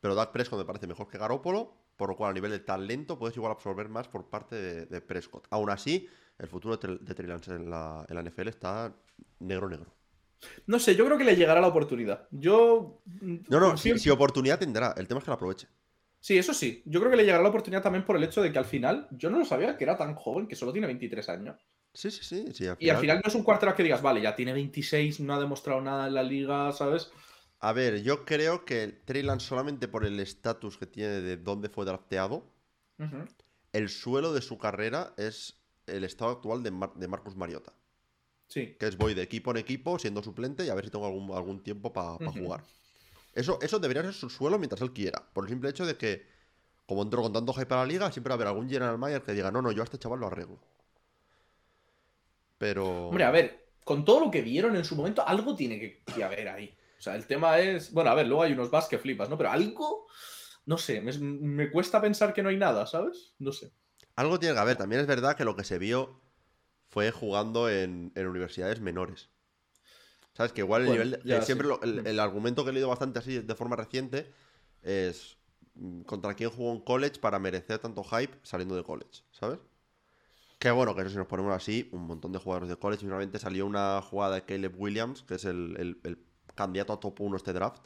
pero 0.00 0.14
Dak 0.14 0.32
Prescott 0.32 0.58
me 0.58 0.64
parece 0.64 0.86
mejor 0.86 1.08
que 1.08 1.18
Garoppolo, 1.18 1.74
por 1.96 2.08
lo 2.10 2.16
cual 2.16 2.30
a 2.30 2.34
nivel 2.34 2.50
de 2.50 2.58
talento 2.60 3.18
puedes 3.18 3.36
igual 3.36 3.52
absorber 3.52 3.88
más 3.88 4.08
por 4.08 4.28
parte 4.28 4.56
de, 4.56 4.86
de 4.86 5.00
Prescott. 5.00 5.46
Aún 5.50 5.70
así, 5.70 6.08
el 6.38 6.48
futuro 6.48 6.76
de, 6.76 6.88
Tre- 6.88 6.98
de 7.00 7.14
Trey 7.14 7.28
Lance 7.28 7.52
en 7.54 7.70
la, 7.70 8.04
en 8.08 8.14
la 8.14 8.22
NFL 8.22 8.48
está 8.48 8.94
negro 9.40 9.68
negro. 9.68 9.94
No 10.66 10.78
sé, 10.80 10.96
yo 10.96 11.04
creo 11.06 11.16
que 11.18 11.24
le 11.24 11.36
llegará 11.36 11.60
la 11.60 11.68
oportunidad. 11.68 12.26
Yo. 12.30 13.00
No, 13.20 13.60
no, 13.60 13.68
confío 13.68 13.96
si, 13.98 14.10
oportunidad 14.10 14.58
tendrá, 14.58 14.92
el 14.96 15.06
tema 15.06 15.18
es 15.18 15.24
que 15.24 15.30
la 15.30 15.36
aproveche. 15.36 15.68
Sí, 16.20 16.36
eso 16.38 16.52
sí. 16.54 16.82
Yo 16.86 17.00
creo 17.00 17.10
que 17.10 17.16
le 17.16 17.24
llegará 17.24 17.42
la 17.42 17.48
oportunidad 17.48 17.82
también 17.82 18.04
por 18.04 18.16
el 18.16 18.24
hecho 18.24 18.42
de 18.42 18.52
que 18.52 18.58
al 18.58 18.64
final, 18.64 19.08
yo 19.12 19.30
no 19.30 19.38
lo 19.38 19.44
sabía 19.44 19.76
que 19.76 19.84
era 19.84 19.96
tan 19.96 20.14
joven, 20.14 20.46
que 20.48 20.56
solo 20.56 20.72
tiene 20.72 20.86
23 20.86 21.28
años. 21.28 21.60
Sí, 21.94 22.10
sí, 22.10 22.24
sí. 22.24 22.46
sí 22.52 22.66
al 22.66 22.76
Y 22.80 22.88
al 22.90 22.98
final- 22.98 23.20
no 23.22 23.28
es 23.28 23.34
un 23.34 23.42
quarterback 23.44 23.76
que 23.76 23.82
digas, 23.82 24.02
vale, 24.02 24.20
ya 24.22 24.34
tiene 24.34 24.52
26, 24.52 25.20
no 25.20 25.34
ha 25.34 25.40
demostrado 25.40 25.80
nada 25.80 26.06
en 26.08 26.14
la 26.14 26.22
liga, 26.22 26.72
¿sabes? 26.72 27.10
A 27.60 27.72
ver, 27.72 28.02
yo 28.02 28.24
creo 28.24 28.64
que 28.64 28.88
Trey 29.04 29.24
solamente 29.38 29.86
por 29.86 30.04
el 30.04 30.18
estatus 30.18 30.76
que 30.78 30.86
tiene 30.86 31.20
de 31.20 31.36
dónde 31.36 31.68
fue 31.68 31.84
drafteado, 31.84 32.50
el 33.72 33.88
suelo 33.88 34.32
de 34.32 34.42
su 34.42 34.58
carrera 34.58 35.12
es 35.16 35.61
el 35.92 36.04
estado 36.04 36.30
actual 36.32 36.62
de, 36.62 36.70
Mar- 36.70 36.94
de 36.94 37.08
Marcus 37.08 37.36
Mariota. 37.36 37.72
Sí. 38.48 38.76
Que 38.78 38.86
es 38.86 38.96
voy 38.96 39.14
de 39.14 39.22
equipo 39.22 39.50
en 39.50 39.56
equipo 39.58 39.98
siendo 39.98 40.22
suplente 40.22 40.64
y 40.64 40.68
a 40.68 40.74
ver 40.74 40.84
si 40.84 40.90
tengo 40.90 41.06
algún, 41.06 41.30
algún 41.36 41.62
tiempo 41.62 41.92
para 41.92 42.16
jugar. 42.30 42.62
Eso, 43.34 43.58
eso 43.62 43.78
debería 43.78 44.02
ser 44.02 44.12
su 44.12 44.28
suelo 44.28 44.58
mientras 44.58 44.82
él 44.82 44.92
quiera. 44.92 45.22
Por 45.32 45.44
el 45.44 45.50
simple 45.50 45.70
hecho 45.70 45.86
de 45.86 45.96
que, 45.96 46.26
como 46.86 47.02
entró 47.02 47.22
con 47.22 47.32
tanto 47.32 47.54
hype 47.54 47.72
a 47.72 47.78
la 47.78 47.86
liga, 47.86 48.12
siempre 48.12 48.30
va 48.30 48.34
a 48.34 48.36
haber 48.36 48.48
algún 48.48 48.68
general 48.68 48.98
manager 48.98 49.22
que 49.22 49.32
diga, 49.32 49.50
no, 49.50 49.62
no, 49.62 49.72
yo 49.72 49.80
a 49.80 49.84
este 49.84 49.98
chaval 49.98 50.20
lo 50.20 50.26
arreglo. 50.26 50.58
Pero... 52.58 53.08
Hombre, 53.08 53.24
a 53.24 53.30
ver, 53.30 53.68
con 53.84 54.04
todo 54.04 54.20
lo 54.20 54.30
que 54.30 54.42
vieron 54.42 54.76
en 54.76 54.84
su 54.84 54.96
momento, 54.96 55.26
algo 55.26 55.56
tiene 55.56 55.80
que, 55.80 56.02
que 56.14 56.22
haber 56.22 56.48
ahí. 56.48 56.76
O 56.98 57.02
sea, 57.02 57.16
el 57.16 57.26
tema 57.26 57.58
es. 57.58 57.92
Bueno, 57.92 58.10
a 58.10 58.14
ver, 58.14 58.28
luego 58.28 58.42
hay 58.42 58.52
unos 58.52 58.70
bas 58.70 58.86
que 58.86 58.98
flipas, 58.98 59.28
¿no? 59.28 59.36
Pero 59.36 59.50
algo. 59.50 60.06
No 60.66 60.78
sé, 60.78 61.00
me, 61.00 61.12
me 61.18 61.70
cuesta 61.72 62.00
pensar 62.00 62.32
que 62.32 62.44
no 62.44 62.50
hay 62.50 62.56
nada, 62.56 62.86
¿sabes? 62.86 63.34
No 63.40 63.50
sé. 63.50 63.72
Algo 64.16 64.38
tiene 64.38 64.54
que 64.54 64.60
haber. 64.60 64.76
También 64.76 65.00
es 65.00 65.06
verdad 65.06 65.36
que 65.36 65.44
lo 65.44 65.56
que 65.56 65.64
se 65.64 65.78
vio 65.78 66.20
fue 66.88 67.10
jugando 67.10 67.68
en, 67.70 68.12
en 68.14 68.26
universidades 68.26 68.80
menores. 68.80 69.30
¿Sabes? 70.34 70.52
Que 70.52 70.60
igual 70.62 70.82
el 70.82 70.88
Bueno, 70.88 71.04
nivel. 71.04 71.22
de- 71.22 71.28
ya, 71.28 71.42
siempre 71.42 71.66
sí. 71.66 71.74
lo- 71.74 71.82
el, 71.82 72.06
el 72.06 72.20
argumento 72.20 72.64
que 72.64 72.70
he 72.70 72.72
leído 72.72 72.88
bastante 72.88 73.18
así 73.18 73.38
de 73.40 73.54
forma 73.54 73.76
reciente 73.76 74.32
es. 74.82 75.36
mm, 75.74 76.02
¿Contra 76.02 76.34
quién 76.34 76.50
jugó 76.50 76.72
en 76.72 76.80
college 76.80 77.18
para 77.20 77.38
merecer 77.38 77.78
tanto 77.78 78.02
hype 78.04 78.38
saliendo 78.42 78.76
de 78.76 78.82
college? 78.84 79.22
¿Sabes? 79.32 79.58
Que 80.58 80.70
bueno, 80.70 80.94
que 80.94 81.00
eso 81.02 81.10
si 81.10 81.16
nos 81.16 81.26
ponemos 81.26 81.52
así, 81.54 81.88
un 81.92 82.06
montón 82.06 82.30
de 82.32 82.38
jugadores 82.38 82.68
de 82.68 82.76
college. 82.76 83.00
Finalmente 83.04 83.38
salió 83.38 83.66
una 83.66 84.00
jugada 84.02 84.36
de 84.36 84.42
Caleb 84.44 84.74
Williams, 84.78 85.22
que 85.22 85.34
es 85.34 85.44
el, 85.44 85.76
el- 85.78 86.00
el 86.04 86.18
candidato 86.54 86.92
a 86.92 87.00
top 87.00 87.20
1 87.20 87.36
este 87.36 87.52
draft. 87.52 87.82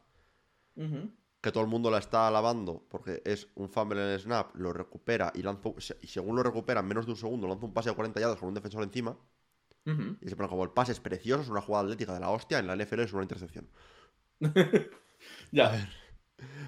Que 1.46 1.52
todo 1.52 1.62
el 1.62 1.68
mundo 1.70 1.90
la 1.90 1.98
está 1.98 2.26
alabando 2.28 2.82
porque 2.90 3.22
es 3.24 3.48
un 3.54 3.68
fumble 3.68 4.00
en 4.02 4.08
el 4.10 4.20
snap, 4.20 4.54
lo 4.56 4.72
recupera 4.72 5.30
y 5.34 5.42
lanza, 5.42 5.70
y 6.02 6.06
según 6.08 6.36
lo 6.36 6.42
recupera 6.42 6.80
en 6.80 6.86
menos 6.86 7.06
de 7.06 7.12
un 7.12 7.16
segundo, 7.16 7.46
lanza 7.48 7.66
un 7.66 7.72
pase 7.72 7.90
de 7.90 7.94
40 7.94 8.18
yardas 8.20 8.38
con 8.38 8.48
un 8.48 8.54
defensor 8.54 8.82
encima. 8.82 9.16
Y 10.20 10.28
se 10.28 10.34
pone 10.34 10.48
como 10.48 10.64
el 10.64 10.70
pase 10.70 10.90
es 10.90 10.98
precioso, 10.98 11.42
es 11.42 11.48
una 11.48 11.60
jugada 11.60 11.84
atlética 11.84 12.12
de 12.12 12.18
la 12.20 12.30
hostia, 12.30 12.58
en 12.58 12.66
la 12.66 12.74
NFL 12.74 13.02
es 13.04 13.12
una 13.12 13.22
intercepción. 13.22 13.68
Ya. 15.52 15.88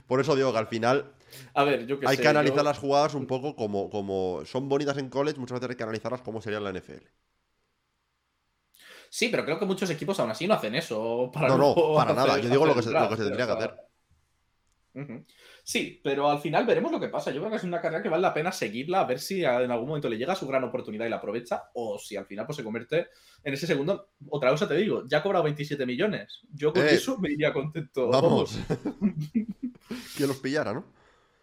Por 0.06 0.20
eso 0.20 0.34
digo 0.36 0.52
que 0.52 0.58
al 0.58 0.66
final 0.68 1.12
A 1.54 1.64
ver, 1.64 1.86
yo 1.86 1.98
que 2.00 2.06
hay 2.08 2.16
sé, 2.16 2.22
que 2.22 2.28
analizar 2.28 2.58
yo- 2.58 2.62
las 2.64 2.78
jugadas 2.78 3.14
un 3.14 3.26
poco 3.26 3.54
como, 3.56 3.90
como 3.90 4.42
son 4.46 4.68
bonitas 4.68 4.96
en 4.98 5.10
college, 5.10 5.38
muchas 5.38 5.56
veces 5.60 5.70
hay 5.70 5.76
que 5.76 5.82
analizarlas 5.82 6.22
como 6.22 6.40
sería 6.40 6.58
en 6.58 6.64
la 6.64 6.70
NFL. 6.70 7.04
Sí, 9.10 9.28
pero 9.30 9.44
creo 9.44 9.58
que 9.58 9.64
muchos 9.66 9.88
equipos 9.90 10.18
aún 10.20 10.30
así 10.30 10.46
no 10.46 10.54
hacen 10.54 10.74
eso. 10.74 11.30
Para 11.32 11.48
No, 11.48 11.58
no, 11.58 11.94
para 11.94 12.12
nada. 12.14 12.38
Yo 12.38 12.48
digo 12.50 12.66
lo 12.66 12.74
que 12.74 12.82
se- 12.82 12.90
draft, 12.90 13.10
lo 13.10 13.16
que 13.16 13.22
se 13.22 13.28
tendría 13.28 13.46
que 13.46 13.52
hacer. 13.52 13.76
Sí, 15.62 16.00
pero 16.02 16.30
al 16.30 16.38
final 16.40 16.64
veremos 16.66 16.90
lo 16.90 16.98
que 17.00 17.08
pasa. 17.08 17.30
Yo 17.30 17.40
creo 17.40 17.50
que 17.50 17.56
es 17.58 17.64
una 17.64 17.80
carrera 17.80 18.02
que 18.02 18.08
vale 18.08 18.22
la 18.22 18.32
pena 18.34 18.50
seguirla, 18.52 19.00
a 19.00 19.06
ver 19.06 19.18
si 19.18 19.44
en 19.44 19.70
algún 19.70 19.88
momento 19.88 20.08
le 20.08 20.16
llega 20.18 20.34
su 20.34 20.46
gran 20.46 20.64
oportunidad 20.64 21.06
y 21.06 21.10
la 21.10 21.16
aprovecha, 21.16 21.64
o 21.74 21.98
si 21.98 22.16
al 22.16 22.26
final 22.26 22.46
pues, 22.46 22.56
se 22.56 22.64
convierte 22.64 23.08
en 23.44 23.54
ese 23.54 23.66
segundo. 23.66 24.10
Otra 24.30 24.50
cosa 24.50 24.66
te 24.66 24.74
digo, 24.76 25.04
ya 25.06 25.18
ha 25.18 25.22
cobrado 25.22 25.44
27 25.44 25.84
millones. 25.86 26.40
Yo 26.54 26.72
con 26.72 26.82
Eh, 26.82 26.92
eso 26.94 27.18
me 27.18 27.30
iría 27.32 27.52
contento. 27.52 28.08
Vamos. 28.08 28.58
que 30.16 30.26
los 30.26 30.36
pillara, 30.38 30.72
¿no? 30.72 30.84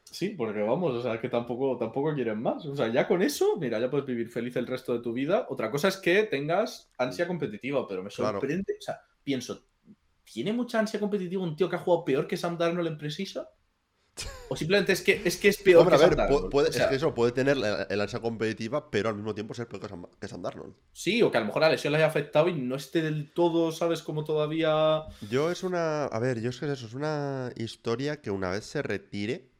Sí, 0.03 0.29
porque 0.29 0.61
vamos, 0.61 0.93
o 0.93 1.01
sea, 1.01 1.19
que 1.19 1.27
tampoco, 1.27 1.77
tampoco 1.77 2.13
quieren 2.13 2.41
más. 2.41 2.65
O 2.65 2.75
sea, 2.75 2.87
ya 2.87 3.05
con 3.07 3.21
eso, 3.21 3.57
mira, 3.57 3.79
ya 3.79 3.89
puedes 3.89 4.05
vivir 4.05 4.29
feliz 4.29 4.55
el 4.55 4.65
resto 4.67 4.93
de 4.93 4.99
tu 4.99 5.11
vida. 5.11 5.45
Otra 5.49 5.69
cosa 5.69 5.89
es 5.89 5.97
que 5.97 6.23
tengas 6.23 6.89
ansia 6.97 7.27
competitiva, 7.27 7.85
pero 7.87 8.01
me 8.01 8.09
Claro. 8.09 8.39
sorprende. 8.39 8.75
O 8.79 8.81
sea, 8.81 9.01
pienso, 9.23 9.65
¿tiene 10.25 10.53
mucha 10.53 10.79
ansia 10.79 10.99
competitiva 10.99 11.43
un 11.43 11.55
tío 11.55 11.69
que 11.69 11.77
ha 11.77 11.79
jugado 11.79 12.05
peor 12.05 12.27
que 12.27 12.37
Sam 12.37 12.57
Darnold 12.57 12.87
en 12.89 12.97
Precisa? 12.97 13.49
¿O 14.47 14.55
simplemente 14.55 14.93
es 14.93 15.01
que 15.01 15.21
es, 15.25 15.37
que 15.37 15.49
es 15.49 15.59
peor 15.59 15.83
Hombre, 15.83 15.95
a 15.95 15.97
que 15.97 15.99
ver, 15.99 16.13
Sam 16.13 16.15
Darnold? 16.15 16.51
puede, 16.51 16.69
O 16.69 16.73
sea, 16.73 16.85
es 16.85 16.87
que 16.87 16.95
eso 16.95 17.13
puede 17.13 17.31
tener 17.31 17.57
el 17.89 18.01
ansia 18.01 18.19
competitiva, 18.21 18.89
pero 18.89 19.09
al 19.09 19.15
mismo 19.15 19.33
tiempo 19.35 19.53
ser 19.53 19.67
peor 19.67 19.81
que 19.81 19.89
Sam, 19.89 20.05
que 20.19 20.27
Sam 20.27 20.41
Darnold. 20.41 20.75
Sí, 21.01 21.21
o 21.21 21.29
que 21.31 21.37
a 21.37 21.41
lo 21.41 21.47
mejor 21.47 21.61
la 21.61 21.69
lesión 21.69 21.91
le 21.93 21.97
haya 21.97 22.07
afectado 22.07 22.47
y 22.49 22.53
no 22.53 22.75
esté 22.75 23.01
del 23.03 23.31
todo, 23.33 23.71
¿sabes? 23.71 24.01
Como 24.01 24.23
todavía. 24.23 25.03
Yo 25.19 25.51
es 25.51 25.63
una. 25.63 26.05
A 26.05 26.19
ver, 26.19 26.39
yo 26.41 26.49
es 26.49 26.57
que 26.59 26.65
es 26.67 26.71
eso, 26.73 26.85
es 26.87 26.93
una 26.93 27.51
historia 27.57 28.21
que 28.21 28.31
una 28.31 28.49
vez 28.49 28.63
se 28.65 28.81
retire, 28.81 29.51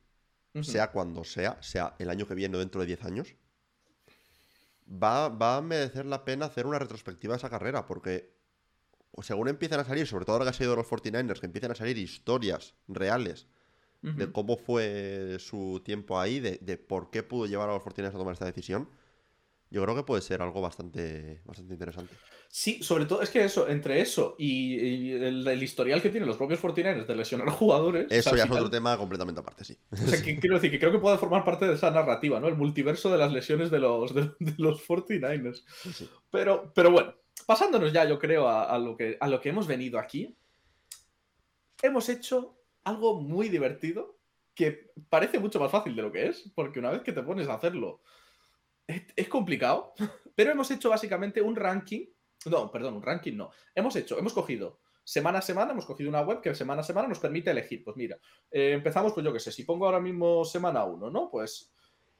Ujú. 0.55 0.71
sea 0.71 0.91
cuando 0.91 1.23
sea, 1.25 1.57
sea 1.63 1.95
el 1.99 2.09
año 2.11 2.27
que 2.27 2.35
viene 2.35 2.57
o 2.57 2.59
dentro 2.59 2.81
de 2.81 2.87
10 2.87 3.03
años, 3.05 3.35
va, 5.03 5.29
va 5.29 5.57
a 5.57 5.61
merecer 5.61 6.05
la 6.05 6.23
pena 6.25 6.45
hacer 6.47 6.65
una 6.65 6.79
retrospectiva 6.79 7.33
de 7.33 7.37
esa 7.37 7.49
carrera, 7.49 7.85
porque 7.85 8.34
según 9.23 9.47
empiezan 9.47 9.79
a 9.79 9.83
salir, 9.85 10.07
sobre 10.07 10.25
todo 10.25 10.35
ahora 10.35 10.45
que 10.45 10.49
ha 10.49 10.53
sido 10.53 10.75
los 10.75 10.87
49ers, 10.87 11.39
que 11.39 11.45
empiezan 11.45 11.71
a 11.71 11.75
salir 11.75 11.97
historias 11.97 12.75
reales 12.87 13.47
de 14.01 14.25
Ujú. 14.25 14.33
cómo 14.33 14.57
fue 14.57 15.37
su 15.39 15.81
tiempo 15.83 16.19
ahí, 16.19 16.39
de, 16.39 16.59
de 16.61 16.77
por 16.77 17.09
qué 17.09 17.23
pudo 17.23 17.47
llevar 17.47 17.69
a 17.69 17.73
los 17.73 17.81
49ers 17.81 18.09
a 18.09 18.11
tomar 18.19 18.33
esta 18.33 18.45
decisión, 18.45 18.87
yo 19.71 19.81
creo 19.83 19.95
que 19.95 20.03
puede 20.03 20.21
ser 20.21 20.41
algo 20.41 20.61
bastante, 20.61 21.41
bastante 21.43 21.73
interesante. 21.73 22.13
Sí, 22.47 22.81
sobre 22.83 23.05
todo 23.05 23.21
es 23.21 23.29
que 23.29 23.43
eso, 23.43 23.67
entre 23.67 23.99
eso 23.99 24.35
y, 24.37 24.75
y 24.75 25.11
el, 25.13 25.45
el 25.47 25.63
historial 25.63 26.01
que 26.01 26.09
tienen 26.09 26.27
los 26.27 26.37
propios 26.37 26.61
49ers 26.61 27.05
de 27.07 27.15
lesionar 27.15 27.49
jugadores. 27.49 28.05
o 28.09 28.13
Eso 28.13 28.35
ya 28.35 28.43
es 28.43 28.51
otro 28.51 28.69
tema 28.69 28.97
completamente 28.97 29.41
aparte, 29.41 29.63
sí. 29.65 29.77
O 29.91 30.07
sea, 30.07 30.21
que 30.21 30.39
quiero 30.39 30.55
decir 30.55 30.71
que 30.71 30.79
creo 30.79 30.91
que 30.91 30.99
puede 30.99 31.17
formar 31.17 31.43
parte 31.43 31.67
de 31.67 31.73
esa 31.73 31.91
narrativa, 31.91 32.39
¿no? 32.39 32.47
El 32.47 32.55
multiverso 32.55 33.11
de 33.11 33.17
las 33.17 33.31
lesiones 33.33 33.71
de 33.71 33.79
los, 33.79 34.13
de, 34.13 34.31
de 34.39 34.53
los 34.57 34.87
49ers. 34.87 35.63
Sí, 35.81 35.91
sí. 35.91 36.09
Pero, 36.31 36.71
pero 36.73 36.91
bueno, 36.91 37.15
pasándonos 37.45 37.91
ya, 37.91 38.05
yo 38.05 38.19
creo, 38.19 38.47
a, 38.47 38.77
lo 38.79 38.95
que, 38.95 39.17
a 39.19 39.27
lo 39.27 39.39
que 39.41 39.49
hemos 39.49 39.67
venido 39.67 39.99
aquí, 39.99 40.35
hemos 41.81 42.09
hecho 42.09 42.57
algo 42.83 43.21
muy 43.21 43.49
divertido 43.49 44.17
que 44.53 44.91
parece 45.09 45.39
mucho 45.39 45.59
más 45.59 45.71
fácil 45.71 45.95
de 45.95 46.01
lo 46.01 46.11
que 46.11 46.27
es, 46.27 46.51
porque 46.55 46.79
una 46.79 46.91
vez 46.91 47.01
que 47.01 47.11
te 47.11 47.21
pones 47.21 47.47
a 47.47 47.55
hacerlo, 47.55 48.01
es, 48.87 49.27
complicado, 49.27 49.93
pero 50.35 50.51
hemos 50.51 50.71
hecho 50.71 50.89
básicamente 50.89 51.41
un 51.41 51.55
ranking, 51.55 52.05
no, 52.45 52.71
perdón, 52.71 52.95
un 52.95 53.03
ranking 53.03 53.33
no, 53.35 53.51
hemos 53.73 53.95
hecho, 53.95 54.17
hemos 54.17 54.33
cogido 54.33 54.79
semana 55.03 55.39
a 55.39 55.41
semana, 55.41 55.71
hemos 55.71 55.85
cogido 55.85 56.09
una 56.09 56.21
web 56.21 56.41
que 56.41 56.55
semana 56.55 56.81
a 56.81 56.83
semana 56.83 57.07
nos 57.07 57.19
permite 57.19 57.51
elegir, 57.51 57.83
pues 57.83 57.97
mira, 57.97 58.17
eh, 58.49 58.71
empezamos, 58.71 59.13
pues 59.13 59.23
yo 59.25 59.33
qué 59.33 59.39
sé, 59.39 59.51
si 59.51 59.63
pongo 59.63 59.85
ahora 59.85 59.99
mismo 59.99 60.45
semana 60.45 60.83
1, 60.85 61.11
¿no? 61.11 61.29
Pues 61.29 61.71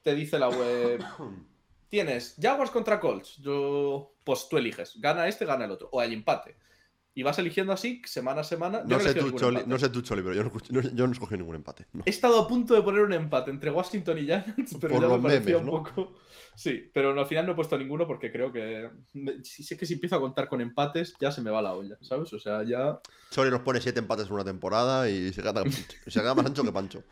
te 0.02 0.14
dice 0.14 0.38
la 0.38 0.50
web, 0.50 1.02
tienes 1.90 2.36
Jaguars 2.40 2.72
contra 2.72 3.00
Colts, 3.00 3.38
yo, 3.38 4.16
pues 4.24 4.48
tú 4.50 4.58
eliges, 4.58 5.00
gana 5.00 5.28
este, 5.28 5.46
gana 5.46 5.66
el 5.66 5.72
otro, 5.72 5.90
o 5.92 6.00
hay 6.00 6.14
empate. 6.14 6.58
Y 7.18 7.24
vas 7.24 7.40
eligiendo 7.40 7.72
así, 7.72 8.02
semana 8.06 8.42
a 8.42 8.44
semana. 8.44 8.84
No, 8.86 9.00
sé, 9.00 9.14
tú, 9.16 9.32
Choli, 9.32 9.62
no 9.66 9.80
sé 9.80 9.88
tú, 9.88 10.02
Choli, 10.02 10.22
pero 10.22 10.36
yo 10.36 10.44
no, 10.44 10.82
yo 10.82 11.08
no 11.08 11.14
escogí 11.14 11.38
ningún 11.38 11.56
empate. 11.56 11.86
He 12.04 12.10
estado 12.10 12.42
a 12.42 12.46
punto 12.46 12.74
de 12.74 12.82
poner 12.82 13.04
un 13.04 13.14
empate 13.14 13.52
entre 13.52 13.72
Washington 13.72 14.18
y 14.18 14.24
Giants, 14.24 14.76
pero 14.82 15.00
ya 15.00 15.08
me 15.08 15.20
parecía 15.20 15.58
un 15.60 15.66
poco. 15.66 16.16
Sí, 16.56 16.90
pero 16.94 17.18
al 17.18 17.26
final 17.26 17.46
no 17.46 17.54
he 17.54 17.56
puesto 17.56 17.78
ninguno 17.78 18.06
porque 18.06 18.34
creo 18.34 18.52
que. 18.52 18.90
Si 19.44 19.64
sé 19.64 19.78
que 19.78 19.86
si 19.86 19.94
empiezo 19.94 20.18
a 20.18 20.20
contar 20.20 20.50
con 20.50 20.60
empates, 20.60 21.16
ya 21.18 21.32
se 21.32 21.42
me 21.42 21.52
va 21.52 21.62
la 21.62 21.74
olla, 21.74 21.98
¿sabes? 22.02 22.34
O 22.34 22.40
sea, 22.40 22.64
ya. 22.64 23.00
Choli 23.32 23.50
nos 23.50 23.62
pone 23.62 23.80
siete 23.80 24.00
empates 24.00 24.28
en 24.28 24.34
una 24.34 24.44
temporada 24.44 25.10
y 25.10 25.32
se 25.32 25.42
queda, 25.42 25.64
se 26.08 26.20
queda 26.20 26.36
más 26.36 26.46
ancho 26.46 26.64
que 26.64 26.74
Pancho. 26.74 27.04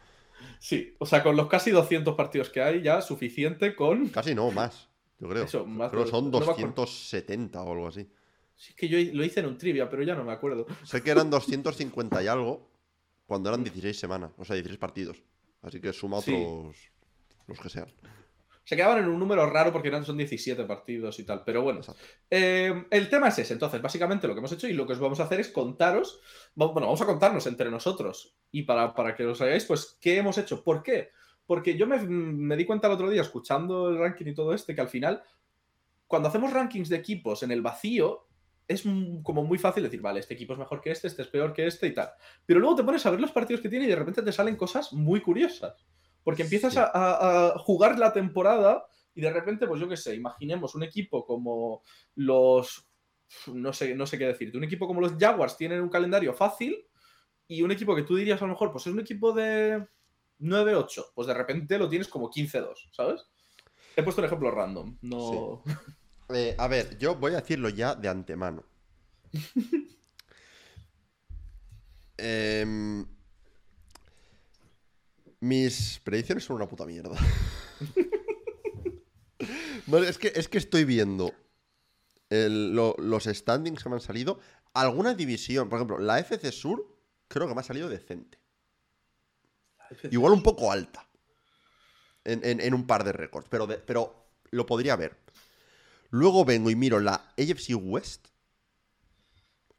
Sí, 0.63 0.95
o 0.97 1.05
sea, 1.05 1.21
con 1.21 1.35
los 1.35 1.47
casi 1.47 1.71
200 1.71 2.15
partidos 2.15 2.49
que 2.49 2.61
hay, 2.61 2.81
ya 2.81 3.01
suficiente 3.01 3.75
con. 3.75 4.07
Casi 4.07 4.33
no, 4.33 4.49
más. 4.49 4.87
Yo 5.19 5.27
creo. 5.27 5.43
Eso, 5.43 5.65
más 5.65 5.91
creo 5.91 6.05
que 6.05 6.09
son 6.09 6.31
270 6.31 7.61
o 7.61 7.71
algo 7.73 7.87
así. 7.89 8.09
Sí, 8.55 8.69
es 8.69 8.75
que 8.77 8.87
yo 8.87 8.97
lo 9.13 9.25
hice 9.25 9.41
en 9.41 9.47
un 9.47 9.57
trivia, 9.57 9.89
pero 9.89 10.03
ya 10.03 10.15
no 10.15 10.23
me 10.23 10.31
acuerdo. 10.31 10.65
Sé 10.85 11.03
que 11.03 11.11
eran 11.11 11.29
250 11.29 12.23
y 12.23 12.27
algo 12.27 12.65
cuando 13.25 13.49
eran 13.49 13.61
16 13.61 13.99
semanas, 13.99 14.31
o 14.37 14.45
sea, 14.45 14.55
16 14.55 14.79
partidos. 14.79 15.21
Así 15.63 15.81
que 15.81 15.91
suma 15.91 16.19
otros 16.19 16.77
los 17.45 17.59
que 17.59 17.67
sean. 17.67 17.89
Se 18.63 18.75
quedaban 18.75 18.99
en 18.99 19.09
un 19.09 19.19
número 19.19 19.45
raro 19.49 19.73
porque 19.73 19.89
eran, 19.89 20.05
son 20.05 20.17
17 20.17 20.63
partidos 20.63 21.19
y 21.19 21.25
tal. 21.25 21.43
Pero 21.45 21.63
bueno, 21.63 21.81
eh, 22.29 22.85
el 22.89 23.09
tema 23.09 23.27
es 23.27 23.39
ese. 23.39 23.53
Entonces, 23.53 23.81
básicamente 23.81 24.27
lo 24.27 24.33
que 24.33 24.39
hemos 24.39 24.51
hecho 24.51 24.67
y 24.67 24.73
lo 24.73 24.87
que 24.87 24.93
os 24.93 24.99
vamos 24.99 25.19
a 25.19 25.23
hacer 25.23 25.39
es 25.39 25.49
contaros. 25.49 26.21
Bueno, 26.55 26.73
vamos 26.73 27.01
a 27.01 27.05
contarnos 27.05 27.45
entre 27.47 27.69
nosotros. 27.69 28.35
Y 28.51 28.63
para, 28.63 28.93
para 28.93 29.15
que 29.15 29.25
os 29.25 29.41
hagáis, 29.41 29.65
pues, 29.65 29.97
¿qué 29.99 30.17
hemos 30.17 30.37
hecho? 30.37 30.63
¿Por 30.63 30.81
qué? 30.81 31.09
Porque 31.45 31.77
yo 31.77 31.87
me, 31.87 31.99
me, 31.99 32.55
di 32.55 32.65
cuenta 32.65 32.87
el 32.87 32.93
otro 32.93 33.09
día, 33.09 33.21
escuchando 33.21 33.89
el 33.89 33.97
ranking 33.97 34.27
y 34.27 34.33
todo 34.33 34.53
este, 34.53 34.73
que 34.73 34.81
al 34.81 34.87
final, 34.87 35.21
cuando 36.07 36.29
hacemos 36.29 36.53
rankings 36.53 36.87
de 36.87 36.95
equipos 36.95 37.43
en 37.43 37.51
el 37.51 37.61
vacío, 37.61 38.27
es 38.67 38.83
como 39.23 39.43
muy 39.43 39.57
fácil 39.57 39.83
decir, 39.83 40.01
vale, 40.01 40.19
este 40.19 40.35
equipo 40.35 40.53
es 40.53 40.59
mejor 40.59 40.81
que 40.81 40.91
este, 40.91 41.07
este 41.07 41.23
es 41.23 41.27
peor 41.27 41.53
que 41.53 41.67
este 41.67 41.87
y 41.87 41.93
tal. 41.93 42.11
Pero 42.45 42.59
luego 42.59 42.75
te 42.75 42.83
pones 42.83 43.05
a 43.05 43.11
ver 43.11 43.19
los 43.19 43.31
partidos 43.31 43.61
que 43.61 43.69
tiene 43.69 43.85
y 43.85 43.89
de 43.89 43.95
repente 43.95 44.21
te 44.21 44.31
salen 44.31 44.55
cosas 44.55 44.93
muy 44.93 45.21
curiosas. 45.21 45.85
Porque 46.23 46.43
empiezas 46.43 46.75
a, 46.77 47.53
jugar 47.59 47.99
la 47.99 48.13
temporada 48.13 48.85
y 49.13 49.21
de 49.21 49.31
repente, 49.31 49.67
pues 49.67 49.79
yo 49.79 49.87
qué 49.87 49.97
sé, 49.97 50.15
imaginemos 50.15 50.75
un 50.75 50.83
equipo 50.83 51.25
como 51.25 51.83
los. 52.15 52.87
No 53.47 53.73
sé, 53.73 53.95
no 53.95 54.05
sé 54.05 54.17
qué 54.17 54.27
decirte. 54.27 54.57
Un 54.57 54.63
equipo 54.63 54.87
como 54.87 55.01
los 55.01 55.17
Jaguars 55.17 55.57
tienen 55.57 55.81
un 55.81 55.89
calendario 55.89 56.33
fácil 56.33 56.85
y 57.47 57.61
un 57.61 57.71
equipo 57.71 57.95
que 57.95 58.03
tú 58.03 58.15
dirías 58.15 58.41
a 58.41 58.45
lo 58.45 58.51
mejor, 58.51 58.71
pues 58.71 58.85
es 58.87 58.93
un 58.93 58.99
equipo 58.99 59.33
de 59.33 59.85
9-8. 60.39 61.11
Pues 61.15 61.27
de 61.27 61.33
repente 61.33 61.77
lo 61.77 61.89
tienes 61.89 62.07
como 62.07 62.29
15-2, 62.29 62.89
¿sabes? 62.91 63.25
He 63.95 64.03
puesto 64.03 64.21
un 64.21 64.25
ejemplo 64.25 64.51
random. 64.51 64.97
No. 65.01 65.63
Eh, 66.29 66.55
a 66.57 66.67
ver, 66.67 66.97
yo 66.97 67.15
voy 67.15 67.33
a 67.33 67.41
decirlo 67.41 67.69
ya 67.69 67.95
de 67.95 68.09
antemano. 68.09 68.63
Em, 72.15 73.05
mis 75.43 75.99
predicciones 76.03 76.45
son 76.45 76.55
una 76.55 76.69
puta 76.69 76.85
mierda. 76.85 77.17
es, 80.07 80.17
que, 80.17 80.31
es 80.33 80.47
que 80.47 80.57
estoy 80.57 80.85
viendo 80.85 81.33
los 82.29 83.25
standings 83.25 83.83
que 83.83 83.89
me 83.89 83.95
han 83.95 84.01
salido. 84.01 84.39
Alguna 84.73 85.13
división, 85.13 85.67
por 85.67 85.77
ejemplo, 85.77 85.99
la 85.99 86.17
FC 86.19 86.51
Sur, 86.51 86.87
creo 87.27 87.47
que 87.47 87.53
me 87.53 87.59
ha 87.59 87.63
salido 87.63 87.89
decente. 87.89 88.39
Igual 90.09 90.31
un 90.31 90.41
poco 90.41 90.71
alta. 90.71 91.05
En, 92.23 92.73
un 92.73 92.87
par 92.87 93.03
de 93.03 93.11
récords, 93.11 93.47
pero, 93.49 93.67
pero 93.67 94.29
lo 94.51 94.65
podría 94.65 94.95
ver. 94.95 95.17
Luego 96.09 96.45
vengo 96.45 96.69
y 96.69 96.75
miro 96.75 97.01
la 97.01 97.33
AFC 97.37 97.75
West. 97.75 98.27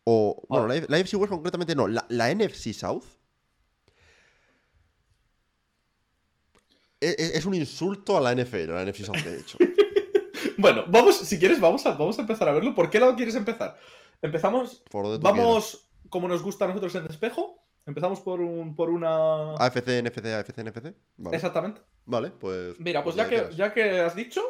O. 0.04 0.44
Bueno, 0.46 0.70
ah. 0.70 0.86
la, 0.88 0.98
AFC 0.98 1.14
West 1.14 1.30
concretamente 1.30 1.74
no. 1.74 1.88
La, 1.88 2.34
NFC 2.34 2.74
South. 2.74 3.04
E, 7.00 7.08
e, 7.18 7.38
es, 7.38 7.44
un 7.44 7.54
insulto 7.54 8.16
a 8.16 8.20
la 8.20 8.34
NFL, 8.34 8.70
a 8.70 8.74
la 8.74 8.84
NFC 8.84 9.04
South, 9.04 9.16
de 9.16 9.40
hecho. 9.40 9.58
bueno, 10.58 10.84
vamos, 10.88 11.16
si 11.18 11.38
quieres, 11.38 11.60
vamos 11.60 11.84
a, 11.86 11.92
vamos 11.92 12.18
a 12.18 12.22
empezar 12.22 12.48
a 12.48 12.52
verlo. 12.52 12.74
¿Por 12.74 12.90
qué 12.90 13.00
lado 13.00 13.14
quieres 13.16 13.34
empezar? 13.34 13.78
Empezamos. 14.22 14.82
vamos 15.20 15.88
como 16.08 16.28
nos 16.28 16.42
gusta 16.42 16.64
a 16.64 16.68
nosotros 16.68 16.94
en 16.94 17.06
espejo. 17.06 17.60
Empezamos 17.86 18.20
por, 18.20 18.40
un, 18.40 18.74
por 18.74 18.88
una. 18.88 19.54
AFC, 19.54 20.02
NFC, 20.02 20.26
AFC, 20.26 20.58
NFC. 20.64 20.94
Exactamente. 21.32 21.82
Vale, 22.06 22.30
pues. 22.30 22.78
Mira, 22.78 23.04
pues, 23.04 23.16
pues 23.16 23.28
ya, 23.28 23.48
que, 23.48 23.54
ya 23.54 23.74
que 23.74 24.00
has 24.00 24.14
dicho, 24.14 24.42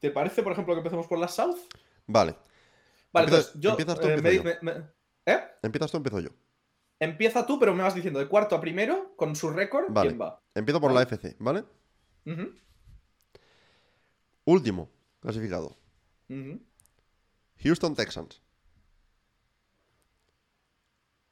¿Te 0.00 0.10
parece, 0.10 0.42
por 0.42 0.52
ejemplo, 0.52 0.74
que 0.74 0.78
empecemos 0.78 1.06
por 1.06 1.18
la 1.18 1.28
South? 1.28 1.58
Vale. 2.06 2.36
Vale, 3.12 3.26
entonces 3.26 3.52
yo. 3.56 3.70
¿Empiezas 3.70 4.00
tú 4.00 4.06
o 4.06 4.10
empiezo 4.10 4.44
yo? 4.44 4.50
¿Eh? 5.26 5.40
¿Empiezas 5.62 5.90
tú 5.90 5.96
empiezo 5.96 6.20
yo? 6.20 6.30
Empieza 7.00 7.46
tú, 7.46 7.58
pero 7.58 7.74
me 7.74 7.82
vas 7.82 7.94
diciendo 7.94 8.18
de 8.18 8.28
cuarto 8.28 8.56
a 8.56 8.60
primero, 8.60 9.14
con 9.16 9.36
su 9.36 9.50
récord, 9.50 9.92
quién 9.94 10.20
va. 10.20 10.42
Empiezo 10.54 10.80
por 10.80 10.92
la 10.92 11.02
FC, 11.02 11.36
¿vale? 11.38 11.64
Último 14.44 14.90
clasificado. 15.20 15.76
Houston 17.62 17.94
Texans. 17.94 18.42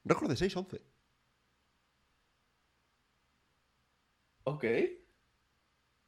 Récord 0.04 0.30
de 0.30 0.36
6-11. 0.36 0.80
Ok. 4.44 4.64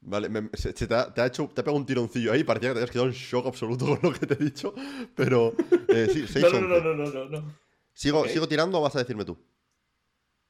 Vale, 0.00 0.28
te, 0.30 0.94
ha, 0.94 1.26
hecho, 1.26 1.48
te 1.48 1.60
ha 1.60 1.64
pegado 1.64 1.76
un 1.76 1.84
tironcillo 1.84 2.32
ahí, 2.32 2.44
parecía 2.44 2.68
que 2.68 2.74
te 2.74 2.78
habías 2.78 2.90
quedado 2.92 3.08
en 3.08 3.14
shock 3.14 3.46
absoluto 3.46 3.84
con 3.84 3.98
lo 4.00 4.12
que 4.12 4.26
te 4.26 4.34
he 4.34 4.36
dicho, 4.36 4.72
pero 5.16 5.52
eh, 5.88 6.08
sí, 6.12 6.24
6 6.28 6.44
no, 6.52 6.60
no, 6.60 6.80
no, 6.80 6.94
no, 6.94 7.10
no, 7.10 7.28
no, 7.28 7.54
¿Sigo, 7.92 8.28
¿Sigo 8.28 8.46
tirando 8.46 8.78
o 8.78 8.80
vas 8.80 8.94
a 8.94 9.00
decirme 9.00 9.24
tú? 9.24 9.36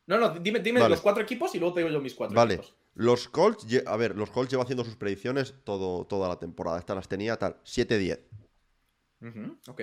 No, 0.08 0.18
no, 0.18 0.30
dime, 0.30 0.60
dime 0.60 0.88
los 0.88 1.02
cuatro 1.02 1.22
equipos 1.22 1.54
y 1.54 1.58
luego 1.58 1.74
te 1.74 1.80
digo 1.80 1.92
yo 1.92 2.00
mis 2.00 2.14
cuatro 2.14 2.34
vale. 2.34 2.62
Los 2.94 3.28
Colts, 3.28 3.66
a 3.86 3.96
ver, 3.96 4.16
los 4.16 4.30
Colts 4.30 4.50
llevan 4.50 4.64
haciendo 4.64 4.82
sus 4.82 4.96
predicciones 4.96 5.54
todo, 5.64 6.06
toda 6.06 6.28
la 6.28 6.38
temporada. 6.38 6.78
Estas 6.78 6.96
las 6.96 7.08
tenía 7.08 7.36
tal, 7.36 7.62
7-10. 7.62 8.18
ok. 9.68 9.82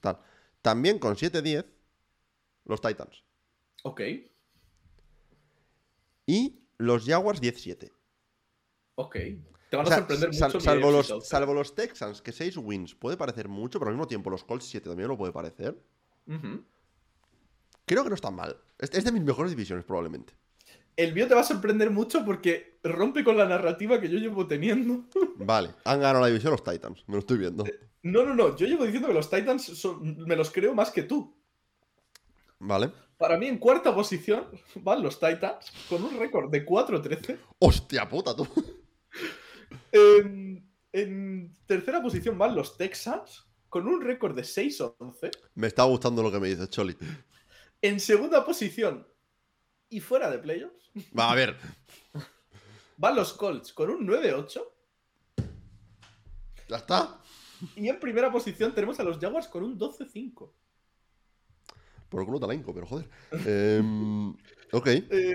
Tal. 0.00 0.18
También 0.60 0.98
con 0.98 1.16
7-10, 1.16 1.64
los 2.66 2.80
Titans. 2.82 3.24
Ok. 3.82 4.02
Y 6.26 6.60
los 6.76 7.06
Jaguars 7.06 7.40
17. 7.40 7.90
Ok. 8.96 9.16
Te 9.70 9.76
van 9.76 9.90
a 9.90 9.96
sorprender 9.96 10.28
mucho. 10.32 10.60
salvo, 10.60 10.90
los, 10.90 11.26
salvo 11.26 11.54
los 11.54 11.74
Texans, 11.74 12.20
que 12.20 12.30
6 12.30 12.58
wins 12.58 12.94
puede 12.94 13.16
parecer 13.16 13.48
mucho, 13.48 13.78
pero 13.78 13.88
al 13.88 13.96
mismo 13.96 14.06
tiempo 14.06 14.28
los 14.28 14.44
Colts 14.44 14.66
7 14.66 14.90
también 14.90 15.08
lo 15.08 15.16
puede 15.16 15.32
parecer. 15.32 15.82
Creo 17.84 18.02
que 18.02 18.08
no 18.08 18.14
está 18.14 18.30
mal. 18.30 18.56
Es, 18.78 19.04
de 19.04 19.12
mis 19.12 19.22
mejores 19.22 19.50
divisiones, 19.50 19.84
probablemente. 19.84 20.34
El 20.96 21.14
mío 21.14 21.26
te 21.26 21.34
va 21.34 21.40
a 21.40 21.44
sorprender 21.44 21.90
mucho 21.90 22.24
porque 22.24 22.78
rompe 22.82 23.24
con 23.24 23.36
la 23.36 23.46
narrativa 23.46 24.00
que 24.00 24.08
yo 24.08 24.18
llevo 24.18 24.46
teniendo. 24.46 25.04
Vale, 25.36 25.74
han 25.84 26.00
ganado 26.00 26.20
la 26.20 26.26
división 26.28 26.52
los 26.52 26.62
Titans, 26.62 27.04
me 27.06 27.14
lo 27.14 27.20
estoy 27.20 27.38
viendo. 27.38 27.64
Eh, 27.66 27.78
no, 28.02 28.24
no, 28.24 28.34
no, 28.34 28.56
yo 28.56 28.66
llevo 28.66 28.84
diciendo 28.84 29.08
que 29.08 29.14
los 29.14 29.30
Titans 29.30 29.64
son, 29.64 30.18
me 30.26 30.36
los 30.36 30.50
creo 30.50 30.74
más 30.74 30.90
que 30.90 31.04
tú. 31.04 31.34
Vale. 32.58 32.92
Para 33.16 33.38
mí, 33.38 33.46
en 33.46 33.58
cuarta 33.58 33.94
posición 33.94 34.46
van 34.76 35.02
los 35.02 35.18
Titans 35.18 35.72
con 35.88 36.02
un 36.02 36.18
récord 36.18 36.50
de 36.50 36.66
4-13. 36.66 37.38
¡Hostia 37.58 38.08
puta, 38.08 38.34
tú! 38.34 38.46
En, 40.94 41.54
tercera 41.64 42.02
posición 42.02 42.36
van 42.36 42.54
los 42.54 42.76
Texans 42.76 43.46
con 43.70 43.86
un 43.86 44.02
récord 44.02 44.36
de 44.36 44.42
6-11. 44.42 45.30
Me 45.54 45.66
está 45.66 45.84
gustando 45.84 46.22
lo 46.22 46.30
que 46.30 46.38
me 46.38 46.48
dices, 46.48 46.68
Choli. 46.68 46.94
En 47.82 48.00
segunda 48.00 48.44
posición 48.44 49.06
y 49.88 50.00
fuera 50.00 50.30
de 50.30 50.38
playoffs. 50.38 50.90
Va, 51.18 51.30
a 51.30 51.34
ver. 51.34 51.56
Van 52.96 53.16
los 53.16 53.32
Colts 53.32 53.72
con 53.72 53.90
un 53.90 54.06
9-8. 54.06 54.62
Ya 56.68 56.76
está. 56.76 57.20
Y 57.76 57.88
en 57.88 57.98
primera 58.00 58.30
posición 58.30 58.74
tenemos 58.74 58.98
a 59.00 59.04
los 59.04 59.18
Jaguars 59.18 59.48
con 59.48 59.64
un 59.64 59.78
12-5. 59.78 60.52
Por 62.08 62.20
el 62.20 62.26
culo 62.26 62.40
talenco, 62.40 62.72
pero 62.72 62.86
joder. 62.86 63.08
Em, 63.46 64.30
ok. 64.72 64.86
Eh, 64.86 65.34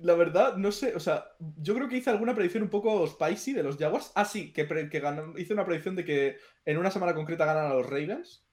la 0.00 0.14
verdad, 0.14 0.56
no 0.56 0.72
sé, 0.72 0.94
o 0.94 1.00
sea, 1.00 1.24
yo 1.58 1.74
creo 1.74 1.88
que 1.88 1.96
hice 1.98 2.10
alguna 2.10 2.34
predicción 2.34 2.62
un 2.62 2.70
poco 2.70 3.06
spicy 3.06 3.52
de 3.52 3.62
los 3.62 3.76
Jaguars. 3.76 4.12
Ah, 4.14 4.24
sí, 4.24 4.52
que, 4.52 4.66
que 4.66 5.02
hice 5.38 5.52
una 5.54 5.64
predicción 5.64 5.96
de 5.96 6.04
que 6.04 6.38
en 6.64 6.76
una 6.78 6.90
semana 6.90 7.14
concreta 7.14 7.44
ganan 7.44 7.66
a 7.70 7.74
los 7.74 7.86
Ravens. 7.86 8.44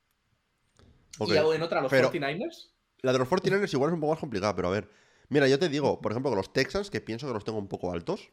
Ok. 1.19 1.31
Y 1.33 1.37
en 1.37 1.61
otra 1.61 1.81
los 1.81 1.89
Pero- 1.91 2.11
49ers. 2.11 2.74
La 3.01 3.11
de 3.13 3.19
los 3.19 3.27
49ers 3.29 3.73
igual 3.73 3.89
es 3.89 3.93
un 3.93 3.99
poco 3.99 4.13
más 4.13 4.19
complicada, 4.19 4.55
pero 4.55 4.67
a 4.69 4.71
ver. 4.71 4.89
Mira, 5.29 5.47
yo 5.47 5.57
te 5.59 5.69
digo, 5.69 6.01
por 6.01 6.11
ejemplo, 6.11 6.29
con 6.31 6.37
los 6.37 6.53
Texans, 6.53 6.89
que 6.89 7.01
pienso 7.01 7.27
que 7.27 7.33
los 7.33 7.43
tengo 7.43 7.57
un 7.59 7.67
poco 7.67 7.91
altos, 7.91 8.29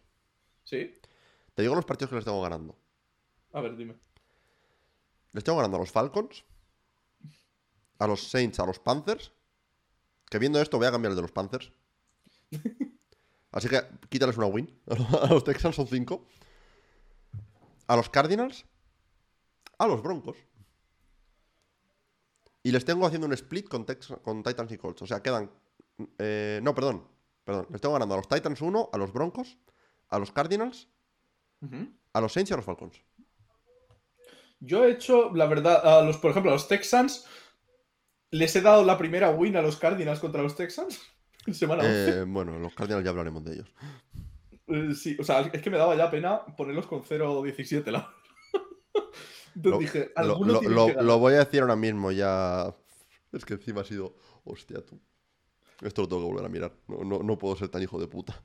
Sí. 0.65 0.99
te 1.55 1.63
digo 1.63 1.75
los 1.75 1.85
partidos 1.85 2.11
que 2.11 2.17
les 2.17 2.25
tengo 2.25 2.41
ganando. 2.43 2.77
A 3.53 3.61
ver, 3.61 3.77
dime. 3.77 3.97
Les 5.33 5.43
tengo 5.45 5.57
ganando 5.59 5.77
a 5.79 5.81
los 5.81 5.91
Falcons, 5.91 6.45
a 7.99 8.07
los 8.07 8.29
Saints, 8.29 8.61
a 8.61 8.67
los 8.67 8.79
Panthers. 8.79 9.33
Que 10.31 10.39
viendo 10.39 10.61
esto 10.61 10.79
voy 10.79 10.87
a 10.87 10.91
cambiar 10.91 11.11
el 11.13 11.17
de 11.17 11.23
los 11.23 11.33
Panthers. 11.33 11.73
Así 13.53 13.69
que 13.69 13.83
quítales 14.09 14.37
una 14.39 14.47
win. 14.47 14.75
A 14.87 15.27
los 15.29 15.45
Texans 15.45 15.77
son 15.77 15.87
5. 15.87 16.27
A 17.87 17.97
los 17.97 18.09
Cardinals. 18.09 18.65
A 19.79 19.87
los 19.87 20.03
Broncos. 20.03 20.39
Y 22.63 22.71
les 22.73 22.85
tengo 22.85 23.07
haciendo 23.07 23.27
un 23.27 23.33
split 23.33 23.69
con, 23.69 23.85
Tex- 23.87 24.21
con 24.23 24.43
Titans 24.43 24.71
y 24.73 24.79
Colts. 24.79 25.03
O 25.03 25.07
sea, 25.07 25.21
quedan... 25.23 25.51
eh, 26.19 26.61
no, 26.63 26.75
perdón. 26.75 27.07
Perdón. 27.45 27.67
Les 27.71 27.81
tengo 27.81 27.95
ganando 27.95 28.15
a 28.15 28.19
los 28.19 28.29
Titans 28.29 28.61
1, 28.61 28.91
a 28.93 28.99
los 28.99 29.13
Broncos, 29.13 29.59
a 30.09 30.19
los 30.19 30.31
Cardinals, 30.31 30.89
a 32.13 32.21
los 32.21 32.33
Saints 32.33 32.51
y 32.51 32.55
a 32.55 32.57
los 32.57 32.65
Falcons. 32.65 33.01
Yo 34.61 34.85
he 34.85 34.93
hecho, 34.93 35.35
la 35.35 35.47
verdad, 35.47 35.85
a 35.85 36.03
los, 36.03 36.19
por 36.19 36.31
ejemplo, 36.31 36.53
a 36.53 36.55
los 36.55 36.69
Texans. 36.69 37.27
Les 38.31 38.55
he 38.55 38.61
dado 38.61 38.85
la 38.85 38.97
primera 38.97 39.31
win 39.31 39.57
a 39.57 39.63
los 39.63 39.77
Cardinals 39.77 40.21
contra 40.21 40.41
los 40.41 40.55
Texans. 40.55 41.01
Semana 41.53 41.83
11. 41.83 42.09
Eh, 42.11 42.25
bueno, 42.25 42.57
los 42.61 42.75
Cardinals 42.75 43.05
ya 43.05 43.11
hablaremos 43.11 43.43
de 43.45 43.55
ellos. 43.55 43.75
Eh, 44.69 44.95
sí, 44.95 45.17
o 45.19 45.25
sea, 45.25 45.41
es 45.41 45.61
que 45.61 45.71
me 45.71 45.79
daba 45.79 45.97
ya 45.97 46.09
pena 46.11 46.47
ponerlos 46.57 46.87
con 46.87 47.03
0-17, 47.03 47.91
la 47.91 48.09
Lo- 49.55 49.79
dije, 49.79 50.13
voy 50.17 51.35
a 51.35 51.39
decir 51.39 51.61
ahora 51.61 51.77
mismo, 51.77 52.11
ya. 52.13 52.75
Es 53.33 53.45
que 53.45 53.55
encima 53.55 53.81
ha 53.81 53.85
sido. 53.85 54.15
Hostia, 54.45 54.85
tú. 54.85 55.01
Esto 55.81 56.03
lo 56.03 56.09
tengo 56.09 56.23
que 56.23 56.29
volver 56.29 56.45
a 56.45 56.49
mirar. 56.49 56.73
No, 56.89 57.05
no, 57.05 57.19
no 57.23 57.39
puedo 57.39 57.57
ser 57.57 57.69
tan 57.69 57.83
hijo 57.83 57.99
de 57.99 58.07
puta. 58.07 58.43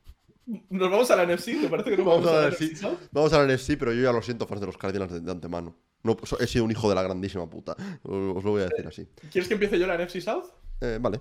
Nos 0.70 0.90
vamos 0.90 1.12
a 1.12 1.16
la 1.18 1.26
NFC, 1.26 1.60
¿te 1.62 1.68
parece 1.70 1.92
que 1.92 1.98
no 1.98 2.06
Vamos 2.06 2.26
vamos, 2.26 2.38
a 2.40 2.42
la 2.42 2.50
la 2.50 2.56
NFC. 2.56 2.62
NFC 2.72 2.78
South? 2.78 2.98
Vamos 3.12 3.34
a 3.34 3.42
ver 3.44 3.60
sí, 3.60 3.76
pero 3.76 3.94
yo 3.94 4.02
ya 4.02 4.12
lo 4.14 4.22
siento, 4.22 4.48
fans 4.48 4.62
de 4.62 4.68
los 4.68 4.78
Cardinals 4.78 5.12
de, 5.12 5.20
de 5.20 5.32
antemano. 5.32 5.76
No, 6.04 6.16
he 6.40 6.48
sido 6.48 6.64
un 6.64 6.72
hijo 6.72 6.88
de 6.88 6.96
la 6.96 7.04
grandísima 7.04 7.50
puta. 7.50 7.76
Os, 8.04 8.44
lo 8.44 8.52
voy 8.52 8.62
a 8.62 8.68
decir 8.68 8.88
así. 8.88 9.08
¿Quieres 9.32 9.48
que 9.48 9.56
empiece 9.56 9.78
yo 9.78 9.88
la 9.88 9.98
NFC 9.98 10.22
South? 10.22 10.46
Eh, 10.80 11.00
vale. 11.02 11.20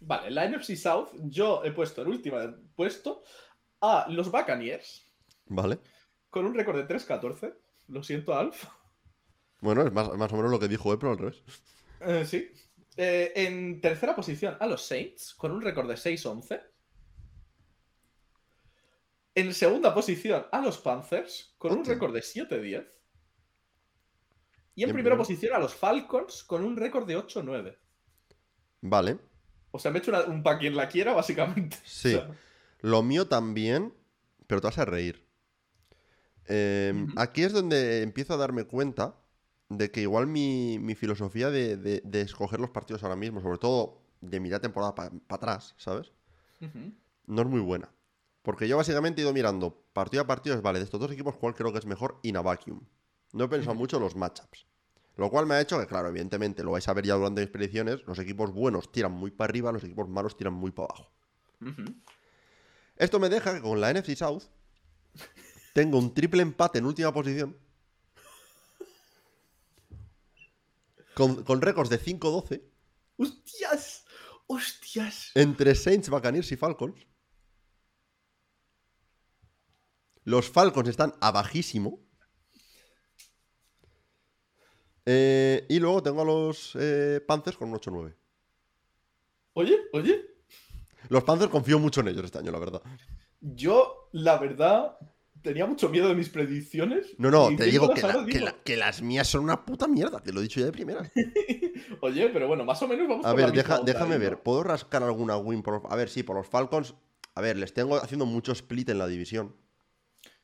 Vale, 0.00 0.30
la 0.30 0.48
NFC 0.48 0.76
South, 0.76 1.08
yo 1.24 1.62
he 1.64 1.72
puesto 1.72 2.02
el 2.02 2.08
último 2.08 2.36
puesto 2.76 3.22
a 3.80 4.06
los 4.10 4.30
Buccaneers 4.30 5.12
Vale. 5.46 5.78
con 6.30 6.46
un 6.46 6.54
récord 6.54 6.76
de 6.76 6.86
3-14. 6.86 7.54
Lo 7.88 8.02
siento, 8.02 8.34
Alf. 8.34 8.64
Bueno, 9.62 9.82
es 9.86 9.92
más, 9.92 10.12
más 10.18 10.30
o 10.32 10.36
menos 10.36 10.50
lo 10.50 10.58
que 10.60 10.68
dijo 10.68 10.92
él, 10.92 10.98
pero 10.98 11.12
al 11.12 11.18
revés. 11.18 11.42
Eh, 12.00 12.26
sí. 12.26 12.50
Eh, 12.98 13.32
en 13.36 13.80
tercera 13.80 14.14
posición 14.14 14.56
a 14.60 14.66
los 14.66 14.84
Saints 14.84 15.34
con 15.34 15.50
un 15.52 15.62
récord 15.62 15.88
de 15.88 15.94
6-11. 15.94 16.60
En 19.34 19.54
segunda 19.54 19.94
posición 19.94 20.44
a 20.52 20.60
los 20.60 20.78
Panthers 20.78 21.54
con 21.56 21.72
un 21.72 21.84
récord 21.84 22.12
de 22.12 22.20
7-10. 22.20 22.86
Y 24.74 24.82
en 24.82 24.88
Y 24.88 24.90
en 24.90 24.92
primera 24.92 25.16
posición 25.16 25.54
a 25.54 25.58
los 25.58 25.74
Falcons 25.74 26.44
con 26.44 26.64
un 26.64 26.76
récord 26.76 27.06
de 27.06 27.16
8-9. 27.16 27.76
Vale. 28.82 29.18
O 29.70 29.78
sea, 29.78 29.90
me 29.90 29.98
he 29.98 30.02
hecho 30.02 30.10
una- 30.10 30.24
un 30.24 30.42
pa' 30.42 30.58
quien 30.58 30.76
la 30.76 30.88
quiera, 30.88 31.12
básicamente. 31.14 31.78
Sí. 31.84 32.14
O 32.14 32.20
sea, 32.20 32.30
Lo 32.80 33.02
mío 33.02 33.28
también, 33.28 33.94
pero 34.46 34.60
te 34.60 34.66
vas 34.66 34.78
a 34.78 34.84
reír. 34.84 35.26
Eh, 36.48 36.92
Ujú. 36.94 37.12
Aquí 37.16 37.42
es 37.44 37.52
donde 37.52 38.02
empiezo 38.02 38.34
a 38.34 38.36
darme 38.36 38.64
cuenta 38.64 39.14
de 39.78 39.90
que 39.90 40.00
igual 40.02 40.26
mi, 40.26 40.78
mi 40.78 40.94
filosofía 40.94 41.50
de, 41.50 41.76
de- 41.76 42.02
de 42.04 42.20
escoger 42.22 42.60
los 42.60 42.70
partidos 42.70 43.02
ahora 43.02 43.16
mismo, 43.16 43.40
sobre 43.40 43.58
todo 43.58 44.00
de 44.20 44.38
mirar 44.40 44.60
temporada 44.60 44.94
para 44.94 45.10
atrás, 45.28 45.74
¿sabes? 45.78 46.12
No 47.26 47.42
es 47.42 47.48
muy 47.48 47.60
buena. 47.60 47.90
Porque 48.42 48.66
yo 48.68 48.76
básicamente 48.76 49.20
he 49.20 49.24
ido 49.24 49.32
mirando 49.32 49.84
partido 49.92 50.22
a 50.22 50.26
partido, 50.26 50.56
es 50.56 50.62
vale, 50.62 50.78
de 50.78 50.84
estos 50.84 51.00
dos 51.00 51.10
equipos, 51.12 51.36
¿cuál 51.36 51.54
creo 51.54 51.72
que 51.72 51.78
es 51.78 51.86
mejor? 51.86 52.18
In 52.22 52.36
a 52.36 52.42
vacuum. 52.42 52.80
No 53.32 53.44
he 53.44 53.48
pensado 53.48 53.74
mucho 53.74 53.96
en 53.98 54.02
los 54.02 54.16
matchups. 54.16 54.66
Lo 55.16 55.30
cual 55.30 55.46
me 55.46 55.54
ha 55.54 55.60
hecho 55.60 55.78
que, 55.78 55.86
claro, 55.86 56.08
evidentemente, 56.08 56.64
lo 56.64 56.72
vais 56.72 56.88
a 56.88 56.92
ver 56.94 57.04
ya 57.06 57.14
durante 57.14 57.40
mis 57.42 57.50
predicciones, 57.50 58.02
los 58.06 58.18
equipos 58.18 58.52
buenos 58.52 58.90
tiran 58.90 59.12
muy 59.12 59.30
para 59.30 59.50
arriba, 59.50 59.70
los 59.72 59.84
equipos 59.84 60.08
malos 60.08 60.36
tiran 60.36 60.54
muy 60.54 60.70
para 60.70 60.86
abajo. 60.86 61.10
Esto 62.96 63.20
me 63.20 63.28
deja 63.28 63.54
que 63.54 63.60
con 63.60 63.80
la 63.80 63.90
NFC 63.92 64.16
South 64.16 64.44
tengo 65.72 65.98
un 65.98 66.12
triple 66.14 66.42
empate 66.42 66.78
en 66.78 66.86
última 66.86 67.12
posición. 67.12 67.56
Con, 71.14 71.44
con 71.44 71.60
récords 71.60 71.90
de 71.90 72.00
5-12 72.00 72.62
¡Hostias! 73.16 74.04
¡Hostias! 74.46 75.30
entre 75.34 75.74
Saints, 75.74 76.08
Buccaneers 76.08 76.50
y 76.52 76.56
Falcons. 76.56 77.06
Los 80.24 80.48
Falcons 80.50 80.88
están 80.88 81.14
abajísimo. 81.20 82.00
Eh, 85.04 85.66
y 85.68 85.80
luego 85.80 86.02
tengo 86.02 86.22
a 86.22 86.24
los 86.24 86.76
eh, 86.78 87.20
Panthers 87.26 87.56
con 87.56 87.70
un 87.70 87.78
8-9. 87.78 88.14
Oye, 89.54 89.78
oye. 89.92 90.24
Los 91.08 91.24
Panthers 91.24 91.50
confío 91.50 91.78
mucho 91.78 92.00
en 92.00 92.08
ellos 92.08 92.24
este 92.24 92.38
año, 92.38 92.52
la 92.52 92.60
verdad. 92.60 92.82
Yo, 93.40 94.08
la 94.12 94.38
verdad, 94.38 94.96
tenía 95.42 95.66
mucho 95.66 95.88
miedo 95.88 96.08
de 96.08 96.14
mis 96.14 96.28
predicciones. 96.28 97.14
No, 97.18 97.30
no, 97.30 97.54
te 97.56 97.64
digo 97.64 97.92
que, 97.92 98.00
las 98.02 98.14
la- 98.14 98.24
que 98.26 98.32
digo, 98.32 98.44
la- 98.46 98.62
que 98.64 98.76
las 98.76 99.02
mías 99.02 99.28
son 99.28 99.44
una 99.44 99.64
puta 99.64 99.86
mierda, 99.88 100.22
que 100.22 100.32
lo 100.32 100.40
he 100.40 100.44
dicho 100.44 100.60
ya 100.60 100.66
de 100.66 100.72
primera. 100.72 101.10
Oye, 102.00 102.28
pero 102.30 102.48
bueno, 102.48 102.64
más 102.64 102.82
o 102.82 102.88
menos 102.88 103.08
vamos 103.08 103.24
A 103.26 103.30
por 103.30 103.36
ver, 103.36 103.46
la 103.48 103.52
misma 103.52 103.62
deja- 103.62 103.80
onda 103.80 103.92
déjame 103.92 104.14
¿no? 104.14 104.20
ver. 104.20 104.42
¿Puedo 104.42 104.62
rascar 104.62 105.02
alguna 105.02 105.36
win 105.36 105.62
por 105.62 105.82
los... 105.82 105.92
A 105.92 105.96
ver, 105.96 106.08
sí, 106.08 106.22
por 106.22 106.36
los 106.36 106.46
Falcons. 106.46 106.94
A 107.34 107.40
ver, 107.40 107.56
les 107.56 107.72
tengo 107.74 107.96
haciendo 107.96 108.26
mucho 108.26 108.52
split 108.52 108.88
en 108.90 108.98
la 108.98 109.06
división. 109.06 109.56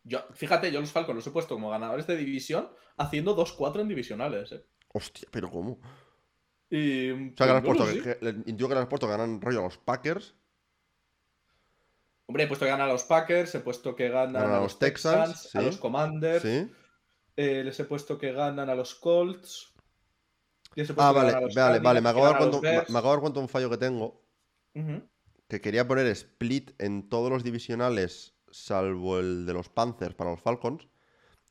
Yo, 0.04 0.20
fíjate, 0.32 0.72
yo 0.72 0.80
los 0.80 0.90
Falcons 0.92 1.16
los 1.16 1.26
he 1.26 1.30
puesto 1.30 1.54
como 1.54 1.70
ganadores 1.70 2.06
de 2.06 2.16
división 2.16 2.68
haciendo 2.96 3.37
2-4 3.37 3.80
en 3.80 3.88
divisionales, 3.88 4.52
¿eh? 4.52 4.64
Hostia, 4.94 5.28
pero 5.30 5.50
¿cómo? 5.50 5.80
Y, 6.70 7.11
O 7.11 7.16
sea, 7.37 7.46
que 7.46 7.61
pues, 7.62 7.62
puesto, 7.64 7.87
sí. 7.87 8.00
que, 8.00 8.16
que- 8.18 8.64
le 8.74 8.78
has 8.80 8.87
puesto 8.87 9.06
que 9.06 9.12
ganan 9.12 9.40
rollo 9.40 9.61
a 9.61 9.64
los 9.64 9.78
Packers. 9.78 10.34
Hombre, 12.28 12.44
he 12.44 12.46
puesto 12.46 12.66
que 12.66 12.70
ganan 12.70 12.88
a 12.88 12.92
los 12.92 13.04
Packers, 13.04 13.54
he 13.54 13.60
puesto 13.60 13.96
que 13.96 14.10
ganan 14.10 14.50
a 14.50 14.60
los 14.60 14.78
Texans, 14.78 15.46
a 15.46 15.60
sí. 15.60 15.64
los 15.64 15.78
Commanders, 15.78 16.42
Sí. 16.42 16.70
eh, 17.36 17.62
les 17.64 17.80
he 17.80 17.84
puesto 17.84 18.18
que 18.18 18.32
ganan 18.32 18.68
a 18.68 18.74
los 18.74 18.94
Colts. 18.94 19.72
les 20.74 20.90
he 20.90 20.92
puesto 20.94 21.02
Ah, 21.08 21.12
que 21.12 21.18
vale, 21.18 21.32
ganan 21.32 21.42
a 21.42 21.46
los 21.46 21.54
vale, 21.54 21.78
vale. 21.80 22.00
Me 22.02 22.08
acabo, 22.10 22.26
de 22.26 22.32
dar 23.02 23.20
cuenta, 23.20 23.40
un 23.40 23.48
fallo 23.48 23.70
que 23.70 23.78
tengo. 23.78 24.22
Que 25.48 25.60
quería 25.62 25.88
poner 25.88 26.06
split 26.08 26.72
en 26.78 27.08
todos 27.08 27.30
los 27.30 27.42
divisionales, 27.42 28.34
salvo 28.50 29.18
el 29.18 29.46
de 29.46 29.54
los 29.54 29.70
Panthers 29.70 30.14
para 30.14 30.30
los 30.30 30.40
Falcons. 30.42 30.86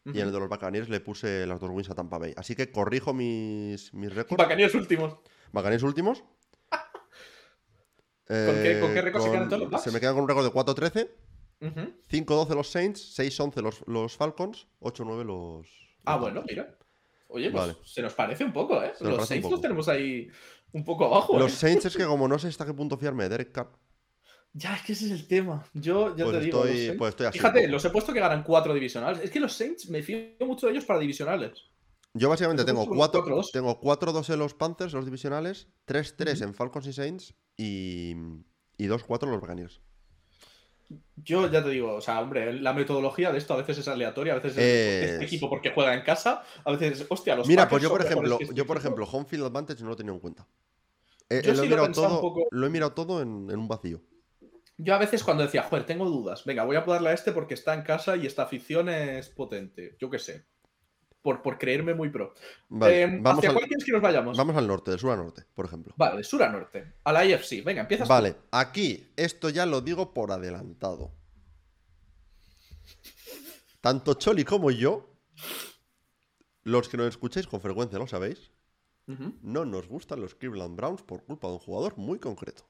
Y 0.05 0.21
en 0.21 0.27
el 0.27 0.31
de 0.31 0.39
los 0.39 0.47
Buccaneers 0.47 0.87
le 0.87 1.01
puse 1.01 1.45
las 1.47 1.59
dos 1.59 1.69
wins 1.71 1.89
a 1.89 1.95
Tampa 1.95 2.17
Bay. 2.17 2.33
Así 2.37 2.55
que 2.55 2.71
corrijo 2.71 3.13
mis, 3.13 3.93
mis 3.93 4.13
récords. 4.13 4.41
Buccaneers 4.41 4.75
últimos. 4.75 5.17
Buccaneers 5.51 5.83
últimos. 5.83 6.23
Qué- 8.27 8.79
con 8.81 8.93
qué 8.93 8.99
Eh, 8.99 9.01
récord 9.01 9.23
se 9.23 9.31
quedan 9.31 9.47
todos 9.49 9.61
los 9.63 9.71
Bucks? 9.71 9.83
Se 9.83 9.91
me 9.91 9.99
quedan 9.99 10.13
con 10.15 10.23
un 10.23 10.29
récord 10.29 10.45
de 10.45 10.51
4-13, 10.51 11.09
Ujú. 11.61 11.93
5-12 12.09 12.55
los 12.55 12.69
Saints, 12.69 13.15
6-11 13.15 13.61
los, 13.61 13.83
los 13.87 14.15
Falcons, 14.15 14.67
8-9 14.79 15.23
los. 15.23 15.67
Ah, 16.05 16.13
los 16.13 16.21
bueno, 16.21 16.43
mira. 16.47 16.75
Oye, 17.29 17.49
pues 17.51 17.61
Vale. 17.67 17.77
se 17.83 18.01
nos 18.01 18.13
parece 18.13 18.43
un 18.45 18.53
poco, 18.53 18.81
¿eh? 18.81 18.93
Se 18.97 19.03
Los 19.03 19.27
Saints 19.27 19.49
los 19.49 19.59
tenemos 19.61 19.87
ahí 19.89 20.29
un 20.71 20.83
poco 20.85 21.05
abajo, 21.05 21.37
Los 21.37 21.51
¿eh? 21.53 21.55
Saints 21.57 21.85
es 21.85 21.97
que 21.97 22.05
como 22.07 22.27
no 22.27 22.39
sé 22.39 22.47
hasta 22.47 22.65
qué 22.65 22.73
punto 22.73 22.97
fiarme 22.97 23.23
de 23.23 23.29
Derek 23.29 23.51
Carr, 23.51 23.69
Ya, 24.53 24.75
es 24.75 24.81
que 24.83 24.93
ese 24.93 25.05
es 25.05 25.11
el 25.11 25.27
tema. 25.27 25.63
Yo 25.73 26.15
ya 26.15 26.23
pues, 26.23 26.39
te 26.39 26.45
digo. 26.45 26.63
los 26.63 26.69
estoy, 26.73 26.97
pues 26.97 27.09
estoy 27.09 27.25
así. 27.27 27.37
Fíjate, 27.39 27.67
los 27.67 27.83
he 27.85 27.89
puesto 27.89 28.13
que 28.13 28.19
ganan 28.19 28.43
cuatro 28.43 28.73
divisionales. 28.73 29.21
Es 29.23 29.29
que 29.29 29.39
los 29.39 29.53
Saints 29.53 29.89
me 29.89 30.01
fío 30.01 30.29
mucho 30.47 30.67
de 30.67 30.71
ellos 30.73 30.85
para 30.85 30.99
divisionales. 30.99 31.63
Yo 32.17 32.29
básicamente 32.29 32.63
tengo 32.65 32.85
puesto 32.85 32.95
4 32.95 33.23
como 33.23 33.41
4-2. 33.41 33.51
tengo 33.51 33.79
4-2 33.81 34.29
en 34.33 34.39
los 34.39 34.53
Panthers, 34.53 34.93
los 34.93 35.05
divisionales, 35.05 35.67
3-3 35.85 36.35
Ujú. 36.35 36.43
en 36.45 36.53
Falcons 36.53 36.87
y 36.87 36.93
Saints 36.93 37.33
y, 37.55 38.11
y 38.77 38.87
2-4 38.87 39.23
en 39.23 39.31
los 39.31 39.41
Buccaneers. 39.41 39.81
Yo 41.17 41.51
ya 41.51 41.61
te 41.61 41.69
digo, 41.71 41.95
o 41.95 42.01
sea, 42.01 42.21
hombre, 42.21 42.53
la 42.53 42.71
metodología 42.73 43.31
de 43.33 43.39
esto 43.39 43.53
a 43.53 43.57
veces 43.57 43.79
es 43.79 43.87
aleatoria, 43.89 44.33
a 44.33 44.35
veces 44.37 44.53
es 44.53 44.57
Es- 44.63 45.11
este 45.11 45.25
equipo 45.25 45.49
porque 45.49 45.71
juega 45.71 45.93
en 45.93 46.01
casa, 46.01 46.43
a 46.63 46.71
veces, 46.71 47.05
hostia, 47.09 47.35
los 47.35 47.45
Mira, 47.47 47.67
pues 47.67 47.83
yo 47.83 47.89
por 47.89 48.01
ejemplo, 48.01 48.37
este 48.39 48.55
yo 48.55 48.65
por 48.65 48.77
ejemplo, 48.77 49.05
Home 49.11 49.25
Field 49.25 49.43
Advantage 49.45 49.81
no 49.81 49.87
lo 49.87 49.93
he 49.93 49.97
tenido 49.97 50.13
en 50.15 50.21
cuenta. 50.21 50.47
Eh, 51.29 51.41
Yo 51.43 51.51
eh, 51.51 51.55
lo, 51.55 51.63
sí 51.63 51.67
he 51.73 51.75
lo 51.75 51.91
todo, 51.91 52.21
poco. 52.21 52.47
lo 52.49 52.65
he 52.65 52.69
mirado 52.69 52.93
todo 52.93 53.21
en, 53.21 53.49
en 53.51 53.59
un 53.59 53.67
vacío. 53.67 54.01
Yo 54.77 54.95
a 54.95 54.97
veces 54.99 55.23
cuando 55.23 55.43
decía, 55.43 55.63
joder, 55.63 55.85
tengo 55.85 56.05
dudas, 56.05 56.45
venga, 56.45 56.63
voy 56.63 56.77
a 56.77 56.81
darle 56.81 57.09
a 57.09 57.13
este 57.13 57.33
porque 57.33 57.55
está 57.55 57.73
en 57.73 57.81
casa 57.81 58.15
y 58.15 58.25
esta 58.25 58.43
afición 58.43 58.87
es 58.87 59.27
potente, 59.27 59.97
yo 59.99 60.09
qué 60.09 60.19
sé. 60.19 60.45
Por, 61.27 61.41
por 61.41 61.57
creerme 61.57 61.93
muy 61.93 62.09
pro. 62.09 62.33
Vale, 62.69 63.01
Eh, 63.03 63.05
vamos, 63.19 63.39
¿Hacia 63.39 63.49
al, 63.49 63.55
cuál 63.55 63.67
quieres 63.67 63.83
que 63.83 63.91
nos 63.91 64.01
vayamos? 64.01 64.37
vamos 64.37 64.55
al 64.55 64.65
norte, 64.65 64.91
de 64.91 64.97
sur 64.97 65.11
a 65.11 65.17
norte, 65.17 65.43
por 65.53 65.65
ejemplo. 65.65 65.93
Vale, 65.97 66.15
de 66.15 66.23
sur 66.23 66.41
a 66.41 66.49
norte. 66.49 66.93
A 67.03 67.11
la 67.11 67.25
IFC. 67.25 67.65
Venga, 67.65 67.81
empiezas 67.81 68.07
tú. 68.07 68.13
Vale, 68.13 68.37
aquí, 68.49 69.05
esto 69.17 69.49
ya 69.49 69.65
lo 69.65 69.81
digo 69.81 70.13
por 70.13 70.31
adelantado. 70.31 71.11
Tanto 73.81 74.13
Choli 74.13 74.45
como 74.45 74.71
yo, 74.71 75.09
los 76.63 76.87
que 76.87 76.95
nos 76.95 77.07
escucháis 77.07 77.45
con 77.45 77.59
frecuencia 77.59 77.99
lo 77.99 78.07
sabéis, 78.07 78.51
No 79.41 79.65
nos 79.65 79.89
gustan 79.89 80.21
los 80.21 80.33
Cleveland 80.33 80.77
Browns 80.77 81.01
por 81.01 81.25
culpa 81.25 81.47
de 81.47 81.53
un 81.55 81.59
jugador 81.59 81.97
muy 81.97 82.19
concreto. 82.19 82.63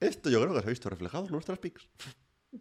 Esto 0.00 0.30
yo 0.30 0.40
creo 0.40 0.54
que 0.54 0.60
se 0.60 0.66
ha 0.68 0.70
visto 0.70 0.88
reflejado 0.88 1.26
en 1.26 1.32
nuestras 1.32 1.58
picks. 1.58 1.86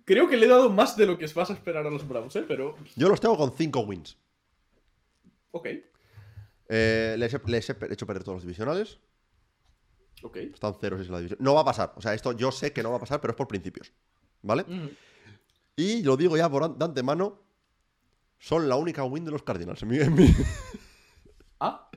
Creo 0.04 0.28
que 0.28 0.36
le 0.36 0.48
he 0.48 0.50
dado 0.50 0.70
más 0.70 0.98
de 0.98 1.06
lo 1.06 1.18
que 1.18 1.28
vas 1.28 1.50
a 1.50 1.54
esperar 1.54 1.88
a 1.88 1.90
los 1.90 2.06
Browns, 2.06 2.36
¿eh? 2.36 2.44
Pero. 2.46 2.76
Yo 2.98 3.08
los 3.08 3.22
tengo 3.22 3.38
con 3.38 3.54
5 3.56 3.80
wins. 3.82 4.18
Ok, 5.58 5.68
Eh, 6.68 7.16
les, 7.18 7.34
he, 7.34 7.40
les 7.46 7.70
he 7.70 7.78
hecho 7.94 8.06
perder 8.06 8.24
todos 8.24 8.38
los 8.38 8.44
divisionales. 8.44 9.00
ok. 10.24 10.36
Están 10.38 10.74
0-6 10.74 11.06
en 11.06 11.12
la 11.12 11.18
división. 11.20 11.40
No 11.42 11.54
va 11.54 11.62
a 11.62 11.66
pasar. 11.66 11.94
O 11.96 12.02
sea, 12.02 12.14
esto 12.14 12.32
yo 12.34 12.52
sé 12.52 12.74
que 12.74 12.84
no 12.84 12.90
va 12.92 12.98
a 12.98 13.00
pasar, 13.00 13.22
pero 13.22 13.32
es 13.32 13.38
por 13.38 13.48
principios. 13.48 13.94
¿Vale? 14.42 14.66
Y 15.78 16.04
lo 16.04 16.18
digo 16.18 16.36
ya 16.38 16.50
por 16.50 16.78
de 16.78 16.84
antemano. 16.86 17.42
Son 18.38 18.68
la 18.68 18.76
única 18.76 19.04
win 19.06 19.24
de 19.26 19.32
los 19.32 19.44
Cardinals. 19.44 19.82
en 19.84 19.88
mi- 19.90 19.98
en 20.00 20.14
mi- 20.14 20.36
Ah, 21.62 21.90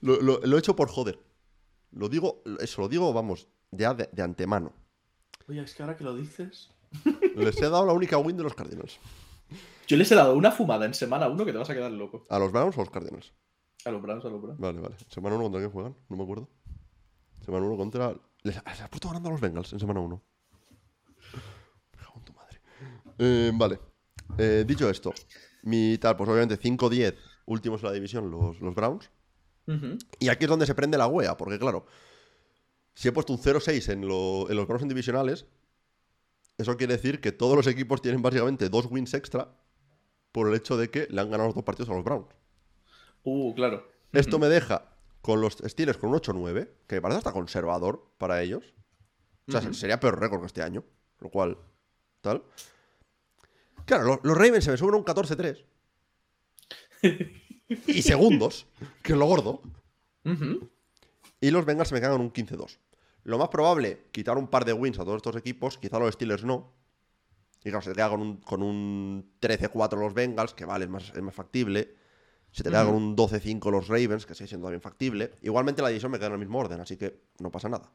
lo, 0.00 0.20
lo- 0.20 0.40
lo 0.40 0.56
he 0.56 0.58
hecho 0.58 0.74
por 0.74 0.88
joder. 0.88 1.18
Lo 1.92 2.08
digo, 2.08 2.42
eso 2.60 2.80
lo 2.82 2.88
digo, 2.88 3.12
vamos, 3.12 3.46
ya 3.70 3.94
de, 3.94 4.08
de 4.12 4.22
antemano. 4.22 4.72
oye, 5.48 5.60
es 5.62 5.72
que 5.74 5.82
ahora 5.84 5.96
que 5.96 6.02
lo 6.04 6.16
dices. 6.16 6.70
Les 7.36 7.56
he 7.58 7.68
dado 7.70 7.86
la 7.86 7.92
única 7.92 8.18
win 8.18 8.36
de 8.36 8.42
los 8.42 8.54
Cardinals. 8.54 8.98
Yo 9.86 9.96
les 9.96 10.10
he 10.10 10.14
dado 10.14 10.34
una 10.34 10.50
fumada 10.50 10.84
en 10.86 10.94
semana 10.94 11.28
1 11.28 11.44
que 11.44 11.52
te 11.52 11.58
vas 11.58 11.70
a 11.70 11.74
quedar 11.74 11.92
loco. 11.92 12.26
¿A 12.30 12.38
los 12.38 12.50
Browns 12.52 12.76
o 12.76 12.80
a 12.80 12.84
los 12.84 12.92
Cardinals? 12.92 13.32
A 13.84 13.90
los 13.90 14.02
Browns, 14.02 14.24
a 14.24 14.28
los 14.28 14.42
Browns. 14.42 14.58
Vale, 14.60 14.80
vale. 14.80 14.96
¿Semana 15.08 15.36
1 15.36 15.44
contra 15.44 15.60
quién 15.60 15.70
juegan? 15.70 15.96
No 16.08 16.16
me 16.16 16.22
acuerdo. 16.24 16.48
Semana 17.44 17.66
1 17.66 17.76
contra. 17.76 18.12
Les, 18.42 18.56
les 18.56 18.80
has 18.80 18.88
puesto 18.88 19.08
ganando 19.08 19.28
a 19.28 19.32
los 19.32 19.40
Bengals 19.40 19.72
en 19.72 19.78
semana 19.78 20.00
1. 20.00 20.22
Me 21.92 21.98
cago 21.98 22.12
en 22.16 22.24
tu 22.24 22.32
madre. 22.32 22.60
Eh, 23.18 23.52
vale. 23.54 23.78
Eh, 24.38 24.64
dicho 24.66 24.90
esto, 24.90 25.12
mi 25.62 25.98
tal, 25.98 26.16
pues 26.16 26.28
obviamente 26.28 26.58
5-10, 26.58 27.14
últimos 27.46 27.80
en 27.82 27.86
la 27.88 27.92
división, 27.92 28.30
los, 28.30 28.60
los 28.60 28.74
Browns. 28.74 29.08
Ujú. 29.68 29.96
Y 30.18 30.28
aquí 30.28 30.44
es 30.44 30.50
donde 30.50 30.66
se 30.66 30.74
prende 30.74 30.98
la 30.98 31.06
wea, 31.06 31.36
porque 31.36 31.58
claro, 31.58 31.86
si 32.94 33.08
he 33.08 33.12
puesto 33.12 33.32
un 33.32 33.38
0-6 33.38 33.92
en, 33.92 34.06
lo- 34.06 34.50
en 34.50 34.56
los 34.56 34.66
Browns 34.66 34.82
en 34.82 34.88
divisionales, 34.88 35.46
eso 36.58 36.76
quiere 36.76 36.94
decir 36.96 37.20
que 37.20 37.32
todos 37.32 37.56
los 37.56 37.66
equipos 37.66 38.00
tienen 38.02 38.22
básicamente 38.22 38.68
dos 38.68 38.86
wins 38.90 39.14
extra 39.14 39.54
por 40.32 40.48
el 40.48 40.54
hecho 40.54 40.76
de 40.76 40.90
que 40.90 41.06
le 41.10 41.20
han 41.20 41.30
ganado 41.30 41.48
los 41.48 41.54
dos 41.54 41.64
partidos 41.64 41.90
a 41.90 41.94
los 41.94 42.04
Browns. 42.04 42.28
Uh, 43.24 43.54
claro. 43.54 43.86
Esto 44.12 44.38
me 44.38 44.48
deja 44.48 44.92
con 45.20 45.40
los 45.40 45.54
Steelers 45.54 45.98
con 45.98 46.10
un 46.10 46.16
8-9, 46.20 46.68
que 46.86 46.94
me 46.96 47.02
parece 47.02 47.18
hasta 47.18 47.32
conservador 47.32 48.10
para 48.18 48.40
ellos. 48.42 48.74
O 49.48 49.52
sea, 49.52 49.72
sería 49.74 50.00
peor 50.00 50.18
récord 50.20 50.40
que 50.40 50.46
este 50.46 50.62
año, 50.62 50.84
lo 51.20 51.28
cual, 51.30 51.58
tal. 52.20 52.42
Claro, 53.84 54.04
lo- 54.04 54.20
los 54.22 54.36
Ravens 54.36 54.64
se 54.64 54.70
me 54.70 54.76
suben 54.76 54.94
un 54.94 55.04
14-3. 55.04 55.64
y 57.86 58.02
segundos, 58.02 58.66
que 59.02 59.12
es 59.12 59.18
lo 59.18 59.26
gordo. 59.26 59.60
Y 61.40 61.50
los 61.50 61.64
Bengals 61.64 61.88
se 61.88 61.94
me 61.94 62.00
cagan 62.00 62.20
un 62.20 62.32
15-2. 62.32 62.78
Lo 63.26 63.38
más 63.38 63.48
probable, 63.48 64.04
quitar 64.12 64.38
un 64.38 64.46
par 64.46 64.64
de 64.64 64.72
wins 64.72 64.98
a 65.00 65.04
todos 65.04 65.16
estos 65.16 65.34
equipos, 65.36 65.78
quizá 65.78 65.98
los 65.98 66.14
Steelers 66.14 66.44
no. 66.44 66.72
Y 67.64 67.70
claro, 67.70 67.82
se 67.82 67.90
te 67.90 67.96
queda 67.96 68.08
con 68.08 68.20
un, 68.20 68.36
con 68.36 68.62
un 68.62 69.32
13-4 69.40 69.98
los 69.98 70.14
Bengals, 70.14 70.54
que 70.54 70.64
vale, 70.64 70.84
es 70.84 70.90
más, 70.90 71.12
es 71.14 71.22
más 71.22 71.34
factible. 71.34 71.94
Se 72.52 72.62
te 72.62 72.70
queda 72.70 72.84
con 72.86 72.94
un 72.94 73.16
12-5 73.16 73.70
los 73.72 73.88
Ravens, 73.88 74.24
que 74.26 74.34
sigue 74.36 74.46
siendo 74.46 74.66
también 74.66 74.80
factible. 74.80 75.32
Igualmente 75.42 75.82
la 75.82 75.88
división 75.88 76.12
me 76.12 76.18
queda 76.18 76.28
en 76.28 76.34
el 76.34 76.38
mismo 76.38 76.58
orden, 76.60 76.80
así 76.80 76.96
que 76.96 77.20
no 77.40 77.50
pasa 77.50 77.68
nada. 77.68 77.90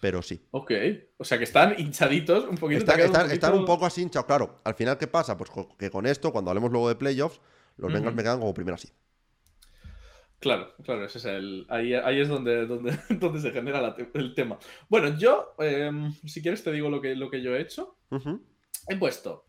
Pero 0.00 0.20
sí. 0.22 0.44
Ok. 0.50 0.72
O 1.16 1.24
sea 1.24 1.38
que 1.38 1.44
están 1.44 1.74
hinchaditos 1.78 2.44
un 2.48 2.56
poquito. 2.56 2.78
ha 2.78 2.80
Están, 2.80 2.96
quedado 2.96 3.12
están- 3.12 3.30
están 3.30 3.54
un 3.54 3.64
poco 3.64 3.86
así 3.86 4.02
hinchados. 4.02 4.26
Claro, 4.26 4.60
al 4.64 4.74
final, 4.74 4.98
¿qué 4.98 5.06
pasa? 5.06 5.36
Pues 5.36 5.50
que 5.78 5.90
con 5.90 6.06
esto, 6.06 6.32
cuando 6.32 6.50
hablemos 6.50 6.70
luego 6.72 6.88
de 6.88 6.96
playoffs, 6.96 7.40
los 7.76 7.92
Bengals 7.92 8.14
me 8.16 8.22
quedan 8.22 8.40
como 8.40 8.52
primera 8.52 8.76
seed. 8.76 8.90
Claro, 10.40 10.72
claro, 10.84 11.04
ese 11.04 11.18
es 11.18 11.24
el. 11.24 11.66
Ahí, 11.68 11.94
ahí 11.94 12.20
es 12.20 12.28
donde, 12.28 12.66
donde, 12.66 12.96
donde 13.10 13.40
se 13.40 13.50
genera 13.50 13.80
la 13.80 13.94
te- 13.94 14.08
el 14.14 14.34
tema. 14.34 14.58
Bueno, 14.88 15.18
yo, 15.18 15.54
em, 15.58 16.12
si 16.26 16.40
quieres, 16.42 16.62
te 16.62 16.70
digo 16.72 16.88
lo 16.88 17.00
que, 17.00 17.16
lo 17.16 17.28
que 17.30 17.42
yo 17.42 17.56
he 17.56 17.60
hecho. 17.60 17.96
He 18.88 18.96
puesto 18.96 19.46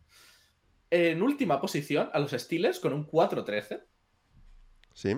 en 0.92 1.22
última 1.22 1.62
posición 1.62 2.10
a 2.12 2.20
los 2.20 2.32
Steelers 2.32 2.80
con 2.80 2.94
un 2.94 3.06
4-13. 3.08 3.84
Sí. 4.94 5.16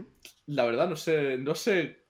La 0.48 0.66
verdad, 0.66 0.90
no 0.90 0.98
sé, 0.98 1.38
no 1.38 1.56
sé. 1.56 2.06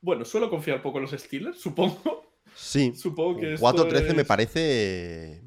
Bueno, 0.00 0.24
suelo 0.24 0.48
confiar 0.48 0.82
poco 0.82 0.98
en 0.98 1.02
los 1.02 1.10
Steelers, 1.12 1.60
supongo. 1.60 2.32
Sí. 2.54 2.94
Supongo 2.94 3.40
que 3.40 3.46
Un 3.48 3.52
esto 3.54 3.66
4-13 3.88 4.14
me 4.14 4.24
parece. 4.24 5.42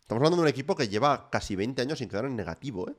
Estamos 0.00 0.20
hablando 0.20 0.36
de 0.36 0.42
un 0.42 0.48
equipo 0.48 0.76
que 0.76 0.88
lleva 0.88 1.28
casi 1.30 1.56
20 1.56 1.82
años 1.82 1.98
sin 1.98 2.08
quedar 2.08 2.26
en 2.26 2.36
negativo, 2.36 2.88
¿eh? 2.88 2.94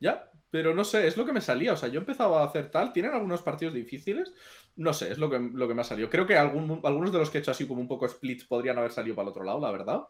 Ya, 0.00 0.30
pero 0.54 0.72
no 0.72 0.84
sé, 0.84 1.08
es 1.08 1.16
lo 1.16 1.26
que 1.26 1.32
me 1.32 1.40
salía. 1.40 1.72
O 1.72 1.76
sea, 1.76 1.88
yo 1.88 1.98
empezaba 1.98 2.40
a 2.40 2.46
hacer 2.46 2.70
tal. 2.70 2.92
Tienen 2.92 3.12
algunos 3.12 3.42
partidos 3.42 3.74
difíciles. 3.74 4.32
No 4.76 4.92
sé, 4.94 5.10
es 5.10 5.18
lo 5.18 5.28
que, 5.28 5.40
lo 5.40 5.66
que 5.66 5.74
me 5.74 5.80
ha 5.80 5.84
salido. 5.84 6.08
Creo 6.08 6.28
que 6.28 6.36
algún- 6.36 6.80
algunos 6.84 7.10
de 7.10 7.18
los 7.18 7.28
que 7.28 7.38
he 7.38 7.40
hecho 7.40 7.50
así 7.50 7.66
como 7.66 7.80
un 7.80 7.88
poco 7.88 8.06
split 8.06 8.46
podrían 8.46 8.78
haber 8.78 8.92
salido 8.92 9.16
para 9.16 9.24
el 9.26 9.30
otro 9.30 9.42
lado, 9.42 9.58
la 9.58 9.72
verdad. 9.72 10.02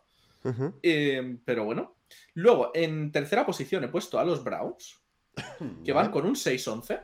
Eh, 0.82 1.38
pero 1.46 1.64
bueno. 1.64 1.96
Luego, 2.34 2.72
en 2.74 3.10
tercera 3.10 3.46
posición 3.46 3.84
he 3.84 3.88
puesto 3.88 4.18
a 4.18 4.24
los 4.26 4.44
Browns, 4.44 5.00
que 5.82 5.92
van 5.94 6.10
con 6.10 6.26
un 6.26 6.34
6-11, 6.36 7.00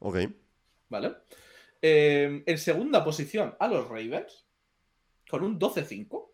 Ok. 0.00 0.18
¿vale? 0.88 1.14
Eh, 1.80 2.42
en 2.44 2.58
segunda 2.58 3.04
posición 3.04 3.54
a 3.60 3.68
los 3.68 3.86
Ravens, 3.88 4.48
con 5.28 5.44
un 5.44 5.60
12-5. 5.60 6.29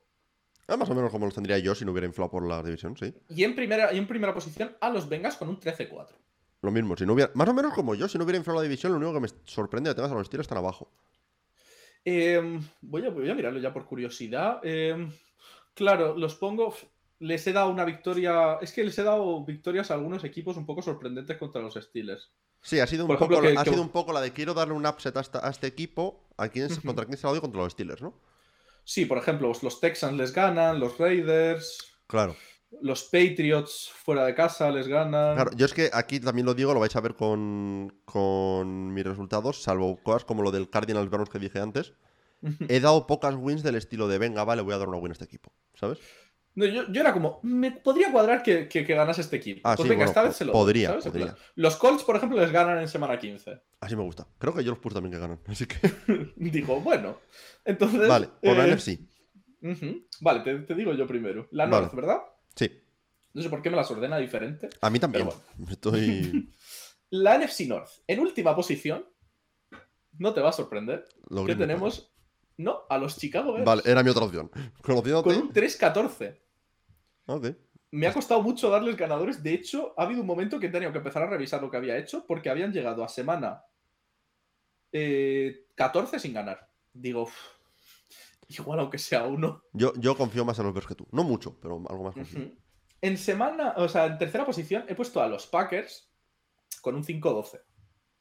Ah, 0.68 0.76
más 0.76 0.90
o 0.90 0.94
menos 0.94 1.10
como 1.12 1.26
los 1.26 1.34
tendría 1.34 1.58
yo 1.58 1.74
si 1.74 1.84
no 1.84 1.92
hubiera 1.92 2.06
inflado 2.08 2.30
por 2.30 2.46
la 2.46 2.62
división, 2.62 2.96
sí. 2.96 3.14
Y 3.28 3.44
en 3.44 3.54
primera, 3.54 3.92
y 3.92 3.98
en 3.98 4.06
primera 4.08 4.34
posición 4.34 4.76
a 4.80 4.90
los 4.90 5.08
Bengals 5.08 5.36
con 5.36 5.48
un 5.48 5.60
13-4. 5.60 6.08
Lo 6.62 6.70
mismo, 6.72 6.96
si 6.96 7.06
no 7.06 7.12
hubiera. 7.12 7.30
Más 7.34 7.48
o 7.48 7.54
menos 7.54 7.72
como 7.72 7.94
yo, 7.94 8.08
si 8.08 8.18
no 8.18 8.24
hubiera 8.24 8.38
inflado 8.38 8.58
la 8.58 8.64
división, 8.64 8.90
lo 8.92 8.98
único 8.98 9.12
que 9.14 9.20
me 9.20 9.28
sorprende 9.44 9.90
que 9.90 9.94
tengas 9.94 10.10
a 10.10 10.14
los 10.14 10.26
Steelers 10.26 10.48
tan 10.48 10.58
abajo. 10.58 10.90
Eh, 12.04 12.60
voy, 12.80 13.04
a, 13.04 13.10
voy 13.10 13.30
a 13.30 13.34
mirarlo 13.34 13.58
ya 13.60 13.72
por 13.72 13.84
curiosidad. 13.86 14.60
Eh, 14.62 15.08
claro, 15.74 16.16
los 16.16 16.34
pongo. 16.36 16.74
Les 17.18 17.46
he 17.46 17.52
dado 17.52 17.70
una 17.70 17.84
victoria. 17.84 18.58
Es 18.60 18.72
que 18.72 18.84
les 18.84 18.98
he 18.98 19.02
dado 19.02 19.44
victorias 19.44 19.90
a 19.90 19.94
algunos 19.94 20.24
equipos 20.24 20.56
un 20.56 20.66
poco 20.66 20.82
sorprendentes 20.82 21.36
contra 21.38 21.62
los 21.62 21.74
Steelers. 21.74 22.30
Sí, 22.60 22.80
ha 22.80 22.86
sido 22.86 23.04
un, 23.04 23.08
poco, 23.08 23.24
ejemplo, 23.34 23.40
que- 23.52 23.58
ha 23.58 23.64
que- 23.64 23.70
sido 23.70 23.82
un 23.82 23.90
poco 23.90 24.12
la 24.12 24.20
de 24.20 24.32
quiero 24.32 24.52
darle 24.54 24.74
un 24.74 24.86
upset 24.86 25.16
a, 25.16 25.20
esta- 25.20 25.46
a 25.46 25.50
este 25.50 25.66
equipo. 25.66 26.24
¿A 26.36 26.48
quién. 26.48 26.68
¿Contra 26.84 27.04
quién 27.06 27.16
se 27.16 27.26
lo 27.26 27.32
doy? 27.32 27.40
Contra 27.40 27.62
los 27.62 27.72
Steelers, 27.72 28.02
¿no? 28.02 28.14
Sí, 28.88 29.04
por 29.04 29.18
ejemplo, 29.18 29.52
los 29.62 29.80
Texans 29.80 30.16
les 30.16 30.32
ganan, 30.32 30.78
los 30.78 30.96
Raiders, 30.96 31.98
Claro. 32.06 32.36
los 32.82 33.02
Patriots 33.02 33.90
fuera 33.92 34.24
de 34.24 34.34
casa 34.36 34.70
les 34.70 34.86
ganan. 34.86 35.34
Claro, 35.34 35.50
yo 35.56 35.66
es 35.66 35.74
que 35.74 35.90
aquí 35.92 36.20
también 36.20 36.46
lo 36.46 36.54
digo, 36.54 36.72
lo 36.72 36.78
vais 36.78 36.94
a 36.94 37.00
ver 37.00 37.16
con, 37.16 38.00
con 38.04 38.94
mis 38.94 39.02
resultados, 39.04 39.60
salvo 39.60 39.96
cosas 40.04 40.24
como 40.24 40.42
lo 40.42 40.52
del 40.52 40.70
Cardinals 40.70 41.10
Browns 41.10 41.30
que 41.30 41.40
dije 41.40 41.58
antes. 41.58 41.94
He 42.68 42.78
dado 42.78 43.08
pocas 43.08 43.34
wins 43.36 43.64
del 43.64 43.74
estilo 43.74 44.06
de 44.06 44.18
venga, 44.18 44.44
vale, 44.44 44.62
voy 44.62 44.74
a 44.74 44.78
dar 44.78 44.88
una 44.88 44.98
win 44.98 45.10
a 45.10 45.14
este 45.14 45.24
equipo, 45.24 45.52
¿sabes? 45.74 45.98
No, 46.56 46.64
yo, 46.64 46.90
yo 46.90 47.00
era 47.02 47.12
como, 47.12 47.38
me 47.42 47.70
podría 47.70 48.10
cuadrar 48.10 48.42
que, 48.42 48.66
que, 48.66 48.82
que 48.86 48.94
ganase 48.94 49.20
este 49.20 49.36
equipo. 49.36 49.60
Ah, 49.62 49.76
pues 49.76 49.84
sí, 49.84 49.90
venga, 49.90 50.06
bueno, 50.06 50.10
esta 50.10 50.22
vez 50.22 50.36
se 50.36 50.46
lo 50.46 50.52
podría, 50.52 50.98
podría. 50.98 51.36
Los 51.54 51.76
Colts, 51.76 52.02
por 52.02 52.16
ejemplo, 52.16 52.40
les 52.40 52.50
ganan 52.50 52.78
en 52.78 52.88
semana 52.88 53.18
15. 53.18 53.60
Así 53.78 53.94
me 53.94 54.02
gusta. 54.02 54.26
Creo 54.38 54.54
que 54.54 54.64
yo 54.64 54.70
los 54.70 54.78
puse 54.78 54.94
también 54.94 55.12
que 55.12 55.18
ganan, 55.18 55.38
así 55.46 55.66
que... 55.66 55.76
Digo, 56.36 56.80
bueno. 56.80 57.18
Entonces. 57.62 58.08
vale, 58.08 58.30
por 58.42 58.56
la 58.56 58.66
eh, 58.66 58.74
NFC. 58.74 58.98
Vale, 60.22 60.40
te, 60.40 60.58
te 60.60 60.74
digo 60.74 60.94
yo 60.94 61.06
primero. 61.06 61.46
La 61.50 61.66
Vale. 61.66 61.82
North, 61.82 61.94
¿verdad? 61.94 62.18
Sí, 62.54 62.70
No 63.34 63.42
sé 63.42 63.50
por 63.50 63.60
qué 63.60 63.68
me 63.68 63.76
las 63.76 63.90
ordena 63.90 64.16
diferente. 64.16 64.70
a 64.80 64.88
mí 64.88 64.98
también. 64.98 65.28
Estoy... 65.70 66.50
La 67.10 67.38
NFC 67.38 67.66
North, 67.68 67.90
en 68.06 68.20
última 68.20 68.56
posición, 68.56 69.06
no 70.18 70.32
te 70.32 70.40
va 70.40 70.48
a 70.48 70.52
sorprender, 70.52 71.04
Lo 71.28 71.44
que 71.44 71.54
tenemos, 71.54 72.14
no, 72.56 72.80
a 72.88 72.96
los 72.96 73.18
Chicago 73.18 73.52
Bears, 73.52 73.66
Vale, 73.66 73.82
era 73.84 74.02
mi 74.02 74.08
otra 74.08 74.24
opción. 74.24 74.50
Conociéndote... 74.82 75.34
con 75.34 75.42
un 75.42 75.52
3-14. 75.52 76.45
Me 77.90 78.06
ha 78.06 78.12
costado 78.12 78.42
mucho 78.42 78.68
darles 78.68 78.96
ganadores. 78.96 79.42
De 79.42 79.54
hecho, 79.54 79.94
ha 79.96 80.02
habido 80.02 80.20
un 80.20 80.26
momento 80.26 80.58
que 80.60 80.66
he 80.66 80.70
tenido 80.70 80.92
que 80.92 80.98
empezar 80.98 81.22
a 81.22 81.30
revisar 81.30 81.62
lo 81.62 81.70
que 81.70 81.76
había 81.76 81.96
hecho 81.96 82.26
porque 82.26 82.50
habían 82.50 82.72
llegado 82.72 83.02
a 83.04 83.08
semana 83.08 83.64
eh, 84.92 85.66
14 85.74 86.18
sin 86.18 86.32
ganar. 86.34 86.70
Digo, 86.92 87.22
"Uf, 87.22 87.34
igual 88.48 88.80
aunque 88.80 88.98
sea 88.98 89.24
uno. 89.24 89.62
Yo, 89.72 89.92
yo 89.96 90.16
confío 90.16 90.44
más 90.44 90.58
en 90.58 90.64
los 90.66 90.74
Bears 90.74 90.86
que 90.86 90.94
tú. 90.94 91.06
No 91.12 91.24
mucho, 91.24 91.58
pero 91.60 91.82
algo 91.88 92.04
más 92.04 92.14
confío. 92.14 92.50
En 93.00 93.18
semana, 93.18 93.74
o 93.76 93.88
sea, 93.88 94.06
en 94.06 94.18
tercera 94.18 94.44
posición 94.46 94.84
he 94.88 94.94
puesto 94.94 95.20
a 95.20 95.28
los 95.28 95.46
Packers 95.46 96.10
con 96.80 96.94
un 96.94 97.04
5-12. 97.04 97.60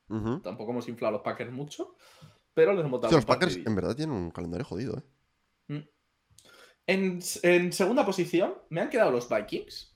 Ujú. 0.09 0.39
Tampoco 0.41 0.71
hemos 0.71 0.87
inflado 0.87 1.09
a 1.09 1.13
los 1.13 1.21
Packers 1.21 1.51
mucho, 1.51 1.95
pero 2.53 2.73
les 2.73 2.85
hemos 2.85 3.01
dado 3.01 3.15
los 3.15 3.25
Packers 3.25 3.57
en 3.57 3.75
verdad 3.75 3.95
tienen 3.95 4.15
un 4.15 4.31
calendario 4.31 4.65
jodido, 4.65 4.97
¿eh? 4.97 5.03
En, 6.87 7.19
en 7.43 7.73
segunda 7.73 8.05
posición 8.05 8.55
me 8.69 8.81
han 8.81 8.89
quedado 8.89 9.11
los 9.11 9.27
Vikings 9.29 9.91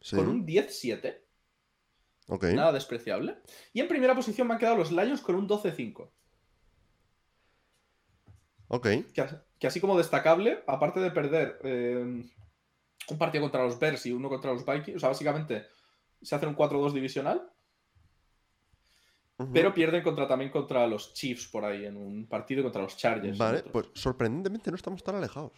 Sí. 0.00 0.14
con 0.16 0.28
un 0.28 0.46
10-7, 0.46 1.20
Ok. 2.28 2.44
nada 2.54 2.72
despreciable. 2.72 3.38
Y 3.72 3.80
en 3.80 3.88
primera 3.88 4.14
posición 4.14 4.46
me 4.46 4.54
han 4.54 4.60
quedado 4.60 4.76
los 4.76 4.92
Lions 4.92 5.20
con 5.20 5.34
un 5.34 5.48
12-5. 5.48 6.10
Ok. 8.68 8.86
Que, 9.12 9.20
as- 9.20 9.36
que 9.58 9.66
así 9.66 9.80
como 9.80 9.96
destacable, 9.96 10.62
aparte 10.66 11.00
de 11.00 11.10
perder 11.10 11.58
eh, 11.64 12.24
un 13.08 13.18
partido 13.18 13.42
contra 13.42 13.64
los 13.64 13.78
Bears 13.78 14.06
y 14.06 14.12
uno 14.12 14.28
contra 14.28 14.52
los 14.52 14.64
Vikings, 14.66 14.96
o 14.96 15.00
sea, 15.00 15.08
básicamente 15.10 15.66
se 16.22 16.34
hace 16.34 16.46
un 16.46 16.56
4-2 16.56 16.92
divisional. 16.92 17.50
Pero 19.52 19.74
pierden 19.74 20.02
contra, 20.02 20.26
también 20.26 20.50
contra 20.50 20.86
los 20.86 21.12
Chiefs 21.12 21.48
por 21.48 21.62
ahí 21.66 21.84
en 21.84 21.98
un 21.98 22.26
partido 22.26 22.62
contra 22.62 22.80
los 22.80 22.96
Chargers. 22.96 23.36
Vale, 23.36 23.62
pues 23.64 23.88
sorprendentemente 23.92 24.70
no 24.70 24.76
estamos 24.76 25.04
tan 25.04 25.16
alejados. 25.16 25.52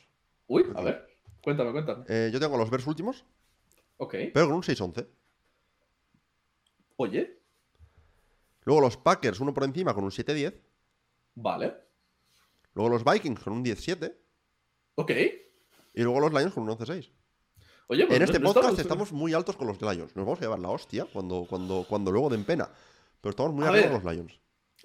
Uy, 0.48 0.64
a 0.74 0.80
ver. 0.82 1.06
Cuéntame, 1.42 1.70
cuéntame. 1.72 2.04
Eh, 2.08 2.30
yo 2.32 2.40
tengo 2.40 2.56
los 2.58 2.68
Bears 2.70 2.86
últimos, 2.86 3.24
Ok. 3.98 4.14
pero 4.34 4.46
con 4.46 4.56
un 4.56 4.62
6-11. 4.62 5.06
Oye, 6.96 7.36
Luego 8.64 8.82
los 8.82 8.96
Packers, 8.98 9.40
uno 9.40 9.54
por 9.54 9.64
encima, 9.64 9.94
con 9.94 10.04
un 10.04 10.10
7-10. 10.10 10.60
vale. 11.36 11.74
Luego 12.74 12.90
los 12.90 13.02
Vikings 13.04 13.40
con 13.40 13.54
un 13.54 13.64
10-7. 13.64 14.14
Ok. 14.96 15.10
Y 15.94 16.02
luego 16.02 16.20
los 16.20 16.32
Lions 16.32 16.52
con 16.52 16.64
un 16.64 16.70
11-6. 16.70 17.10
Oye, 17.88 18.06
pues 18.06 18.16
En 18.16 18.18
no- 18.18 18.24
este 18.26 18.38
no 18.38 18.44
podcast 18.52 18.78
estamos- 18.78 19.08
estamos 19.08 19.12
muy 19.12 19.32
altos 19.34 19.56
con 19.56 19.66
los 19.66 19.80
Lions. 19.80 20.14
Nos 20.14 20.26
vamos 20.26 20.38
a 20.38 20.42
llevar 20.42 20.58
la 20.60 20.68
hostia 20.68 21.06
cuando, 21.12 21.46
cuando, 21.48 21.86
cuando 21.88 22.12
luego 22.12 22.28
den 22.28 22.44
pena. 22.44 22.68
Pero 23.20 23.30
estamos 23.30 23.52
muy 23.54 23.64
A 23.64 23.68
arriba 23.70 23.86
ver. 23.88 23.92
con 23.94 24.04
los 24.04 24.14
Lions. 24.14 24.38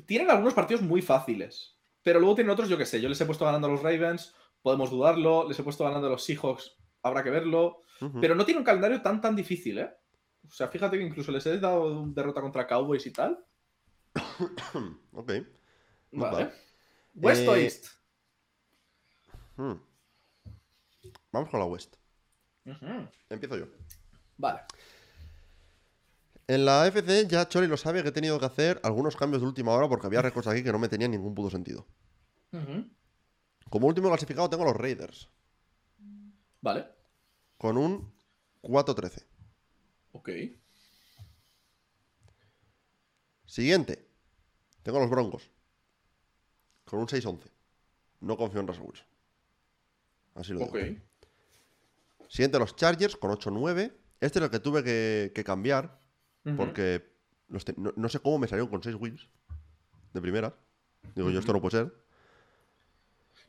Tienen 0.07 0.31
algunos 0.31 0.53
partidos 0.53 0.81
muy 0.81 1.01
fáciles. 1.01 1.75
Pero 2.01 2.19
luego 2.19 2.35
tienen 2.35 2.51
otros, 2.51 2.69
yo 2.69 2.77
qué 2.77 2.85
sé. 2.85 2.99
Yo 3.01 3.09
les 3.09 3.19
he 3.21 3.25
puesto 3.25 3.45
ganando 3.45 3.67
a 3.67 3.71
los 3.71 3.83
Ravens. 3.83 4.33
Podemos 4.63 4.89
dudarlo. 4.89 5.47
Les 5.47 5.59
he 5.59 5.63
puesto 5.63 5.83
ganando 5.83 6.07
a 6.07 6.11
los 6.11 6.23
Seahawks. 6.23 6.75
Habrá 7.03 7.23
que 7.23 7.29
verlo. 7.29 7.83
Pero 8.19 8.33
no 8.35 8.43
tiene 8.43 8.57
un 8.59 8.65
calendario 8.65 9.01
tan 9.01 9.21
tan 9.21 9.35
difícil, 9.35 9.77
¿eh? 9.77 9.93
O 10.45 10.51
sea, 10.51 10.67
fíjate 10.67 10.97
que 10.97 11.03
incluso 11.05 11.31
les 11.31 11.45
he 11.45 11.59
dado 11.59 12.05
derrota 12.07 12.41
contra 12.41 12.65
Cowboys 12.67 13.05
y 13.05 13.11
tal. 13.11 13.45
Ok. 15.13 15.31
Vale. 16.11 16.43
bad. 16.45 16.51
West 17.15 17.47
o 17.47 17.55
Eh, 17.55 17.63
East. 17.63 17.85
Hmm. 19.57 19.73
Vamos 21.31 21.49
con 21.49 21.59
la 21.59 21.65
West. 21.65 21.95
Empiezo 23.29 23.57
yo. 23.57 23.65
Vale. 24.37 24.61
En 26.47 26.65
la 26.65 26.85
FC 26.87 27.27
ya 27.27 27.47
Choli 27.47 27.67
lo 27.67 27.77
sabe 27.77 28.03
que 28.03 28.09
he 28.09 28.13
tenido 28.13 28.37
que 28.39 28.45
hacer 28.45 28.79
algunos 28.83 29.15
cambios 29.15 29.41
de 29.41 29.47
última 29.47 29.71
hora 29.71 29.87
porque 29.87 30.07
había 30.07 30.21
récords 30.21 30.47
aquí 30.47 30.63
que 30.63 30.71
no 30.71 30.79
me 30.79 30.89
tenían 30.89 31.11
ningún 31.11 31.33
puto 31.35 31.49
sentido. 31.49 31.85
Ujú. 32.51 32.85
Como 33.73 33.87
último 33.87 34.07
clasificado 34.09 34.47
tengo 34.51 34.61
a 34.61 34.67
los 34.67 34.75
Raiders 34.75 35.27
Vale. 36.61 36.85
con 37.57 37.75
un 37.75 38.13
4-13. 38.61 39.23
Ok. 40.11 40.29
Siguiente. 43.47 44.07
Tengo 44.83 44.99
a 44.99 45.01
los 45.01 45.09
Broncos 45.09 45.49
con 46.85 46.99
un 46.99 47.07
6-11. 47.07 47.39
No 48.21 48.37
confío 48.37 48.59
en 48.61 48.67
Russell 48.67 48.83
Wilson. 48.85 49.07
Así 50.35 50.53
lo 50.53 50.59
digo. 50.59 50.69
Ok. 50.69 52.29
Siguiente 52.29 52.59
los 52.59 52.75
Chargers 52.75 53.15
con 53.15 53.31
8-9. 53.31 53.91
Este 54.19 54.37
es 54.37 54.45
el 54.45 54.51
que 54.51 54.59
tuve 54.59 54.83
que, 54.83 55.31
que 55.33 55.43
cambiar 55.43 55.99
Ujú. 56.45 56.57
porque 56.57 57.11
los 57.47 57.65
te- 57.65 57.73
no, 57.75 57.91
no 57.95 58.07
sé 58.07 58.19
cómo 58.19 58.37
me 58.37 58.47
salieron 58.47 58.69
con 58.69 58.83
6 58.83 58.95
wins 58.99 59.27
de 60.13 60.21
primera. 60.21 60.55
Digo, 61.15 61.31
yo 61.31 61.39
esto 61.39 61.53
no 61.53 61.59
puede 61.59 61.71
ser. 61.85 62.02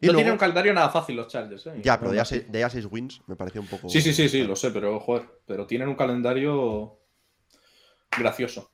Y 0.04 0.06
no 0.06 0.12
luego- 0.12 0.18
tienen 0.18 0.32
un 0.32 0.38
calendario 0.38 0.72
nada 0.74 0.88
fácil 0.90 1.16
los 1.16 1.28
Chargers, 1.28 1.66
¿eh? 1.66 1.80
Ya, 1.82 1.98
pero 1.98 2.10
de 2.12 2.16
ya, 2.18 2.24
seis, 2.24 2.50
de 2.50 2.58
ya 2.60 2.70
seis 2.70 2.86
wins 2.90 3.20
me 3.26 3.36
parecía 3.36 3.60
un 3.60 3.66
poco. 3.66 3.88
Sí, 3.88 4.00
sí, 4.00 4.12
sí, 4.12 4.28
sí, 4.28 4.42
lo 4.44 4.54
sé, 4.56 4.70
pero 4.70 4.98
joder. 5.00 5.26
Pero 5.46 5.66
tienen 5.66 5.88
un 5.88 5.94
calendario 5.96 6.98
gracioso. 8.16 8.70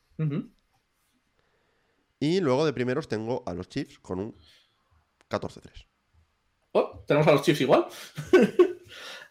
Y 2.18 2.40
luego 2.40 2.66
de 2.66 2.72
primeros 2.72 3.08
tengo 3.08 3.42
a 3.46 3.54
los 3.54 3.68
Chiefs 3.68 3.98
con 3.98 4.20
un 4.20 4.36
14-3. 5.30 5.86
Oh, 6.72 7.02
tenemos 7.06 7.26
a 7.26 7.32
los 7.32 7.42
Chiefs 7.42 7.60
igual. 7.62 7.86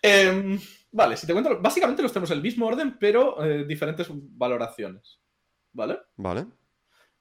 Em, 0.02 0.58
vale, 0.94 1.18
si 1.18 1.28
te 1.28 1.34
cuento, 1.34 1.60
básicamente 1.60 2.02
los 2.02 2.14
tenemos 2.14 2.32
en 2.32 2.38
el 2.38 2.44
mismo 2.44 2.66
orden, 2.68 2.98
pero 2.98 3.44
eh, 3.44 3.66
diferentes 3.66 4.08
valoraciones. 4.10 5.20
¿Vale? 5.74 6.00
Vale. 6.16 6.46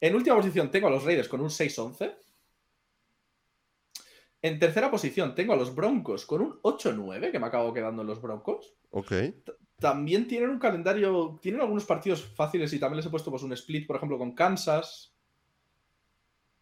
En 0.01 0.14
última 0.14 0.37
posición 0.37 0.70
tengo 0.70 0.87
a 0.87 0.91
los 0.91 1.03
Raiders 1.05 1.29
con 1.29 1.41
un 1.41 1.49
6-11. 1.51 2.16
En 4.41 4.59
tercera 4.59 4.91
posición 4.91 5.34
tengo 5.34 5.53
a 5.53 5.57
los 5.57 5.74
Broncos 5.74 6.24
con 6.24 6.43
un 6.43 6.62
8-9, 6.62 7.32
que 7.32 7.39
me 7.39 7.47
acabo 7.47 7.72
quedando 7.72 8.03
en 8.03 8.09
los 8.09 8.22
Broncos. 8.22 8.74
Ok. 8.91 9.12
También 9.78 10.28
tienen 10.28 10.51
un 10.51 10.59
calendario, 10.59 11.39
tienen 11.43 11.61
algunos 11.61 11.84
partidos 11.84 12.24
fáciles 12.24 12.72
y 12.72 12.78
también 12.78 12.99
les 12.99 13.07
he 13.07 13.11
puesto 13.11 13.30
pues, 13.30 13.43
un 13.43 13.53
split, 13.53 13.86
por 13.86 13.97
ejemplo, 13.97 14.18
con 14.18 14.34
Kansas. 14.34 15.14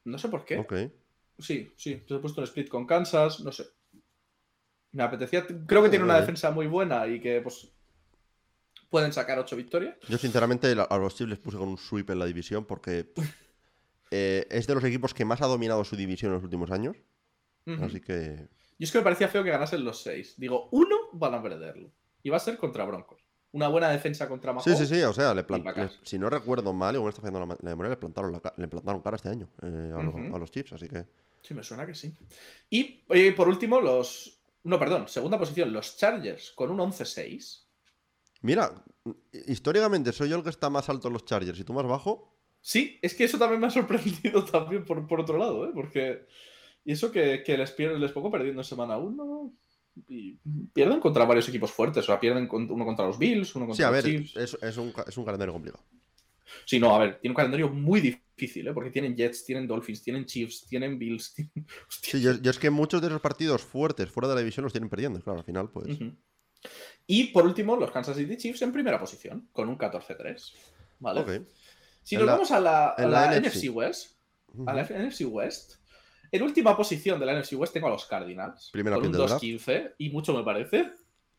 No 0.05 0.19
sé 0.19 0.29
por 0.29 0.45
qué. 0.45 0.59
Ok. 0.59 0.75
Sí, 1.39 1.73
sí, 1.77 2.03
les 2.09 2.19
he 2.19 2.21
puesto 2.21 2.41
un 2.41 2.47
split 2.47 2.69
con 2.69 2.87
Kansas, 2.87 3.41
no 3.41 3.53
sé. 3.53 3.65
Me 4.93 5.03
apetecía, 5.03 5.47
creo 5.67 5.83
que 5.83 5.91
tiene 5.91 6.05
una 6.05 6.19
defensa 6.19 6.51
muy 6.51 6.67
buena 6.67 7.07
y 7.07 7.21
que 7.21 7.43
pues 7.43 7.71
pueden 8.89 9.13
sacar 9.13 9.39
ocho 9.39 9.57
victorias. 9.57 9.97
Yo, 10.09 10.17
sinceramente, 10.17 10.75
a 10.89 10.97
los 10.97 11.15
Chiefs 11.15 11.29
les 11.29 11.39
puse 11.39 11.59
con 11.59 11.69
un 11.69 11.77
sweep 11.77 12.09
en 12.11 12.19
la 12.19 12.25
división 12.25 12.65
porque 12.65 13.13
eh, 14.11 14.47
es 14.51 14.67
de 14.67 14.75
los 14.75 14.85
equipos 14.85 15.13
que 15.13 15.27
más 15.27 15.43
ha 15.43 15.47
dominado 15.47 15.85
su 15.85 15.97
división 15.97 16.31
en 16.31 16.37
los 16.37 16.45
últimos 16.45 16.71
años. 16.71 16.97
Así 17.83 18.01
que. 18.01 18.49
Y 18.79 18.85
es 18.85 18.93
que 18.93 18.99
me 18.99 19.05
parecía 19.05 19.29
feo 19.29 19.43
que 19.43 19.51
ganasen 19.51 19.85
los 19.85 20.03
seis. 20.03 20.35
Digo, 20.37 20.69
uno 20.73 20.97
van 21.13 21.35
a 21.35 21.43
perderlo. 21.43 21.91
Y 22.23 22.31
va 22.31 22.37
a 22.37 22.41
ser 22.41 22.57
contra 22.59 22.85
Broncos. 22.85 23.23
Una 23.53 23.69
buena 23.69 23.89
defensa 23.89 24.29
contra 24.29 24.53
Sí, 24.61 24.71
Mahomes. 24.71 24.89
sí, 24.89 24.95
sí. 24.97 25.03
O 25.03 25.13
sea, 25.15 25.33
le 25.33 25.43
le- 25.43 25.91
si 26.03 26.19
no 26.19 26.29
recuerdo 26.29 26.73
mal, 26.73 26.95
igual 26.95 27.09
está 27.11 27.23
fallando 27.23 27.57
la, 27.61 27.71
memoria, 27.71 27.91
le 27.91 27.97
plantaron, 27.97 28.33
la 28.33 28.43
le 28.57 28.69
plantaron 28.69 29.01
cara 29.01 29.17
este 29.17 29.29
año 29.31 29.49
eh, 29.63 29.93
a, 29.97 30.03
los- 30.03 30.15
a 30.35 30.39
los 30.39 30.51
Chiefs. 30.51 30.73
Así 30.75 30.89
que. 30.89 31.07
Sí, 31.43 31.55
me 31.55 31.63
suena 31.63 31.87
que 31.87 31.95
sí. 31.95 32.13
Y 32.71 33.05
eh, 33.11 33.33
por 33.33 33.49
último, 33.49 33.81
los. 33.81 34.41
No, 34.65 34.79
perdón, 34.79 35.09
segunda 35.09 35.39
posición, 35.39 35.73
los 35.73 35.97
Chargers 35.97 36.51
con 36.53 36.71
un 36.71 36.79
11-6. 36.79 37.63
Mira, 38.43 38.85
históricamente 39.47 40.13
soy 40.13 40.29
yo 40.29 40.37
el 40.37 40.43
que 40.43 40.51
está 40.51 40.69
más 40.71 40.89
alto 40.89 41.09
en 41.09 41.15
los 41.15 41.25
Chargers 41.25 41.59
y 41.59 41.65
tú 41.65 41.73
más 41.73 41.87
bajo. 41.87 42.37
Sí, 42.61 42.99
es 43.01 43.15
que 43.15 43.25
eso 43.25 43.39
también 43.39 43.61
me 43.61 43.69
ha 43.69 43.71
sorprendido 43.71 44.45
también 44.45 44.85
por, 44.85 45.07
por 45.07 45.21
otro 45.21 45.39
lado, 45.39 45.67
¿eh? 45.67 45.71
Porque. 45.75 46.27
Y 46.87 46.93
eso 46.93 47.11
que, 47.13 47.43
que 47.45 47.59
les, 47.59 47.71
pierden, 47.73 48.01
les 48.01 48.13
pongo 48.13 48.31
perdiendo 48.31 48.63
en 48.63 48.65
semana 48.65 48.97
1. 48.97 49.53
Y 50.09 50.39
pierden 50.73 51.01
contra 51.01 51.25
varios 51.25 51.49
equipos 51.49 51.71
fuertes. 51.71 52.05
O 52.05 52.07
sea, 52.07 52.21
pierden 52.21 52.47
con- 52.47 52.71
uno 52.71 52.85
contra 52.85 53.07
los 53.07 53.19
Bills, 53.19 53.55
uno 53.57 53.67
contra 53.67 53.77
Sí, 53.77 53.83
a 53.83 53.91
los 53.95 54.05
ver, 54.05 54.13
Chiefs. 54.23 54.37
es, 54.37 54.59
es 54.63 54.77
un, 54.77 54.93
es 55.07 55.17
un 55.19 55.25
calendario 55.25 55.53
complicado. 55.53 55.85
Sí, 56.65 56.79
no, 56.79 56.95
a 56.95 56.99
ver, 57.01 57.19
tiene 57.19 57.33
un 57.33 57.37
calendario 57.37 57.69
muy 57.69 58.01
difícil, 58.01 58.69
¿eh? 58.69 58.73
Porque 58.73 58.91
tienen 58.91 59.17
Jets, 59.17 59.45
tienen 59.45 59.67
Dolphins, 59.67 60.03
tienen 60.03 60.25
Chiefs, 60.27 60.67
tienen 60.69 60.99
Bills. 60.99 61.35
tienen-. 61.35 61.67
Sí, 61.89 62.21
yo, 62.23 62.35
yo 62.41 62.51
es 62.51 62.59
que 62.59 62.71
muchos 62.71 63.01
de 63.03 63.09
esos 63.09 63.21
partidos 63.21 63.63
fuertes 63.63 64.11
fuera 64.11 64.29
de 64.29 64.35
la 64.35 64.41
división 64.41 64.63
los 64.65 64.73
tienen 64.73 64.89
perdiendo. 64.89 65.21
Claro, 65.21 65.41
al 65.41 65.45
final, 65.45 65.69
pues. 65.71 65.89
Y 67.07 67.25
por 67.29 67.45
último, 67.47 67.77
los 67.77 67.91
Kansas 67.91 68.17
City 68.17 68.37
Chiefs 68.37 68.63
en 68.63 68.73
primera 68.73 68.99
posición, 68.99 69.49
con 69.53 69.69
un 69.69 69.77
14-3. 69.79 70.53
¿Vale? 71.01 71.21
Ok. 71.21 71.31
Si 72.03 72.15
En 72.15 72.21
nos 72.21 72.27
la- 72.27 72.33
vamos 72.35 72.51
a 72.53 72.61
la, 72.61 72.89
a 72.91 73.03
en 73.03 73.11
la 73.11 73.27
la 73.33 73.41
NFC 73.41 73.65
NFC. 73.65 73.75
West, 73.77 74.17
a 74.67 74.73
la. 74.75 74.83
NFC 74.85 75.21
West, 75.27 75.75
en 76.33 76.43
última 76.43 76.77
posición 76.77 77.19
de 77.21 77.27
la 77.27 77.41
NFC 77.41 77.55
West 77.55 77.73
tengo 77.73 77.87
a 77.89 77.91
los 77.91 78.07
Cardinals, 78.07 78.71
Primera 78.73 78.97
con 78.97 79.07
un 79.07 79.13
pick 79.13 79.19
del 79.19 79.29
draft. 79.29 79.43
2-15, 79.43 79.95
y 79.99 80.11
mucho 80.11 80.35
me 80.35 80.43
parece. 80.43 80.93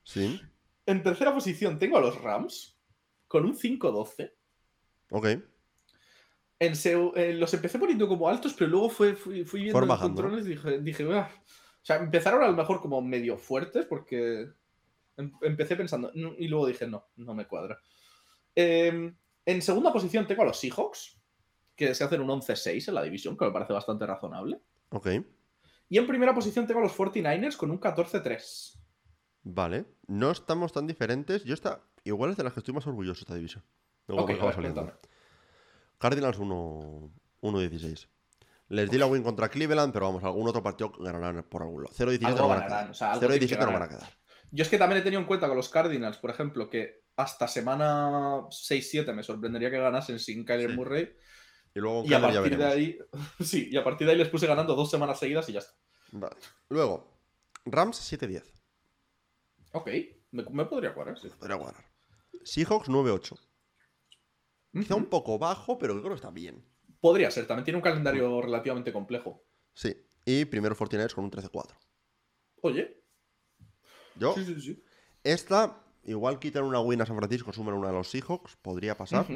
Sí. 0.04 0.40
En 0.86 1.04
tercera 1.04 1.34
posición 1.34 1.78
tengo 1.80 1.98
a 1.98 2.02
los 2.02 2.22
Rams, 2.22 2.78
con 3.28 3.46
un 3.46 3.56
5-12. 3.56 4.32
Ok. 5.12 5.26
En 6.60 6.74
eh, 7.16 7.34
los 7.34 7.54
empecé 7.54 7.78
poniendo 7.78 8.08
como 8.08 8.28
altos, 8.28 8.54
pero 8.54 8.70
luego 8.72 8.90
fue, 8.90 9.14
fui, 9.16 9.44
fui 9.46 9.62
viendo 9.64 9.80
los 9.80 10.00
controles 10.00 10.46
y 10.46 10.50
dije, 10.50 10.80
dije 10.80 11.08
"Ah". 11.14 11.30
o 11.36 11.86
sea, 11.86 11.98
empezaron 11.98 12.42
a 12.42 12.48
lo 12.48 12.54
mejor 12.54 12.82
como 12.82 13.02
medio 13.02 13.38
fuertes 13.38 13.86
porque 13.86 14.48
em- 15.18 15.34
empecé 15.42 15.76
pensando 15.76 16.12
y 16.14 16.48
luego 16.48 16.68
dije, 16.68 16.88
no, 16.88 17.10
no 17.18 17.34
me 17.36 17.46
cuadra. 17.46 17.80
Eh, 18.56 19.14
en 19.46 19.62
segunda 19.62 19.94
posición 19.94 20.26
tengo 20.26 20.42
a 20.42 20.46
los 20.46 20.60
Seahawks, 20.60 21.20
que 21.76 21.94
se 21.94 22.04
hacen 22.04 22.22
un 22.22 22.30
11-6 22.30 22.88
en 22.88 22.96
la 22.96 23.04
división, 23.04 23.38
que 23.38 23.46
me 23.46 23.52
parece 23.52 23.74
bastante 23.74 24.06
razonable. 24.08 24.60
Ok. 24.90 25.08
Y 25.90 25.98
en 25.98 26.08
primera 26.08 26.34
posición 26.34 26.68
tengo 26.68 26.80
a 26.82 26.84
los 26.84 26.96
49ers 26.98 27.56
con 27.56 27.72
un 27.72 27.80
14-3. 27.80 28.80
Vale. 29.44 29.86
No 30.08 30.32
estamos 30.32 30.74
tan 30.74 30.88
diferentes. 30.88 31.44
Yo 31.44 31.54
esta. 31.54 31.82
Igual 32.04 32.32
es 32.32 32.38
de 32.38 32.44
las 32.44 32.54
que 32.54 32.60
estoy 32.60 32.74
más 32.74 32.88
orgulloso 32.88 33.22
esta 33.22 33.36
división. 33.36 33.64
Luego 34.08 34.24
Ok, 34.24 34.32
me 34.32 34.68
a 34.68 34.72
ver. 34.74 35.00
Cardinals 35.98 36.38
1 36.38 37.12
1-16. 37.42 38.08
Les 38.70 38.92
di 38.92 38.98
la 38.98 39.06
win 39.06 39.24
contra 39.24 39.50
Cleveland, 39.50 39.94
pero 39.94 40.08
vamos, 40.08 40.24
algún 40.24 40.48
otro 40.48 40.62
partido 40.62 40.92
ganarán 41.00 41.44
por 41.44 41.62
algún 41.62 41.84
lado. 41.84 41.96
0-17 41.96 42.26
Algo 42.26 42.40
no 42.40 42.48
van 42.50 42.64
a 42.64 42.66
quedar. 42.68 42.90
o 42.90 42.94
sea, 42.94 43.12
algo 43.14 43.28
tienen 43.28 43.40
que 43.48 43.56
0-17 43.56 43.66
no 43.66 43.72
van 43.74 43.84
a 43.84 43.90
quedar. 43.90 44.10
Yo 44.52 44.64
es 44.64 44.70
que 44.70 44.78
también 44.78 45.00
he 45.02 45.04
tenido 45.04 45.22
en 45.22 45.28
cuenta 45.28 45.48
con 45.48 45.58
los 45.58 45.70
Cardinals, 45.70 46.18
por 46.18 46.30
ejemplo, 46.30 46.70
que 46.70 47.04
hasta 47.16 47.48
semana 47.48 48.42
6-7 48.50 49.14
me 49.14 49.24
sorprendería 49.24 49.72
que 49.72 49.80
ganasen 49.80 50.20
sin 50.20 50.46
Kyler 50.46 50.72
Sí. 50.72 50.76
Murray. 50.76 51.16
Y 51.78 51.80
luego 51.80 52.04
Y 52.06 52.14
a 52.14 52.18
Kyler 52.20 52.34
ya 52.34 52.40
partir 52.42 52.58
de 52.58 52.66
ahí, 52.66 52.98
sí, 53.40 53.70
y 53.72 53.78
a 53.78 53.84
partir 53.84 54.08
de 54.08 54.14
ahí 54.14 54.18
les 54.18 54.30
puse 54.30 54.48
ganando 54.48 54.74
dos 54.74 54.90
semanas 54.90 55.20
seguidas 55.20 55.48
y 55.48 55.54
ya 55.54 55.60
está. 55.60 55.74
Vale. 56.12 56.36
Luego, 56.70 57.22
Rams 57.66 58.12
7-10. 58.12 58.44
Ok, 59.74 59.88
me, 60.32 60.44
me 60.50 60.66
podría 60.66 60.96
cuadrar, 60.96 61.20
sí. 61.20 61.30
Podría 61.38 61.56
guardar. 61.58 61.86
Seahawks 62.44 62.90
9-8. 62.90 63.40
Quizá 64.74 64.96
un 64.96 65.06
poco 65.06 65.38
bajo, 65.38 65.78
pero 65.78 65.94
creo 66.00 66.10
que 66.10 66.16
está 66.16 66.32
bien. 66.32 66.66
Podría 67.00 67.30
ser, 67.30 67.46
también 67.46 67.66
tiene 67.66 67.78
un 67.78 67.84
calendario 67.84 68.42
relativamente 68.42 68.92
complejo. 68.92 69.44
Sí. 69.76 69.96
Y 70.26 70.46
primero 70.46 70.76
49ers 70.76 71.14
con 71.14 71.26
un 71.26 71.32
13-4. 71.32 71.78
Oye, 72.64 73.04
Yo, 74.16 74.34
sí, 74.34 74.46
sí, 74.46 74.60
sí. 74.60 74.84
esta, 75.24 75.84
igual 76.06 76.40
quitan 76.40 76.64
una 76.64 76.82
win 76.82 77.02
a 77.02 77.06
San 77.06 77.18
Francisco, 77.18 77.54
suman 77.54 77.76
una 77.76 77.90
a 77.90 77.94
los 77.94 78.10
Seahawks, 78.10 78.56
podría 78.64 78.98
pasar. 78.98 79.28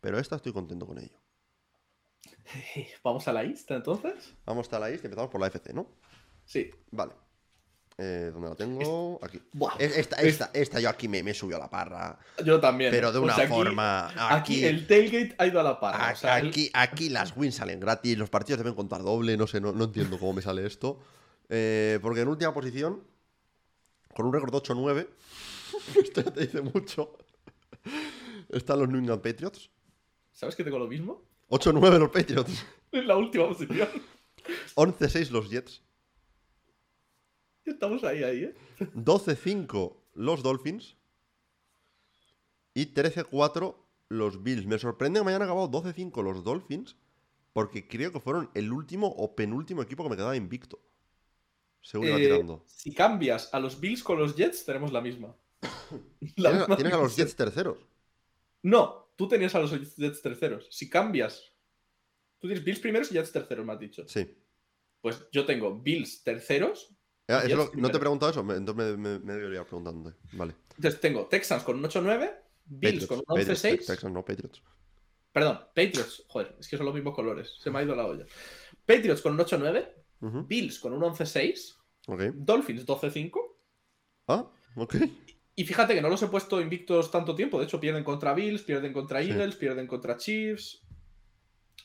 Pero 0.00 0.18
esta 0.20 0.36
estoy 0.36 0.52
contento 0.52 0.86
con 0.86 0.98
ello. 0.98 1.23
Vamos 3.02 3.26
a 3.28 3.32
la 3.32 3.44
Insta 3.44 3.74
entonces. 3.76 4.34
Vamos 4.44 4.72
a 4.72 4.78
la 4.78 4.90
y 4.90 4.94
empezamos 4.94 5.28
por 5.30 5.40
la 5.40 5.46
FC, 5.48 5.72
¿no? 5.72 5.86
Sí. 6.44 6.70
Vale. 6.90 7.12
Eh, 7.96 8.30
¿Dónde 8.32 8.48
la 8.48 8.54
tengo? 8.56 9.20
Aquí. 9.22 9.40
Buah, 9.52 9.76
Es- 9.78 9.96
Esta, 9.96 10.16
esta, 10.16 10.50
esta 10.52 10.80
yo 10.80 10.88
aquí 10.88 11.06
me, 11.06 11.22
me 11.22 11.32
subió 11.32 11.56
a 11.56 11.60
la 11.60 11.70
parra. 11.70 12.18
Yo 12.44 12.60
también. 12.60 12.90
Pero 12.90 13.12
de 13.12 13.18
O 13.18 13.22
una 13.22 13.34
sea, 13.36 13.44
aquí- 13.44 13.52
forma. 13.54 14.08
Aquí, 14.08 14.54
Aquí, 14.56 14.64
el 14.64 14.86
tailgate 14.86 15.34
ha 15.38 15.46
ido 15.46 15.60
a 15.60 15.62
la 15.62 15.78
par. 15.78 15.94
a- 15.94 16.12
o 16.12 16.16
sea, 16.16 16.38
el- 16.40 16.48
aquí, 16.48 16.70
aquí 16.74 17.08
las 17.08 17.36
wins 17.36 17.54
salen 17.54 17.78
gratis, 17.78 18.18
los 18.18 18.30
partidos 18.30 18.58
deben 18.58 18.74
contar 18.74 19.02
doble, 19.02 19.36
no 19.36 19.46
sé, 19.46 19.60
no, 19.60 19.70
no 19.72 19.84
entiendo 19.84 20.18
cómo 20.18 20.32
me 20.32 20.42
sale 20.42 20.66
esto. 20.66 20.98
Eh, 21.48 21.98
porque 22.02 22.22
en 22.22 22.28
última 22.28 22.52
posición, 22.52 23.00
con 24.12 24.26
un 24.26 24.32
récord 24.32 24.50
de 24.50 24.58
8-9, 24.58 25.08
esto 26.04 26.20
ya 26.22 26.32
te 26.32 26.40
dice 26.40 26.62
mucho, 26.62 27.16
están 28.48 28.80
los 28.80 28.88
New 28.88 28.98
England 28.98 29.22
Patriots. 29.22 29.70
¿Sabes 30.32 30.56
que 30.56 30.64
tengo 30.64 30.80
lo 30.80 30.88
mismo? 30.88 31.22
8-9 31.48 31.98
los 31.98 32.10
Patriots. 32.10 32.64
En 32.94 33.08
la 33.08 33.16
última 33.16 33.48
posición. 33.48 33.88
11-6 34.76 35.30
los 35.30 35.50
Jets. 35.50 35.82
Estamos 37.64 38.04
ahí, 38.04 38.22
ahí, 38.22 38.44
¿eh? 38.44 38.54
12-5 38.94 39.96
los 40.14 40.44
Dolphins. 40.44 40.96
Y 42.72 42.94
13-4 42.94 43.74
los 44.10 44.44
Bills. 44.44 44.64
Me 44.66 44.78
sorprende 44.78 45.18
que 45.18 45.24
me 45.24 45.32
hayan 45.32 45.42
acabado 45.42 45.68
12-5 45.70 46.22
los 46.22 46.44
Dolphins. 46.44 46.94
Porque 47.52 47.88
creo 47.88 48.12
que 48.12 48.20
fueron 48.20 48.48
el 48.54 48.72
último 48.72 49.08
o 49.08 49.34
penúltimo 49.34 49.82
equipo 49.82 50.04
que 50.04 50.10
me 50.10 50.16
quedaba 50.16 50.36
invicto. 50.36 50.78
Según 51.80 52.06
iba 52.08 52.16
Eh, 52.18 52.20
tirando. 52.28 52.62
si 52.68 52.94
cambias 52.94 53.52
a 53.52 53.58
los 53.58 53.80
Bills 53.80 54.04
con 54.04 54.18
los 54.20 54.36
Jets, 54.36 54.64
tenemos 54.64 54.92
la 54.92 55.00
misma. 55.00 55.34
La 56.36 56.50
Tienes, 56.50 56.58
misma 56.60 56.76
tienes 56.76 56.92
a 56.94 56.98
los. 56.98 57.16
Jets 57.16 57.34
terceros. 57.34 57.78
No, 58.62 59.03
tú 59.16 59.28
tenías 59.28 59.54
a 59.54 59.60
los 59.60 59.70
Jets 59.96 60.22
terceros. 60.22 60.66
Si 60.70 60.88
cambias. 60.90 61.52
Tú 62.38 62.48
tienes 62.48 62.64
Bills 62.64 62.80
primeros 62.80 63.10
y 63.10 63.14
Jets 63.14 63.32
terceros, 63.32 63.64
me 63.64 63.72
has 63.72 63.78
dicho. 63.78 64.06
Sí. 64.06 64.36
Pues 65.00 65.26
yo 65.32 65.44
tengo 65.46 65.78
Bills 65.80 66.22
terceros. 66.22 66.94
Ah, 67.28 67.38
eso 67.38 67.48
Jets 67.48 67.74
lo- 67.74 67.80
no 67.82 67.90
te 67.90 67.96
he 67.96 68.00
preguntado 68.00 68.30
eso, 68.32 68.44
me- 68.44 68.54
entonces 68.56 68.96
me, 68.96 68.96
me, 68.96 69.18
me 69.20 69.32
debería 69.34 69.64
preguntándote. 69.64 70.16
Vale. 70.32 70.54
Entonces 70.76 71.00
tengo 71.00 71.26
Texans 71.26 71.62
con 71.62 71.76
un 71.78 71.84
8-9, 71.84 72.34
Bills 72.66 73.04
Patriots, 73.04 73.06
con 73.06 73.18
un 73.18 73.24
Patriots, 73.24 73.64
11-6. 73.64 73.86
Texans, 73.86 74.12
no 74.14 74.24
Patriots. 74.24 74.62
Perdón, 75.32 75.58
Patriots. 75.74 76.24
Joder, 76.28 76.56
es 76.60 76.68
que 76.68 76.76
son 76.76 76.86
los 76.86 76.94
mismos 76.94 77.14
colores. 77.14 77.54
Se 77.60 77.70
me 77.70 77.78
ha 77.78 77.82
ido 77.82 77.94
la 77.96 78.06
olla. 78.06 78.26
Patriots 78.86 79.20
con 79.22 79.32
un 79.32 79.40
8-9, 79.40 79.92
Ujú, 80.20 80.46
Bills 80.46 80.78
con 80.78 80.92
un 80.92 81.02
11-6, 81.02 81.76
Ok. 82.06 82.20
Dolphins 82.34 82.84
12-5. 82.86 83.40
Ah, 84.28 84.48
ok. 84.76 84.94
Y 85.56 85.64
fíjate 85.64 85.94
que 85.94 86.02
no 86.02 86.08
los 86.08 86.22
he 86.22 86.26
puesto 86.26 86.60
invictos 86.60 87.10
tanto 87.10 87.34
tiempo. 87.34 87.58
De 87.58 87.64
hecho, 87.66 87.78
pierden 87.80 88.02
contra 88.04 88.34
Bills, 88.34 88.62
pierden 88.62 88.92
contra 88.92 89.22
Sí. 89.22 89.30
Eagles, 89.30 89.56
pierden 89.56 89.86
contra 89.86 90.16
Chiefs. 90.16 90.82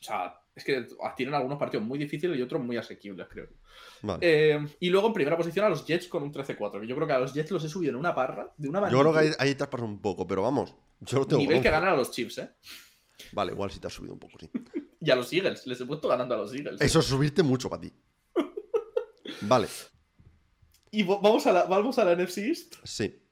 O 0.00 0.02
sea, 0.02 0.34
es 0.54 0.64
que 0.64 0.86
tienen 1.16 1.34
algunos 1.34 1.58
partidos 1.58 1.86
muy 1.86 1.98
difíciles 1.98 2.36
y 2.38 2.42
otros 2.42 2.62
muy 2.62 2.76
asequibles, 2.76 3.28
creo. 3.28 3.48
Vale. 4.02 4.18
Eh, 4.22 4.66
y 4.80 4.90
luego 4.90 5.06
en 5.08 5.12
primera 5.12 5.36
posición 5.36 5.64
a 5.66 5.68
los 5.68 5.86
Jets 5.86 6.08
con 6.08 6.22
un 6.22 6.32
13-4. 6.32 6.80
que 6.80 6.86
Yo 6.86 6.96
creo 6.96 7.06
que 7.06 7.12
a 7.12 7.18
los 7.20 7.32
Jets 7.32 7.50
los 7.52 7.64
he 7.64 7.68
subido 7.68 7.90
en 7.90 7.96
una 7.96 8.14
parra 8.14 8.52
de 8.56 8.68
una 8.68 8.80
manera. 8.80 8.96
Yo 8.96 9.02
creo 9.02 9.12
que 9.12 9.18
ahí, 9.20 9.30
ahí 9.38 9.54
te 9.54 9.62
has 9.62 9.68
pasado 9.68 9.88
un 9.88 10.00
poco, 10.00 10.26
pero 10.26 10.42
vamos. 10.42 10.74
Yo 11.00 11.18
lo 11.20 11.26
tengo 11.26 11.40
Nivel 11.42 11.62
que 11.62 11.70
ganan 11.70 11.90
a 11.90 11.96
los 11.96 12.10
Chiefs, 12.10 12.38
¿eh? 12.38 12.50
Vale, 13.32 13.52
igual 13.52 13.70
sí 13.70 13.78
te 13.78 13.86
has 13.86 13.92
subido 13.92 14.14
un 14.14 14.20
poco, 14.20 14.38
sí. 14.40 14.50
Y 15.02 15.10
a 15.10 15.16
los 15.16 15.32
Eagles. 15.32 15.66
Les 15.66 15.80
he 15.80 15.86
puesto 15.86 16.08
ganando 16.08 16.34
a 16.34 16.38
los 16.38 16.52
Eagles. 16.52 16.80
Eso 16.80 16.98
es 16.98 17.06
subirte 17.06 17.42
mucho 17.42 17.70
para 17.70 17.82
ti. 17.82 17.92
Vale, 19.42 19.68
Y 20.90 21.02
vamos 21.04 21.46
a 21.46 21.52
la, 21.52 21.64
vamos 21.64 21.98
a 21.98 22.04
la 22.04 22.14
NFC 22.16 22.38
East. 22.38 22.74
sí. 22.84 23.22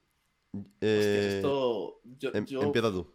Eh, 0.80 1.34
esto. 1.36 2.00
Yo, 2.18 2.30
em- 2.34 2.46
yo 2.46 2.62
Empieza 2.62 2.90
tú. 2.90 3.12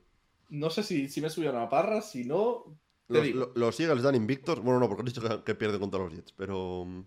no 0.50 0.70
sé 0.70 0.84
si, 0.84 1.10
si 1.10 1.22
me 1.22 1.28
he 1.28 1.30
subido 1.30 1.52
a 1.52 1.56
una 1.56 1.70
parra, 1.70 2.02
si 2.02 2.26
no. 2.26 2.66
Te 3.08 3.14
Los, 3.16 3.24
digo. 3.24 3.40
lo- 3.40 3.52
los 3.56 3.80
Eagles 3.80 4.04
dan 4.04 4.16
invictos. 4.16 4.60
Bueno, 4.62 4.80
no, 4.80 4.88
porque 4.88 5.02
has 5.02 5.14
dicho 5.14 5.22
que, 5.28 5.44
que 5.44 5.56
pierden 5.56 5.80
contra 5.80 6.00
los 6.00 6.14
Jets, 6.14 6.32
pero. 6.34 6.86
mm, 6.86 7.04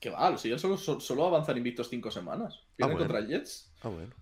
Que 0.00 0.10
va, 0.10 0.30
los 0.30 0.44
Eagles 0.44 0.60
solo, 0.60 1.00
solo, 1.00 1.26
avanzan 1.26 1.56
invictos 1.56 1.88
5 1.88 2.10
semanas. 2.10 2.60
Pierden 2.76 2.96
bueno. 2.98 3.12
contra 3.14 3.26
Jets. 3.26 3.72
Ah, 3.82 3.88
bueno. 3.88 4.12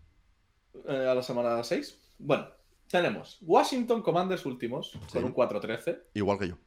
eh, 0.88 1.08
a 1.08 1.14
la 1.14 1.22
semana 1.22 1.62
6. 1.64 1.98
Bueno, 2.18 2.46
tenemos 2.88 3.38
Washington 3.42 4.02
Commanders 4.02 4.46
últimos 4.46 4.90
Sí. 4.92 4.98
con 5.12 5.24
un 5.24 5.32
4-13. 5.34 6.02
Igual 6.14 6.38
que 6.38 6.48
yo. 6.48 6.58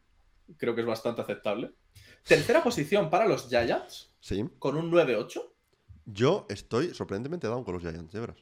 Creo 0.58 0.74
que 0.76 0.82
es 0.82 0.88
bastante 0.88 1.22
aceptable. 1.22 1.72
Tercera 2.24 2.62
posición 2.64 3.10
para 3.10 3.28
los 3.28 3.48
Giants 3.48 4.14
Sí. 4.20 4.44
con 4.60 4.76
un 4.78 4.90
9-8. 4.92 5.42
Yo 6.06 6.46
estoy 6.50 6.94
sorprendentemente 6.94 7.48
down 7.48 7.64
con 7.64 7.74
los 7.76 7.84
Giants, 7.84 8.12
de 8.14 8.20
veras. 8.20 8.38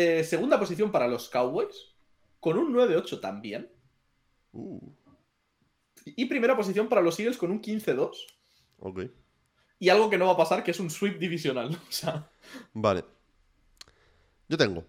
Eh, 0.00 0.22
segunda 0.22 0.58
posición 0.60 0.92
para 0.92 1.08
los 1.08 1.28
Cowboys 1.28 1.92
con 2.38 2.56
un 2.56 2.72
9-8 2.72 3.20
también. 3.20 3.68
Uh, 4.52 4.78
Y 6.04 6.26
primera 6.26 6.56
posición 6.56 6.88
para 6.88 7.02
los 7.02 7.18
Eagles 7.18 7.36
con 7.36 7.50
un 7.50 7.60
15-2. 7.60 8.10
ok. 8.78 9.00
Y 9.80 9.88
algo 9.90 10.08
que 10.10 10.18
no 10.18 10.26
va 10.26 10.32
a 10.32 10.36
pasar, 10.36 10.62
que 10.64 10.70
es 10.72 10.80
un 10.80 10.88
sweep 10.90 11.18
divisional. 11.18 11.70
O 11.88 11.92
sea, 11.92 12.30
Vale. 12.74 13.04
Yo 14.48 14.56
tengo. 14.56 14.84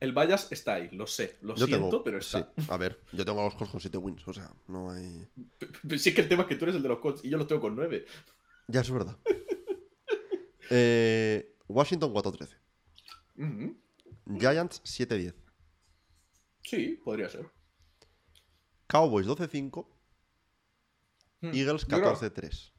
el 0.00 0.12
Bayas 0.12 0.50
está 0.50 0.74
ahí, 0.74 0.88
lo 0.92 1.06
sé, 1.06 1.38
lo 1.42 1.54
Yo 1.54 1.66
siento, 1.66 1.88
tengo. 1.88 2.02
pero 2.04 2.18
está. 2.18 2.52
Sí, 2.58 2.66
a 2.68 2.76
ver, 2.76 3.00
yo 3.12 3.24
tengo 3.24 3.40
a 3.40 3.44
los 3.44 3.54
Colts 3.54 3.70
con 3.70 3.80
7 3.80 3.98
wins, 3.98 4.26
o 4.26 4.32
sea, 4.32 4.50
no 4.68 4.90
hay. 4.90 5.26
Pero 5.88 5.98
sí 5.98 6.12
que 6.12 6.22
el 6.22 6.28
tema 6.28 6.42
es 6.42 6.48
que 6.48 6.56
tú 6.56 6.64
eres 6.64 6.74
el 6.76 6.82
de 6.82 6.88
los 6.88 6.98
Colts 6.98 7.24
y 7.24 7.30
yo 7.30 7.38
los 7.38 7.46
tengo 7.46 7.60
con 7.60 7.76
9. 7.76 8.04
Ya 8.66 8.80
es 8.80 8.90
verdad. 8.90 9.16
Eh, 10.74 11.54
Washington 11.68 12.14
4-13. 12.14 12.48
Ujú. 13.36 13.76
Giants 14.38 14.82
7-10. 14.84 15.34
Sí, 16.62 17.00
podría 17.04 17.28
ser. 17.28 17.50
Cowboys 18.86 19.26
12-5. 19.26 19.86
Hmm. 21.40 21.50
Eagles 21.54 21.86
Yo 21.86 21.98
creo- 21.98 22.12
14-3. 22.14 22.72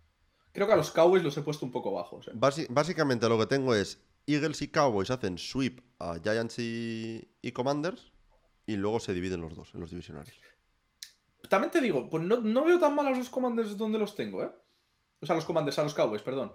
Creo 0.53 0.67
que 0.67 0.73
a 0.73 0.77
los 0.77 0.91
Cowboys 0.91 1.23
los 1.23 1.35
he 1.37 1.41
puesto 1.41 1.65
un 1.65 1.71
poco 1.71 1.91
bajos. 1.91 2.27
¿eh? 2.27 2.31
Basi- 2.35 2.67
básicamente 2.69 3.27
lo 3.27 3.39
que 3.39 3.47
tengo 3.47 3.73
es 3.73 3.99
Eagles 4.27 4.61
y 4.61 4.67
Cowboys 4.69 5.09
hacen 5.09 5.37
sweep 5.37 5.81
a 5.99 6.19
Giants 6.23 6.59
y, 6.59 7.27
y 7.41 7.51
Commanders 7.51 8.11
y 8.67 8.75
luego 8.77 8.99
se 8.99 9.13
dividen 9.13 9.41
los 9.41 9.55
dos 9.55 9.73
en 9.73 9.81
los 9.81 9.89
divisionales. 9.89 10.33
También 11.49 11.71
te 11.71 11.81
digo, 11.81 12.07
pues 12.09 12.23
no, 12.23 12.39
no 12.39 12.63
veo 12.63 12.79
tan 12.79 12.95
mal 12.95 13.07
a 13.07 13.09
los 13.11 13.29
Commanders 13.29 13.75
donde 13.77 13.99
los 13.99 14.15
tengo, 14.15 14.43
¿eh? 14.43 14.51
O 15.19 15.25
sea, 15.25 15.35
los 15.35 15.43
Commanders, 15.45 15.77
a 15.79 15.83
los 15.83 15.93
Cowboys, 15.93 16.21
perdón. 16.21 16.53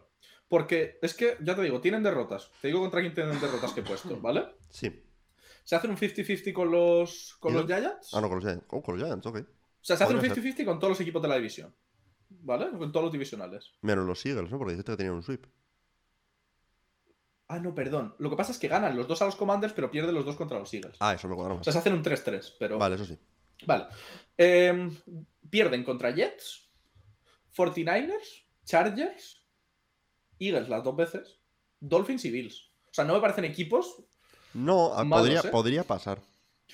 Porque 0.49 0.99
es 1.03 1.15
que, 1.15 1.37
ya 1.43 1.55
te 1.55 1.63
digo, 1.63 1.81
tienen 1.81 2.03
derrotas. 2.03 2.51
Te 2.61 2.69
digo 2.69 2.81
contra 2.81 3.01
quién 3.01 3.15
tienen 3.15 3.39
derrotas 3.41 3.73
que 3.73 3.81
he 3.81 3.85
puesto, 3.85 4.17
¿vale? 4.21 4.47
Sí. 4.71 5.05
Se 5.65 5.77
hacen 5.77 5.91
un 5.91 5.97
50-50 5.99 6.53
con 6.55 6.71
los, 6.71 7.37
con 7.39 7.53
los. 7.53 7.67
Giants. 7.67 8.15
Ah, 8.15 8.21
no, 8.21 8.29
con 8.29 8.39
los 8.39 8.45
Giants. 8.45 8.65
Oh, 8.71 8.83
con 8.83 8.99
los 8.99 9.05
Giants, 9.07 9.27
ok. 9.27 9.37
O 9.37 9.45
sea, 9.81 9.97
se 9.97 10.05
hace 10.05 10.15
un 10.15 10.21
podría 10.21 10.35
ser. 10.35 10.45
50-50 10.45 10.65
con 10.65 10.79
todos 10.79 10.91
los 10.93 11.01
equipos 11.01 11.21
de 11.21 11.29
la 11.29 11.37
división. 11.37 11.75
¿Vale? 12.31 12.71
Con 12.71 12.91
todos 12.93 13.05
los 13.05 13.13
divisionales. 13.13 13.73
Menos 13.83 14.07
los 14.07 14.25
Eagles, 14.25 14.51
¿no? 14.51 14.59
Porque 14.59 14.73
dijiste 14.73 14.93
que 14.93 14.97
tenían 14.97 15.15
un 15.15 15.23
sweep. 15.23 15.47
Ah, 17.49 17.59
no, 17.59 17.75
perdón. 17.75 18.15
Lo 18.19 18.29
que 18.29 18.37
pasa 18.37 18.53
es 18.53 18.59
que 18.59 18.69
ganan 18.69 18.97
los 18.97 19.09
dos 19.09 19.23
a 19.23 19.25
los 19.25 19.37
Commanders, 19.37 19.73
pero 19.73 19.91
pierden 19.91 20.15
los 20.15 20.25
dos 20.27 20.37
contra 20.37 20.59
los 20.59 20.73
Eagles. 20.73 20.97
Ah, 21.01 21.15
eso 21.15 21.29
me 21.29 21.35
cuadra 21.35 21.55
O 21.55 21.57
más. 21.57 21.65
sea, 21.65 21.73
se 21.73 21.79
hacen 21.79 21.95
un 21.95 22.03
3-3, 22.05 22.57
pero... 22.59 22.79
Vale, 22.79 22.97
eso 22.97 23.07
sí. 23.07 23.19
Vale. 23.67 23.87
Em, 24.37 24.95
pierden 25.49 25.83
contra 25.83 26.11
Jets, 26.15 26.71
49ers, 27.57 28.45
Chargers, 28.65 29.38
Eagles 30.41 30.69
las 30.69 30.83
dos 30.85 30.97
veces, 30.97 31.39
Dolphins 31.81 32.25
y 32.25 32.31
Bills. 32.31 32.71
O 32.91 32.95
sea, 32.95 33.05
no 33.05 33.15
me 33.15 33.21
parecen 33.21 33.45
equipos. 33.45 33.97
No, 34.55 34.93
ah, 34.95 35.05
Malos, 35.05 35.27
podría, 35.27 35.41
¿eh? 35.41 35.53
podría 35.53 35.85
pasar. 35.85 36.21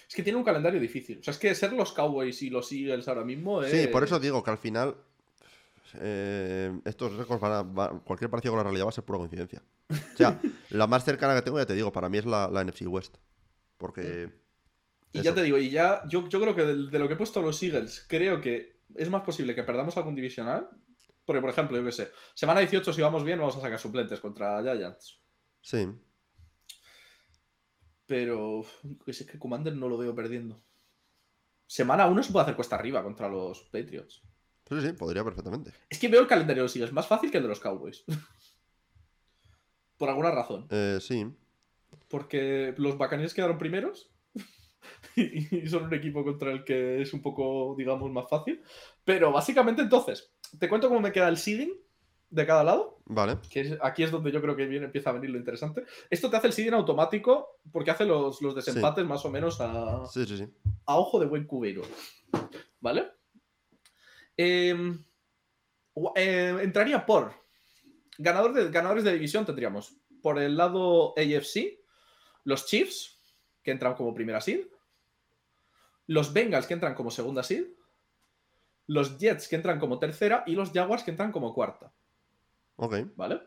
Es 0.09 0.15
que 0.15 0.23
tienen 0.23 0.39
un 0.39 0.45
calendario 0.45 0.81
difícil. 0.81 1.19
O 1.19 1.23
sea, 1.23 1.33
es 1.33 1.39
que 1.39 1.55
ser 1.55 1.73
los 1.73 1.93
Cowboys 1.93 2.41
y 2.43 2.51
los 2.51 2.71
Eagles 2.73 3.07
ahora 3.09 3.25
mismo 3.25 3.63
es. 3.63 3.71
Sí, 3.71 3.87
por 3.89 4.05
eso 4.05 4.19
digo 4.21 4.43
que 4.43 4.51
al 4.51 4.59
final 4.59 4.97
eh, 6.01 6.73
estos 6.85 7.15
récords 7.17 7.41
van 7.41 7.53
a. 7.53 7.63
va- 7.63 8.01
cualquier 8.01 8.31
parecido 8.31 8.53
con 8.53 8.59
la 8.59 8.65
realidad 8.65 8.87
va 8.87 8.91
a 8.91 8.93
ser 8.93 9.05
pura 9.05 9.19
coincidencia. 9.19 9.63
O 9.91 10.17
sea, 10.17 10.41
la 10.71 10.87
más 10.87 11.05
cercana 11.05 11.35
que 11.35 11.43
tengo, 11.43 11.59
ya 11.59 11.67
te 11.67 11.75
digo, 11.75 11.93
para 11.93 12.09
mí 12.09 12.19
es 12.19 12.27
la, 12.27 12.49
la 12.49 12.65
NFC 12.65 12.83
West. 12.87 13.17
Porque. 13.79 14.31
Y 15.13 15.19
eso. 15.19 15.25
ya 15.25 15.35
te 15.35 15.43
digo, 15.43 15.59
y 15.59 15.71
ya. 15.71 16.03
Yo, 16.09 16.29
yo 16.29 16.41
creo 16.41 16.55
que 16.57 16.65
de, 16.65 16.91
de 16.91 16.99
lo 16.99 17.07
que 17.07 17.15
he 17.15 17.17
puesto 17.19 17.41
los 17.43 17.63
Eagles, 17.63 18.05
creo 18.09 18.41
que 18.41 18.81
es 18.97 19.11
más 19.11 19.23
posible 19.23 19.55
que 19.55 19.63
perdamos 19.63 19.97
algún 19.97 20.15
divisional. 20.15 20.69
Porque, 21.25 21.41
por 21.41 21.51
ejemplo, 21.51 21.77
yo 21.77 21.85
qué 21.85 21.93
sé, 21.93 22.11
semana 22.35 22.61
18, 22.61 22.93
si 22.93 23.01
vamos 23.01 23.25
bien, 23.25 23.39
vamos 23.39 23.57
a 23.57 23.61
sacar 23.61 23.79
suplentes 23.79 24.21
contra 24.21 24.63
Giants. 24.63 25.21
Sí. 25.63 25.89
Pero 28.07 28.65
es 29.07 29.25
que 29.25 29.39
Commander 29.39 29.75
no 29.75 29.89
lo 29.89 29.97
veo 29.97 30.15
perdiendo. 30.15 30.63
Semana 31.67 32.07
1 32.07 32.23
se 32.23 32.33
puede 32.33 32.43
hacer 32.43 32.57
cuesta 32.57 32.77
arriba 32.77 33.03
contra 33.03 33.29
los 33.29 33.63
Patriots. 33.65 34.23
Sí, 34.69 34.81
sí, 34.81 34.93
podría 34.93 35.25
perfectamente. 35.25 35.73
Es 35.89 35.99
que 35.99 36.09
veo 36.09 36.21
el 36.21 36.27
calendario 36.27 36.63
de 36.63 36.67
los 36.67 36.77
Eagles 36.77 36.93
más 36.93 37.07
fácil 37.07 37.31
que 37.31 37.39
el 37.39 37.43
de 37.43 37.49
los 37.49 37.61
Cowboys. 37.61 38.05
Por 39.97 40.09
alguna 40.09 40.31
razón. 40.31 40.67
Eh, 40.71 40.99
sí. 41.01 41.27
Porque 42.09 42.75
los 42.77 42.99
Buccaneers 42.99 43.35
quedaron 43.35 43.59
primeros. 43.59 44.11
y 45.17 45.67
son 45.69 45.85
un 45.85 45.95
equipo 45.95 46.25
contra 46.25 46.51
el 46.53 46.65
que 46.65 47.03
es 47.03 47.13
un 47.13 47.23
poco, 47.23 47.75
digamos, 47.77 48.11
más 48.11 48.29
fácil. 48.29 48.63
Pero 49.05 49.33
básicamente 49.33 49.83
entonces, 49.83 50.31
te 50.59 50.69
cuento 50.69 50.89
cómo 50.89 51.01
me 51.01 51.13
queda 51.13 51.29
el 51.29 51.37
seeding 51.37 51.73
de 52.31 52.47
cada 52.47 52.65
lado. 52.65 52.99
Vale. 53.07 53.39
Que 53.51 53.61
es- 53.61 53.79
aquí 53.81 54.03
es 54.03 54.11
donde 54.11 54.33
yo 54.33 54.41
creo 54.41 54.57
que 54.57 54.67
viene, 54.67 54.87
empieza 54.87 55.11
a 55.11 55.13
venir 55.13 55.31
lo 55.31 55.39
interesante. 55.39 55.85
Esto 56.11 56.29
te 56.31 56.37
hace 56.37 56.49
el 56.49 56.53
seeding 56.53 56.75
automático 56.75 57.61
porque 57.71 57.91
hace 57.91 58.05
los, 58.05 58.41
los 58.43 58.55
desempates 58.55 59.05
más 59.07 59.25
o 59.25 59.31
menos 59.31 59.61
a, 59.61 60.05
Sí, 60.07 60.25
sí, 60.27 60.37
sí. 60.39 60.49
a 60.87 60.97
ojo 60.99 61.21
de 61.21 61.27
buen 61.27 61.45
cubero. 61.47 61.83
¿Vale? 62.81 63.07
Em, 64.37 65.05
eh, 66.17 66.59
entraría 66.61 67.07
por 67.07 67.33
ganador 68.19 68.53
de, 68.53 68.71
ganadores 68.71 69.05
de 69.05 69.13
división 69.13 69.47
tendríamos 69.47 69.97
por 70.23 70.41
el 70.41 70.57
lado 70.57 71.15
AFC 71.17 71.79
los 72.45 72.67
Chiefs 72.67 73.21
que 73.63 73.71
entran 73.71 73.95
como 73.95 74.13
primera 74.13 74.41
seed, 74.41 74.67
los 76.07 76.33
Bengals 76.33 76.67
que 76.67 76.75
entran 76.75 76.95
como 76.95 77.11
segunda 77.11 77.43
seed, 77.43 77.67
los 78.87 79.19
Jets 79.19 79.49
que 79.49 79.57
entran 79.57 79.79
como 79.81 79.99
tercera 79.99 80.45
y 80.47 80.55
los 80.55 80.71
Jaguars 80.73 81.03
que 81.03 81.11
entran 81.11 81.33
como 81.33 81.55
cuarta, 81.55 81.93
Ok. 82.77 82.97
¿vale? 83.17 83.41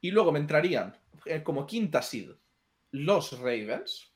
Y 0.00 0.10
luego 0.10 0.32
me 0.32 0.40
entrarían 0.40 0.96
eh, 1.24 1.42
como 1.42 1.66
quinta 1.66 2.02
seed 2.02 2.30
los 2.90 3.38
Ravens, 3.38 4.12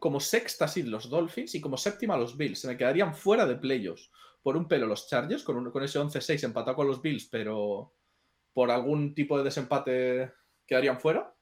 como 0.00 0.20
sexta 0.20 0.66
seed 0.68 0.86
los 0.86 1.08
Dolphins 1.08 1.54
y 1.54 1.60
como 1.60 1.76
séptima 1.76 2.16
los 2.16 2.36
Bills. 2.36 2.60
Se 2.60 2.68
me 2.68 2.76
quedarían 2.76 3.14
fuera 3.14 3.46
de 3.46 3.54
playoffs 3.56 4.10
por 4.42 4.56
un 4.56 4.66
pelo 4.68 4.86
los 4.86 5.08
Chargers, 5.08 5.42
con, 5.44 5.56
un- 5.56 5.70
con 5.70 5.82
ese 5.82 5.98
11-6 6.00 6.44
empatado 6.44 6.76
con 6.76 6.86
los 6.88 7.00
Bills, 7.00 7.26
pero 7.30 7.92
por 8.52 8.70
algún 8.70 9.14
tipo 9.14 9.38
de 9.38 9.44
desempate 9.44 10.32
quedarían 10.66 10.98
fuera. 11.00 11.32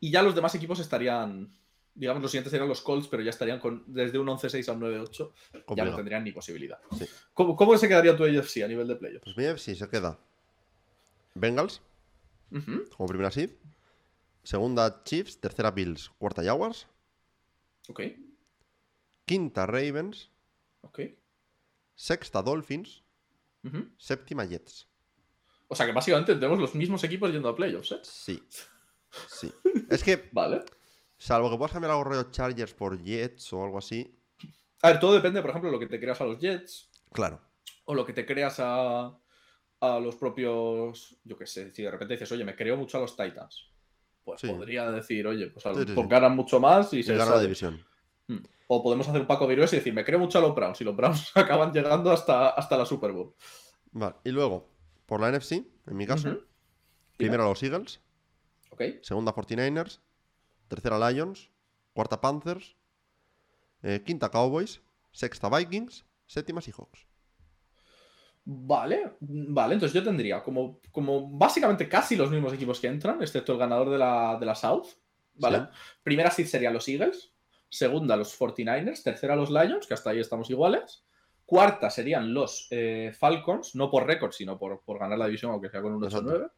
Y 0.00 0.10
ya 0.10 0.22
los 0.22 0.34
demás 0.34 0.54
equipos 0.54 0.78
estarían, 0.80 1.50
digamos, 1.96 2.22
los 2.22 2.30
siguientes 2.30 2.50
serían 2.50 2.68
los 2.68 2.82
Colts, 2.82 3.08
pero 3.08 3.22
ya 3.22 3.30
estarían 3.30 3.58
con, 3.58 3.82
desde 3.86 4.18
un 4.18 4.26
11-6 4.28 4.68
a 4.68 4.72
un 4.72 4.80
9-8, 4.80 5.32
ya 5.76 5.84
no 5.84 5.96
tendrían 5.96 6.22
ni 6.22 6.32
posibilidad. 6.32 6.78
Sí. 6.96 7.06
¿Cómo, 7.32 7.56
cómo 7.56 7.76
se 7.76 7.88
quedaría 7.88 8.16
tu 8.16 8.24
AFC 8.24 8.62
a 8.62 8.68
nivel 8.68 8.86
de 8.86 8.96
playoffs? 8.96 9.24
Pues 9.24 9.36
mi 9.36 9.58
sí 9.58 9.74
se 9.74 9.88
queda. 9.88 10.18
Bengals, 11.34 11.82
como 12.96 13.08
primera 13.08 13.30
seed. 13.30 13.50
Segunda 14.42 15.02
Chiefs, 15.02 15.40
tercera 15.40 15.72
Bills, 15.72 16.10
cuarta 16.18 16.42
Jaguars, 16.42 16.86
Ok, 17.88 18.00
quinta 19.24 19.66
Ravens, 19.66 20.30
ok. 20.82 21.00
sexta 21.94 22.42
Dolphins, 22.42 23.02
séptima 23.98 24.44
Jets. 24.44 24.88
O 25.68 25.74
sea 25.74 25.86
que 25.86 25.92
básicamente 25.92 26.34
tenemos 26.34 26.60
los 26.60 26.74
mismos 26.74 27.02
equipos 27.04 27.32
yendo 27.32 27.48
a 27.48 27.56
playoffs, 27.56 27.92
¿eh? 27.92 28.00
Sí. 28.02 28.42
Sí. 29.28 29.50
Es 29.88 30.04
que, 30.04 30.28
Vale. 30.32 30.62
Salvo 31.18 31.50
que 31.50 31.56
puedas 31.56 31.72
cambiar 31.72 31.90
algo 31.92 32.04
rollo 32.04 32.30
Chargers 32.30 32.74
por 32.74 33.02
Jets 33.02 33.52
o 33.52 33.64
algo 33.64 33.78
así. 33.78 34.14
A 34.82 34.88
ver, 34.90 35.00
todo 35.00 35.14
depende, 35.14 35.40
por 35.40 35.50
ejemplo, 35.50 35.70
de 35.70 35.76
lo 35.76 35.80
que 35.80 35.86
te 35.86 35.98
creas 36.00 36.20
a 36.20 36.24
los 36.24 36.38
Jets 36.38 36.90
Claro. 37.12 37.40
o 37.86 37.94
lo 37.94 38.04
que 38.04 38.12
te 38.12 38.26
creas 38.26 38.56
a, 38.60 39.16
a 39.80 39.98
los 40.00 40.16
propios. 40.16 41.16
Yo 41.24 41.36
qué 41.36 41.46
sé, 41.46 41.72
si 41.72 41.82
de 41.82 41.90
repente 41.90 42.14
dices, 42.14 42.30
oye, 42.32 42.44
me 42.44 42.54
creo 42.54 42.76
mucho 42.76 42.98
a 42.98 43.00
los 43.00 43.16
Titans. 43.16 43.70
Pues 44.24 44.40
Sí. 44.40 44.48
podría 44.48 44.90
decir, 44.90 45.26
oye, 45.26 45.46
pues, 45.48 45.64
a- 45.66 45.74
Sí, 45.74 45.84
sí, 45.86 45.94
ganan 46.08 46.34
mucho 46.36 46.60
más 46.60 46.92
y 46.92 46.98
Y 46.98 47.02
se 47.02 47.16
gana 47.16 47.36
la 47.36 47.40
división. 47.40 47.84
Mm. 48.28 48.38
O 48.68 48.82
podemos 48.82 49.08
hacer 49.08 49.20
un 49.20 49.26
Paco 49.28 49.46
Virués 49.46 49.72
y 49.72 49.76
decir, 49.76 49.94
me 49.94 50.04
creo 50.04 50.18
mucho 50.18 50.38
a 50.38 50.42
los 50.42 50.54
Browns 50.54 50.80
y 50.80 50.84
los 50.84 50.96
Browns 50.96 51.30
acaban 51.36 51.72
llegando 51.72 52.10
hasta, 52.10 52.50
hasta 52.50 52.76
la 52.76 52.84
Super 52.84 53.12
Bowl. 53.12 53.34
Vale. 53.92 54.16
Y 54.24 54.30
luego, 54.30 54.68
por 55.06 55.20
la 55.20 55.30
NFC, 55.30 55.52
en 55.86 55.96
mi 55.96 56.06
caso, 56.06 56.28
Ujú. 56.30 56.40
primero 57.16 57.44
los 57.44 57.62
Eagles, 57.62 58.00
Ok. 58.70 58.82
segunda 59.02 59.32
49ers, 59.32 60.00
tercera 60.68 61.10
Lions, 61.10 61.50
cuarta 61.92 62.20
Panthers, 62.20 62.76
eh, 63.82 64.02
quinta 64.04 64.30
Cowboys, 64.30 64.82
sexta 65.12 65.48
Vikings, 65.48 66.04
séptima 66.26 66.60
Seahawks. 66.60 67.06
Vale, 68.48 69.16
vale, 69.20 69.74
entonces 69.74 69.92
yo 69.92 70.04
tendría 70.04 70.40
como, 70.40 70.80
como 70.92 71.28
básicamente 71.30 71.88
casi 71.88 72.14
los 72.14 72.30
mismos 72.30 72.52
equipos 72.52 72.78
que 72.78 72.86
entran, 72.86 73.20
excepto 73.20 73.52
el 73.52 73.58
ganador 73.58 73.90
de 73.90 73.98
la, 73.98 74.36
de 74.38 74.46
la 74.46 74.54
South. 74.54 74.86
¿Vale? 75.34 75.58
Sí. 75.58 75.64
Primera 76.02 76.30
seed 76.30 76.46
serían 76.46 76.72
los 76.72 76.88
Eagles, 76.88 77.32
segunda 77.68 78.16
los 78.16 78.38
49ers, 78.38 79.02
tercera 79.02 79.34
los 79.36 79.50
Lions, 79.50 79.86
que 79.86 79.94
hasta 79.94 80.10
ahí 80.10 80.20
estamos 80.20 80.48
iguales. 80.48 81.04
Cuarta 81.44 81.90
serían 81.90 82.32
los 82.32 82.68
eh, 82.70 83.12
Falcons, 83.18 83.74
no 83.74 83.90
por 83.90 84.06
récord, 84.06 84.32
sino 84.32 84.56
por, 84.58 84.82
por 84.82 84.98
ganar 84.98 85.18
la 85.18 85.26
división, 85.26 85.50
aunque 85.50 85.68
sea 85.68 85.82
con 85.82 85.94
un 85.94 86.02
8-9. 86.02 86.50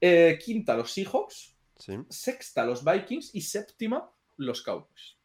Eh, 0.00 0.38
quinta 0.44 0.76
los 0.76 0.92
Seahawks, 0.92 1.53
Sí, 1.76 1.94
sexta 2.08 2.64
los 2.64 2.84
Vikings 2.84 3.34
y 3.34 3.40
séptima 3.40 4.10
los 4.36 4.62
Cowboys. 4.62 5.16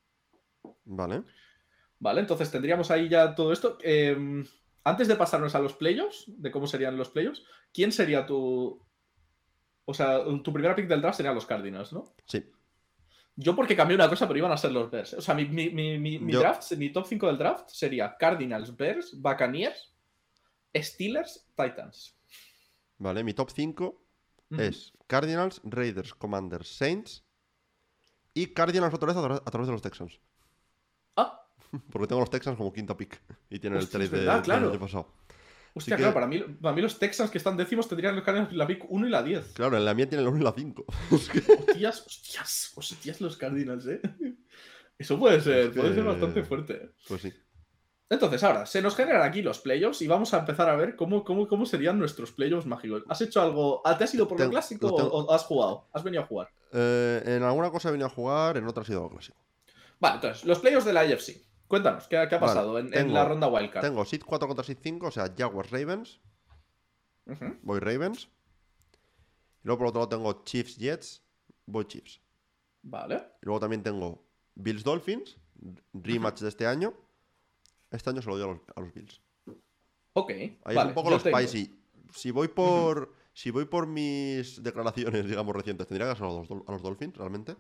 vale. 0.86 1.24
Vale, 2.02 2.22
entonces 2.22 2.50
tendríamos 2.50 2.92
ahí 2.92 3.10
ya 3.10 3.36
todo 3.36 3.52
esto. 3.52 3.78
Eh, 3.84 4.16
antes 4.86 5.08
de 5.10 5.16
pasarnos 5.18 5.54
a 5.56 5.60
los 5.60 5.74
playoffs, 5.74 6.24
de 6.28 6.50
cómo 6.50 6.66
serían 6.66 6.96
los 6.98 7.10
playoffs, 7.10 7.44
¿quién 7.74 7.92
sería 7.92 8.26
tu. 8.26 8.82
O 9.86 9.94
sea, 9.94 10.24
tu 10.44 10.54
primera 10.54 10.76
pick 10.76 10.88
del 10.88 11.02
draft 11.02 11.18
serían 11.18 11.36
los 11.36 11.46
Cardinals, 11.46 11.92
¿no? 11.92 12.14
Sí. 12.26 12.46
Yo 13.36 13.56
porque 13.56 13.76
cambié 13.76 13.96
una 13.96 14.08
cosa, 14.10 14.28
pero 14.28 14.38
iban 14.40 14.52
a 14.52 14.58
ser 14.58 14.72
los 14.72 14.90
Bears. 14.90 15.14
O 15.16 15.22
sea, 15.22 15.34
mi, 15.36 15.46
mi- 15.46 15.70
mi- 15.72 15.98
mi- 16.00 16.20
mi 16.20 16.32
Yo- 16.34 16.40
draft, 16.40 16.72
mi 16.74 16.90
top 16.92 17.06
5 17.06 17.28
del 17.28 17.38
draft 17.38 17.70
sería 17.70 18.16
Cardinals, 18.18 18.76
Bears, 18.78 19.20
Buccaneers, 19.20 19.94
Steelers, 20.76 21.48
Titans. 21.56 22.18
Vale, 22.98 23.24
mi 23.24 23.34
top 23.34 23.50
5 23.50 24.02
Es 24.58 24.94
Cardinals, 25.08 25.62
Raiders, 25.64 26.14
Commanders, 26.16 26.68
Saints 26.76 27.24
y 28.34 28.48
Cardinals 28.48 28.94
otra 28.94 29.08
vez 29.08 29.18
a, 29.18 29.22
tra- 29.22 29.44
a 29.46 29.52
través 29.52 29.68
de 29.68 29.74
los 29.74 29.82
Texans. 29.82 30.20
Ah, 31.16 31.46
Porque 31.92 32.08
tengo 32.08 32.22
los 32.22 32.30
Texans 32.30 32.58
como 32.58 32.74
quinta 32.74 32.96
pick 32.98 33.22
y 33.50 33.60
tienen 33.60 33.80
el 33.80 33.90
trade 33.90 34.10
de- 34.10 34.20
del 34.26 34.42
claro. 34.42 34.70
año 34.70 34.80
pasado. 34.80 35.14
hostia, 35.74 35.96
que- 35.96 36.02
claro, 36.02 36.14
para 36.16 36.28
mí, 36.28 36.40
para 36.62 36.76
mí 36.76 36.82
los 36.82 36.98
Texans 36.98 37.30
que 37.30 37.38
están 37.38 37.58
décimos 37.58 37.88
tendrían 37.88 38.16
los 38.16 38.24
Cardinals 38.24 38.54
la 38.54 38.66
pick 38.66 38.86
1 38.90 39.08
y 39.08 39.10
la 39.10 39.22
10. 39.24 39.54
Claro, 39.54 39.78
en 39.78 39.86
la 39.86 39.94
mía 39.94 40.10
tienen 40.10 40.26
el 40.26 40.32
1 40.34 40.42
y 40.42 40.44
la 40.44 40.54
5. 40.54 40.86
Hostias, 41.12 42.06
hostias, 42.08 42.72
hostias 42.76 43.22
los 43.22 43.38
Cardinals, 43.38 43.86
¿eh? 43.88 44.02
Eso 44.98 45.18
puede 45.20 45.40
ser, 45.42 45.58
Es 45.68 45.70
que- 45.72 45.80
puede 45.80 45.94
ser 45.96 46.04
bastante 46.04 46.44
fuerte. 46.44 46.74
¿eh? 46.74 46.90
pues 47.08 47.22
sí. 47.22 47.34
Entonces, 48.10 48.44
ahora, 48.44 48.66
se 48.66 48.82
nos 48.82 48.96
generan 48.96 49.22
aquí 49.22 49.42
los 49.44 49.60
playoffs 49.60 50.02
y 50.02 50.08
vamos 50.08 50.34
a 50.34 50.40
empezar 50.40 50.68
a 50.68 50.76
ver 50.76 50.96
cómo, 50.96 51.24
cómo, 51.24 51.48
cómo 51.48 51.66
serían 51.68 52.00
nuestros 52.00 52.32
playoffs 52.32 52.66
mágicos. 52.66 53.04
¿Has 53.08 53.22
hecho 53.22 53.40
algo? 53.42 53.82
¿Te 53.98 54.04
has 54.04 54.14
ido 54.16 54.28
por 54.28 54.40
lo 54.40 54.50
clásico 54.50 54.96
tengo- 54.96 55.10
o, 55.12 55.32
has 55.32 55.44
jugado? 55.44 55.88
¿Has 55.94 56.04
venido 56.04 56.24
a 56.24 56.26
jugar? 56.26 56.50
Eh, 56.74 57.22
en 57.26 57.44
alguna 57.44 57.70
cosa 57.70 57.90
he 57.90 57.92
venido 57.92 58.08
a 58.08 58.12
jugar, 58.12 58.58
en 58.58 58.66
otra 58.68 58.82
ha 58.82 58.86
sido 58.86 59.08
clásico. 59.10 59.38
Vale, 60.00 60.16
entonces, 60.16 60.44
los 60.46 60.60
playoffs 60.60 60.86
de 60.86 60.94
la 60.94 61.06
IFC. 61.06 61.42
Cuéntanos, 61.68 62.08
¿qué, 62.08 62.26
qué 62.28 62.36
ha 62.36 62.40
pasado 62.40 62.80
en, 62.80 62.88
en 62.88 62.92
tengo- 62.94 63.14
la 63.14 63.26
ronda 63.26 63.48
Wildcard? 63.48 63.84
Tengo 63.84 64.04
Seed 64.04 64.24
4 64.26 64.48
contra 64.48 64.64
Seed 64.64 64.78
5, 64.82 65.08
o 65.08 65.12
sea, 65.12 65.32
Jaguars 65.38 65.70
Ravens. 65.70 66.20
Voy 67.62 67.80
Ravens. 67.80 68.28
Y 69.62 69.68
luego 69.68 69.78
por 69.80 69.88
otro 69.88 70.00
lado 70.02 70.10
tengo 70.10 70.44
Chiefs 70.46 70.78
Jets. 70.78 71.22
Voy 71.68 71.86
Chiefs. 71.86 72.22
Vale. 72.82 73.18
Y 73.42 73.46
luego 73.46 73.60
también 73.60 73.84
tengo 73.84 74.24
Bills 74.56 74.84
Dolphins. 74.84 75.38
Rematch 75.94 76.40
de 76.40 76.50
este 76.50 76.66
año. 76.66 76.94
Este 77.92 78.10
año 78.10 78.22
se 78.22 78.30
lo 78.30 78.38
doy 78.38 78.50
a 78.50 78.54
los, 78.54 78.62
a 78.76 78.82
los 78.82 78.94
Bills. 78.94 79.22
Ok. 80.14 80.30
Ahí 80.32 80.58
vale, 80.76 80.82
es 80.82 80.86
un 80.88 80.94
poco 80.94 81.10
los 81.10 81.24
tengo-. 81.24 81.38
Si 82.14 82.32
voy 82.32 82.48
por. 82.50 83.16
Si 83.32 83.52
voy 83.52 83.66
por 83.66 83.88
mis 83.88 84.62
declaraciones, 84.62 85.26
digamos, 85.28 85.56
recientes, 85.56 85.88
tendría 85.88 86.10
que 86.10 86.16
ser 86.18 86.26
a 86.26 86.34
los, 86.34 86.50
a 86.52 86.72
los 86.72 86.82
Dolphins, 86.82 87.16
realmente. 87.16 87.56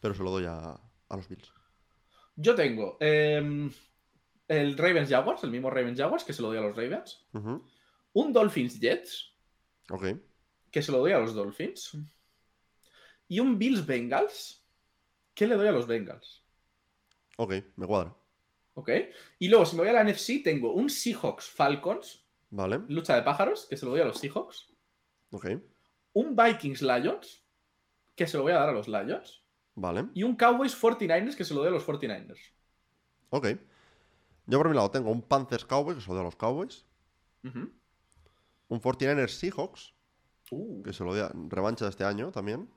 Pero 0.00 0.14
se 0.14 0.22
lo 0.22 0.30
doy 0.30 0.44
a, 0.46 0.70
a 0.70 1.16
los 1.16 1.28
Bills. 1.28 1.52
Yo 2.36 2.54
tengo 2.54 2.96
em, 3.00 3.70
el 4.48 4.76
Ravens 4.78 5.08
Jaguars, 5.10 5.42
el 5.44 5.50
mismo 5.50 5.70
Ravens 5.70 5.98
Jaguars, 5.98 6.24
que 6.24 6.32
se 6.32 6.40
lo 6.42 6.48
doy 6.48 6.58
a 6.58 6.62
los 6.62 6.76
Ravens. 6.76 7.26
Un 8.12 8.32
Dolphins 8.32 8.80
Jets, 8.80 9.34
Ok. 9.90 10.06
que 10.70 10.82
se 10.82 10.92
lo 10.92 10.98
doy 10.98 11.12
a 11.12 11.18
los 11.18 11.34
Dolphins. 11.34 11.98
Y 13.28 13.40
un 13.40 13.58
Bills 13.58 13.84
Bengals, 13.84 14.64
que 15.34 15.46
le 15.46 15.56
doy 15.56 15.66
a 15.68 15.72
los 15.72 15.86
Bengals. 15.86 16.42
Ok, 17.36 17.54
me 17.76 17.86
cuadra. 17.86 18.16
¿Ok? 18.78 18.90
Y 19.38 19.48
luego, 19.48 19.64
si 19.64 19.74
me 19.74 19.82
voy 19.82 19.88
a 19.88 19.92
la 19.94 20.04
NFC, 20.04 20.42
tengo 20.44 20.72
un 20.74 20.90
Seahawks 20.90 21.48
Falcons, 21.48 22.24
Vale. 22.50 22.80
lucha 22.88 23.16
de 23.16 23.22
pájaros, 23.22 23.66
que 23.68 23.76
se 23.76 23.84
lo 23.86 23.92
doy 23.92 24.00
a 24.02 24.04
los 24.04 24.18
Seahawks. 24.18 24.68
Ok. 25.30 25.46
Un 26.12 26.36
Vikings 26.36 26.82
Lions, 26.82 27.42
que 28.14 28.26
se 28.26 28.36
lo 28.36 28.42
voy 28.42 28.52
a 28.52 28.56
dar 28.56 28.68
a 28.68 28.72
los 28.72 28.86
Lions. 28.86 29.42
Vale. 29.74 30.06
Y 30.14 30.22
un 30.22 30.36
Cowboys 30.36 30.74
49ers, 30.80 31.34
que 31.36 31.44
se 31.44 31.54
lo 31.54 31.60
doy 31.60 31.68
a 31.68 31.72
los 31.72 31.86
49ers. 31.86 32.38
Ok. 33.30 33.48
Yo 34.46 34.58
por 34.58 34.68
mi 34.68 34.76
lado 34.76 34.90
tengo 34.90 35.10
un 35.10 35.22
Panthers 35.22 35.64
Cowboys, 35.64 35.96
que 35.96 36.02
se 36.02 36.08
lo 36.08 36.14
doy 36.14 36.20
a 36.22 36.24
los 36.26 36.36
Cowboys. 36.36 36.84
Ujú. 37.44 37.70
Un 38.68 38.80
49ers 38.80 39.28
Seahawks, 39.30 39.92
Uh, 40.52 40.80
que 40.84 40.92
se 40.92 41.02
lo 41.02 41.12
doy 41.12 41.22
a 41.22 41.32
revancha 41.48 41.86
de 41.86 41.90
este 41.90 42.04
año 42.04 42.30
también. 42.30 42.70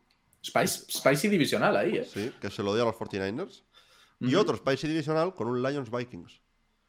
spicy, 0.43 0.91
spicy 0.91 1.27
divisional 1.27 1.77
ahí, 1.77 1.97
¿eh? 1.97 2.05
Sí, 2.05 2.31
que 2.41 2.49
se 2.49 2.63
lo 2.63 2.71
doy 2.71 2.81
a 2.81 2.85
los 2.85 2.95
49ers. 2.95 3.63
Y 4.19 4.35
otro 4.35 4.55
Spicy 4.57 4.87
Divisional 4.87 5.33
con 5.35 5.47
un 5.47 5.61
Lions 5.61 5.89
Vikings. 5.89 6.41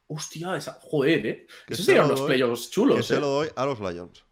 Hostia, 0.08 0.56
esa... 0.56 0.78
joder, 0.82 1.24
¿eh? 1.26 1.46
Que 1.66 1.74
Esos 1.74 1.86
se 1.86 1.92
serían 1.92 2.06
unos 2.06 2.22
playoffs 2.22 2.66
Que 2.66 2.70
chulos, 2.72 3.06
se 3.06 3.16
¿eh? 3.16 3.20
lo 3.20 3.28
doy 3.28 3.48
a 3.54 3.64
los 3.66 3.78
Lions. 3.80 4.24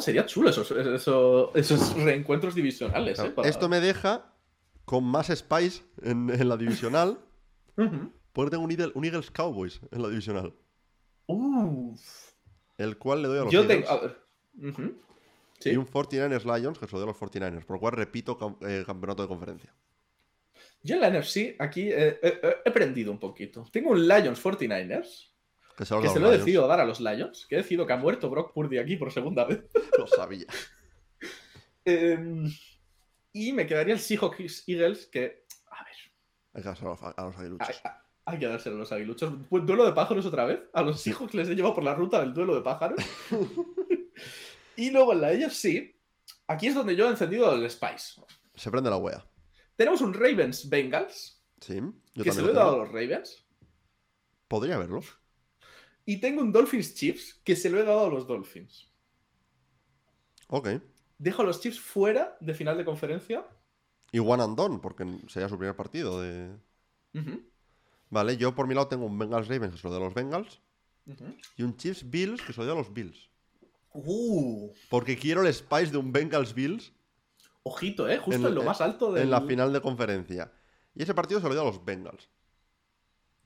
Sería 0.00 0.26
chulo 0.26 0.50
esos, 0.50 0.68
eso- 0.72 1.54
esos 1.54 1.94
reencuentros 2.02 2.54
divisionales, 2.56 3.18
¿eh? 3.20 3.30
Para- 3.30 3.48
Esto 3.48 3.68
me 3.68 3.78
deja 3.80 4.34
con 4.84 5.04
más 5.04 5.28
Spice 5.28 5.84
en, 6.02 6.28
en 6.30 6.48
la 6.48 6.56
divisional. 6.56 7.20
Ujú. 7.76 8.10
Porque 8.32 8.50
tengo 8.50 8.64
un, 8.64 8.70
Eagle- 8.72 8.90
un 8.94 9.04
Eagles 9.04 9.30
Cowboys 9.30 9.80
en 9.92 10.02
la 10.02 10.08
divisional. 10.08 10.52
Uf. 11.26 12.00
El 12.78 12.98
cual 12.98 13.22
le 13.22 13.28
doy 13.28 13.38
a 13.38 13.44
los 13.44 13.52
Yo 13.52 13.60
Eagles. 13.62 13.86
tengo... 13.86 13.90
a 13.90 14.00
ver. 14.00 14.18
Ujú. 14.68 14.94
Sí. 15.60 15.70
Y 15.70 15.76
un 15.76 15.86
49ers 15.86 16.44
Lions, 16.58 16.78
que 16.80 16.86
se 16.86 16.92
lo 16.92 16.98
doy 17.00 17.08
a 17.08 17.12
los 17.12 17.20
49ers. 17.20 17.64
Por 17.64 17.76
lo 17.76 17.80
cual 17.80 17.92
repito 17.92 18.36
cam- 18.36 18.56
eh, 18.66 18.82
campeonato 18.84 19.22
de 19.22 19.28
conferencia. 19.28 19.72
Yo 20.82 20.96
en 20.96 21.00
la 21.00 21.10
NFC 21.10 21.54
aquí 21.58 21.88
eh, 21.90 22.18
eh, 22.22 22.40
eh, 22.42 22.56
he 22.64 22.68
aprendido 22.68 23.12
un 23.12 23.18
poquito. 23.18 23.66
Tengo 23.70 23.90
un 23.90 24.06
Lions 24.06 24.42
49ers, 24.42 25.30
Que 25.76 25.84
Que 25.84 26.08
se 26.08 26.20
lo, 26.20 26.32
he 26.32 26.38
decidido 26.38 26.66
dar 26.66 26.80
a 26.80 26.84
los 26.84 27.00
Lions. 27.00 27.46
Que 27.46 27.56
he 27.56 27.58
decidido 27.58 27.86
que 27.86 27.92
ha 27.92 27.96
muerto 27.96 28.28
Brock 28.28 28.52
Purdy 28.52 28.78
aquí 28.78 28.96
por 28.96 29.12
segunda 29.12 29.44
vez. 29.44 29.64
Lo 29.98 30.06
sabía. 30.06 30.46
Em, 31.84 32.48
y 33.32 33.52
me 33.52 33.66
quedaría 33.66 33.94
el 33.94 33.98
Seahawks 33.98 34.62
Eagles, 34.68 35.06
que. 35.06 35.46
A 35.66 35.82
ver. 35.82 35.96
Hay 36.52 36.62
que 36.62 36.68
dárselo 36.68 36.96
a 37.00 37.24
los, 37.24 37.36
aguiluchos. 37.36 37.82
Hay, 38.24 38.38
que 38.38 38.46
dárselo 38.46 38.76
a 38.76 38.78
los 38.78 38.92
aguiluchos. 38.92 39.32
Duelo 39.50 39.84
de 39.84 39.92
pájaros 39.92 40.24
otra 40.26 40.44
vez. 40.44 40.60
A 40.72 40.82
los 40.82 41.00
Seahawks 41.00 41.34
les 41.34 41.48
he 41.48 41.56
llevado 41.56 41.74
por 41.74 41.82
la 41.82 41.94
ruta 41.94 42.20
del 42.20 42.34
duelo 42.34 42.54
de 42.54 42.60
pájaros. 42.60 43.04
y 44.76 44.90
luego 44.90 45.12
en 45.12 45.22
la 45.22 45.32
ellos 45.32 45.54
sí. 45.54 45.92
Aquí 46.46 46.68
es 46.68 46.74
donde 46.76 46.94
yo 46.94 47.08
he 47.08 47.10
encendido 47.10 47.52
el 47.52 47.68
Spice. 47.68 48.22
Se 48.54 48.70
prende 48.70 48.90
la 48.90 48.98
wea. 48.98 49.24
Tenemos 49.82 50.00
un 50.00 50.14
Ravens 50.14 50.68
Bengals, 50.68 51.42
Sí. 51.60 51.80
Yo 52.14 52.22
que 52.22 52.30
se 52.30 52.40
lo 52.40 52.50
he 52.50 52.52
dado 52.52 52.76
a 52.76 52.78
los 52.84 52.88
Ravens. 52.92 53.44
Podría 54.46 54.78
verlo. 54.78 55.00
Y 56.06 56.18
tengo 56.18 56.40
un 56.40 56.52
Dolphins 56.52 56.94
Chiefs, 56.94 57.34
que 57.42 57.56
se 57.56 57.68
lo 57.68 57.80
he 57.80 57.82
dado 57.82 58.06
a 58.06 58.08
los 58.08 58.28
Dolphins. 58.28 58.88
Ok. 60.46 60.68
Dejo 61.18 61.42
a 61.42 61.44
los 61.44 61.60
Chiefs 61.60 61.80
fuera 61.80 62.36
de 62.38 62.54
final 62.54 62.76
de 62.78 62.84
conferencia. 62.84 63.44
Y 64.12 64.20
one 64.20 64.44
and 64.44 64.56
done, 64.56 64.78
porque 64.78 65.04
sería 65.26 65.48
su 65.48 65.58
primer 65.58 65.74
partido 65.74 66.20
de. 66.20 66.56
Vale, 68.08 68.36
yo 68.36 68.54
por 68.54 68.68
mi 68.68 68.74
lado 68.74 68.86
tengo 68.86 69.06
un 69.06 69.18
Bengals 69.18 69.48
Ravens 69.48 69.74
que 69.74 69.80
se 69.80 69.88
lo 69.88 69.94
doy 69.94 70.00
a 70.00 70.04
los 70.04 70.14
Bengals. 70.14 70.60
Y 71.56 71.64
un 71.64 71.76
Chiefs 71.76 72.08
Bills 72.08 72.40
que 72.40 72.52
se 72.52 72.60
lo 72.60 72.66
doy 72.66 72.76
a 72.76 72.78
los 72.78 72.94
Bills. 72.94 73.28
Uh, 73.94 74.72
Porque 74.88 75.16
quiero 75.16 75.42
el 75.42 75.52
spice 75.52 75.90
de 75.90 75.96
un 75.96 76.12
Bengals 76.12 76.54
Bills 76.54 76.92
ojito, 77.64 78.08
¿eh? 78.08 78.18
Justo 78.18 78.40
En- 78.40 78.46
en, 78.48 78.54
lo 78.54 78.62
más 78.62 78.80
alto 78.80 79.12
del... 79.12 79.24
en 79.24 79.30
la 79.30 79.40
final 79.42 79.72
de 79.72 79.80
conferencia. 79.80 80.52
Y 80.94 81.02
ese 81.02 81.14
partido 81.14 81.40
se 81.40 81.48
lo 81.48 81.54
doy 81.54 81.62
a 81.62 81.66
los 81.66 81.84
Bengals. 81.84 82.28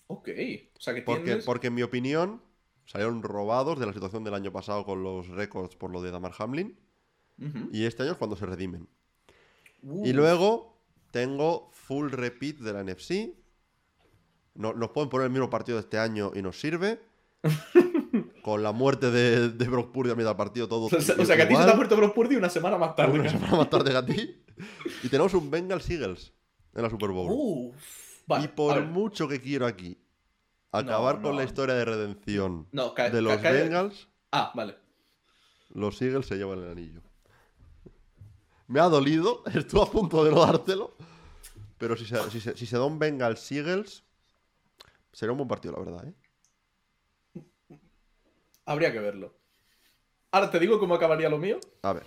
Ok. 0.09 0.29
O 0.77 0.81
sea 0.81 0.95
que 0.95 1.03
Porque, 1.03 1.25
tienes... 1.25 1.45
porque 1.45 1.67
en 1.69 1.75
mi 1.75 1.83
opinión 1.83 2.43
salieron 2.85 3.23
robados 3.23 3.79
de 3.81 3.87
la 3.87 3.93
situación 3.93 4.23
del 4.25 4.35
año 4.35 4.53
pasado 4.53 4.85
con 4.85 5.03
los 5.03 5.29
récords 5.29 5.75
por 5.77 5.91
lo 5.91 6.01
de 6.03 6.11
Damar 6.11 6.33
Hamlin. 6.39 6.79
Y 7.71 7.85
este 7.85 8.03
año 8.03 8.13
es 8.13 8.19
cuando 8.19 8.35
se 8.37 8.47
redimen. 8.47 8.89
Uh, 9.83 10.07
Y 10.07 10.13
luego 10.15 10.81
tengo 11.11 11.71
full 11.73 12.11
repeat 12.11 12.57
de 12.57 12.73
la 12.73 12.83
NFC. 12.83 13.35
No- 14.55 14.73
nos 14.73 14.91
pueden 14.91 15.11
poner 15.11 15.27
el 15.27 15.33
mismo 15.33 15.51
partido 15.51 15.77
de 15.77 15.83
este 15.83 15.99
año 15.99 16.33
y 16.35 16.41
nos 16.41 16.59
sirve. 16.59 16.99
Con 18.47 18.63
la 18.63 18.71
muerte 18.71 19.11
de, 19.11 19.49
de 19.49 19.65
Brock 19.69 19.91
Purdy 19.91 20.13
a 20.13 20.15
mitad 20.15 20.29
del 20.29 20.37
partido, 20.37 20.69
todo. 20.69 20.87
O 20.97 21.01
sea, 21.01 21.17
o 21.19 21.25
sea 21.25 21.35
que 21.35 21.43
a 21.43 21.49
ti 21.49 21.57
se 21.57 21.65
te 21.65 21.71
ha 21.73 21.75
muerto 21.75 21.97
Brock 21.97 22.15
Purdy 22.15 22.37
una 22.37 22.49
semana 22.49 22.79
más 22.79 22.95
tarde. 22.95 23.19
Una 23.19 23.29
semana 23.29 23.57
más 23.57 23.69
tarde 23.69 23.91
que 23.91 23.97
a 23.97 24.07
ti. 24.07 24.41
Y 25.03 25.09
tenemos 25.09 25.35
un 25.35 25.51
Bengals 25.51 25.91
Eagles 25.91 26.33
en 26.73 26.83
la 26.85 26.89
Super 26.89 27.11
Bowl. 27.11 27.27
Uh, 27.33 27.73
vale, 28.29 28.45
y 28.45 28.49
por 28.49 28.81
mucho 28.85 29.27
que 29.27 29.41
quiero 29.41 29.67
aquí 29.67 29.99
acabar 30.71 31.17
No, 31.17 31.23
con 31.23 31.37
la 31.37 31.43
historia 31.43 31.75
de 31.75 31.85
redención 31.85 32.69
No, 32.71 32.95
de 32.95 33.21
los 33.21 33.43
Bengals, 33.43 34.07
Ah, 34.31 34.53
vale. 34.55 34.77
los 35.71 36.01
Eagles 36.01 36.27
se 36.27 36.37
llevan 36.37 36.61
el 36.63 36.71
anillo. 36.71 37.01
Me 38.69 38.79
ha 38.79 38.85
dolido, 38.85 39.43
estuve 39.55 39.83
a 39.83 39.87
punto 39.87 40.25
de 40.25 40.31
no 40.31 40.47
dártelo. 40.47 40.95
Pero 41.79 41.97
si 41.97 42.05
se, 42.07 42.31
si 42.31 42.41
se- 42.41 42.57
si 42.57 42.65
se 42.65 42.77
da 42.79 42.85
un 42.85 43.01
Bengals 43.01 43.51
Eagles, 43.51 44.05
sería 45.13 45.33
un 45.33 45.39
buen 45.39 45.49
partido, 45.49 45.75
la 45.75 45.81
verdad, 45.91 46.07
¿eh? 46.09 46.15
Habría 48.67 48.93
que 48.93 48.99
verlo. 48.99 49.39
Ahora 50.33 50.51
te 50.51 50.59
digo 50.59 50.79
cómo 50.79 50.95
acabaría 50.95 51.31
lo 51.31 51.39
mío. 51.39 51.59
A 51.83 51.95
ver. 51.95 52.05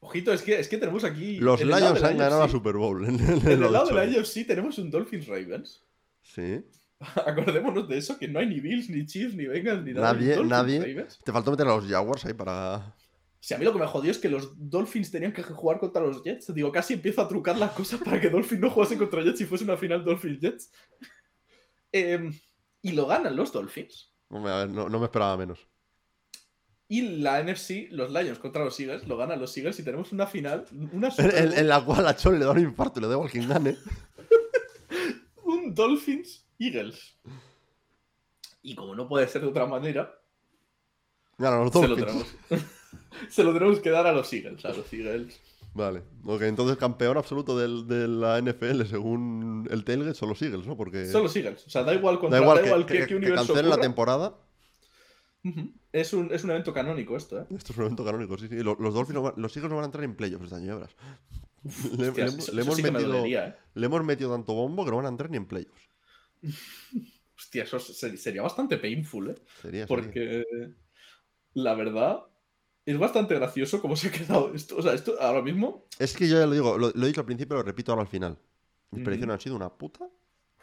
Ojito, 0.00 0.32
es 0.32 0.42
que, 0.42 0.58
es 0.58 0.68
que 0.68 0.78
tenemos 0.78 1.04
aquí. 1.04 1.38
Los 1.38 1.60
Lions 1.60 2.02
han 2.02 2.16
ganado 2.16 2.40
la 2.40 2.48
Super 2.48 2.76
Bowl. 2.76 3.04
En, 3.04 3.20
el 3.20 3.72
lado 3.72 3.86
de 3.86 3.94
la. 3.94 4.20
AFC 4.20 4.46
tenemos 4.46 4.78
un 4.78 4.90
Dolphins 4.90 5.26
Ravens. 5.26 5.84
Sí. 6.22 6.64
Acordémonos 7.26 7.88
de 7.88 7.98
eso, 7.98 8.18
que 8.18 8.26
no 8.26 8.38
hay 8.38 8.46
ni 8.46 8.60
Bills, 8.60 8.88
ni 8.88 9.06
Chiefs, 9.06 9.34
ni 9.34 9.46
Bengals, 9.46 9.84
ni 9.84 9.92
nada. 9.92 10.12
Nadie, 10.12 10.44
nadie. 10.44 10.78
Ravens. 10.78 11.18
Te 11.24 11.32
faltó 11.32 11.50
meter 11.50 11.66
a 11.66 11.76
los 11.76 11.86
Jaguars 11.86 12.24
ahí 12.24 12.34
para. 12.34 12.94
Si 13.40 13.54
a 13.54 13.58
mí 13.58 13.64
lo 13.64 13.72
que 13.72 13.78
me 13.78 13.86
jodió 13.86 14.10
es 14.10 14.18
que 14.18 14.28
los 14.28 14.52
Dolphins 14.56 15.10
tenían 15.10 15.32
que 15.32 15.42
jugar 15.42 15.78
contra 15.78 16.02
los 16.02 16.22
Jets. 16.24 16.52
Digo, 16.52 16.72
casi 16.72 16.94
empiezo 16.94 17.22
a 17.22 17.28
trucar 17.28 17.56
las 17.56 17.72
cosas 17.72 18.00
para 18.04 18.20
que 18.20 18.30
Dolphins 18.30 18.60
no 18.60 18.70
jugase 18.70 18.98
contra 18.98 19.22
Jets 19.22 19.38
si 19.38 19.46
fuese 19.46 19.64
una 19.64 19.76
final 19.76 20.04
Dolphins-Jets. 20.04 20.72
Em, 21.92 22.38
y 22.82 22.92
lo 22.92 23.06
ganan 23.06 23.36
los 23.36 23.52
Dolphins. 23.52 24.12
No, 24.30 24.66
no 24.66 24.98
me 24.98 25.04
esperaba 25.04 25.36
menos. 25.36 25.66
Y 26.90 27.02
la 27.20 27.42
NFC, 27.42 27.88
los 27.90 28.10
Lions 28.10 28.38
contra 28.38 28.64
los 28.64 28.78
Eagles, 28.80 29.06
lo 29.06 29.16
ganan 29.18 29.38
los 29.38 29.54
Eagles 29.58 29.78
y 29.78 29.82
tenemos 29.84 30.10
una 30.12 30.26
final, 30.26 30.64
una 30.92 31.08
En, 31.08 31.12
Super 31.14 31.34
en- 31.58 31.68
la 31.68 31.84
cual 31.84 32.06
a 32.08 32.16
Chol 32.16 32.38
le 32.38 32.46
da 32.46 32.52
un 32.52 32.60
infarto 32.60 32.98
y 32.98 33.02
le 33.02 33.08
da 33.08 33.14
igual 33.14 33.30
quien 33.30 33.46
gane. 33.48 33.76
un 35.44 35.74
Dolphins 35.74 36.46
Eagles. 36.58 37.16
Y 38.62 38.74
como 38.74 38.94
no 38.94 39.06
puede 39.08 39.28
ser 39.28 39.42
de 39.42 39.48
otra 39.48 39.66
manera, 39.66 40.14
los 41.36 41.72
se 41.72 41.88
lo, 41.88 41.94
tenemos, 41.96 42.26
se 43.28 43.44
lo 43.44 43.52
tenemos 43.52 43.80
que 43.80 43.90
dar 43.90 44.06
a 44.06 44.12
los 44.12 44.32
Eagles. 44.32 44.64
A 44.64 44.70
los 44.72 44.92
Eagles. 44.92 45.40
Vale. 45.74 46.02
Ok, 46.24 46.42
entonces 46.42 46.76
campeón 46.78 47.16
absoluto 47.18 47.56
del- 47.56 47.86
de 47.86 48.08
la 48.08 48.40
NFL 48.40 48.84
según 48.86 49.68
el 49.70 49.84
Tailgate 49.84 50.14
son 50.14 50.30
los 50.30 50.40
Eagles, 50.42 50.66
¿no? 50.66 50.76
Porque 50.76 51.06
Son 51.06 51.22
los 51.22 51.36
Eagles. 51.36 51.66
O 51.66 51.70
sea, 51.70 51.82
da 51.84 51.94
igual, 51.94 52.14
da 52.16 52.20
contra, 52.22 52.40
da 52.40 52.66
igual 52.66 52.86
que- 52.86 53.00
qué- 53.00 53.06
que 53.06 53.14
universo 53.16 53.46
cancelen 53.46 53.68
la 53.68 53.76
ocurra. 53.76 53.88
Es, 55.92 56.12
un, 56.12 56.32
es 56.32 56.44
un 56.44 56.50
evento 56.50 56.72
canónico 56.72 57.16
esto, 57.16 57.40
¿eh? 57.40 57.46
Esto 57.56 57.72
es 57.72 57.78
un 57.78 57.84
evento 57.84 58.04
canónico, 58.04 58.36
sí, 58.38 58.48
sí. 58.48 58.56
Los, 58.62 58.78
los 58.78 58.94
Dolphins, 58.94 59.14
no 59.14 59.22
van- 59.22 59.34
los 59.36 59.56
Eagles 59.56 59.70
no 59.70 59.76
van 59.76 59.84
a 59.84 59.86
entrar 59.86 60.04
en 60.04 60.14
playoffs 60.16 60.44
este 60.44 60.56
año, 60.56 60.66
ya 60.66 60.74
verás. 60.74 60.96
Le, 61.98 62.08
Hostias, 62.08 62.34
le- 62.34 62.42
eso- 62.42 62.52
le 62.52 62.60
eso 62.60 62.60
hemos 62.60 62.76
sí 62.76 62.82
metido, 62.82 63.08
dolería, 63.12 63.48
¿eh? 63.48 63.56
le 63.74 63.86
hemos 63.86 64.04
metido 64.04 64.30
tanto 64.32 64.54
bombo 64.54 64.84
que 64.84 64.90
no 64.90 64.96
van 64.98 65.06
a 65.06 65.10
entrar 65.10 65.30
ni 65.30 65.36
en 65.36 65.46
playoffs. 65.46 65.88
Hostia, 67.38 67.62
eso 67.64 67.78
se- 67.78 68.16
sería 68.16 68.42
bastante 68.42 68.76
painful, 68.78 69.30
¿eh? 69.30 69.34
Sería, 69.62 69.86
sería. 69.86 69.86
Porque 69.86 70.44
la 71.54 71.74
verdad 71.74 72.20
es 72.84 72.98
bastante 72.98 73.34
gracioso 73.34 73.80
cómo 73.80 73.96
se 73.96 74.08
ha 74.08 74.12
quedado 74.12 74.52
esto. 74.54 74.76
O 74.76 74.82
sea, 74.82 74.92
esto 74.92 75.14
ahora 75.20 75.42
mismo. 75.42 75.84
Es 75.98 76.14
que 76.16 76.28
yo 76.28 76.38
ya 76.38 76.46
lo 76.46 76.52
digo, 76.52 76.78
lo, 76.78 76.90
lo 76.90 77.04
he 77.04 77.08
dicho 77.08 77.20
al 77.20 77.26
principio, 77.26 77.56
lo 77.56 77.62
repito 77.62 77.92
ahora 77.92 78.02
al 78.02 78.08
final. 78.08 78.38
Mis 78.90 79.04
predicciones 79.04 79.34
han 79.34 79.40
sido 79.40 79.56
una 79.56 79.68
puta 79.68 80.08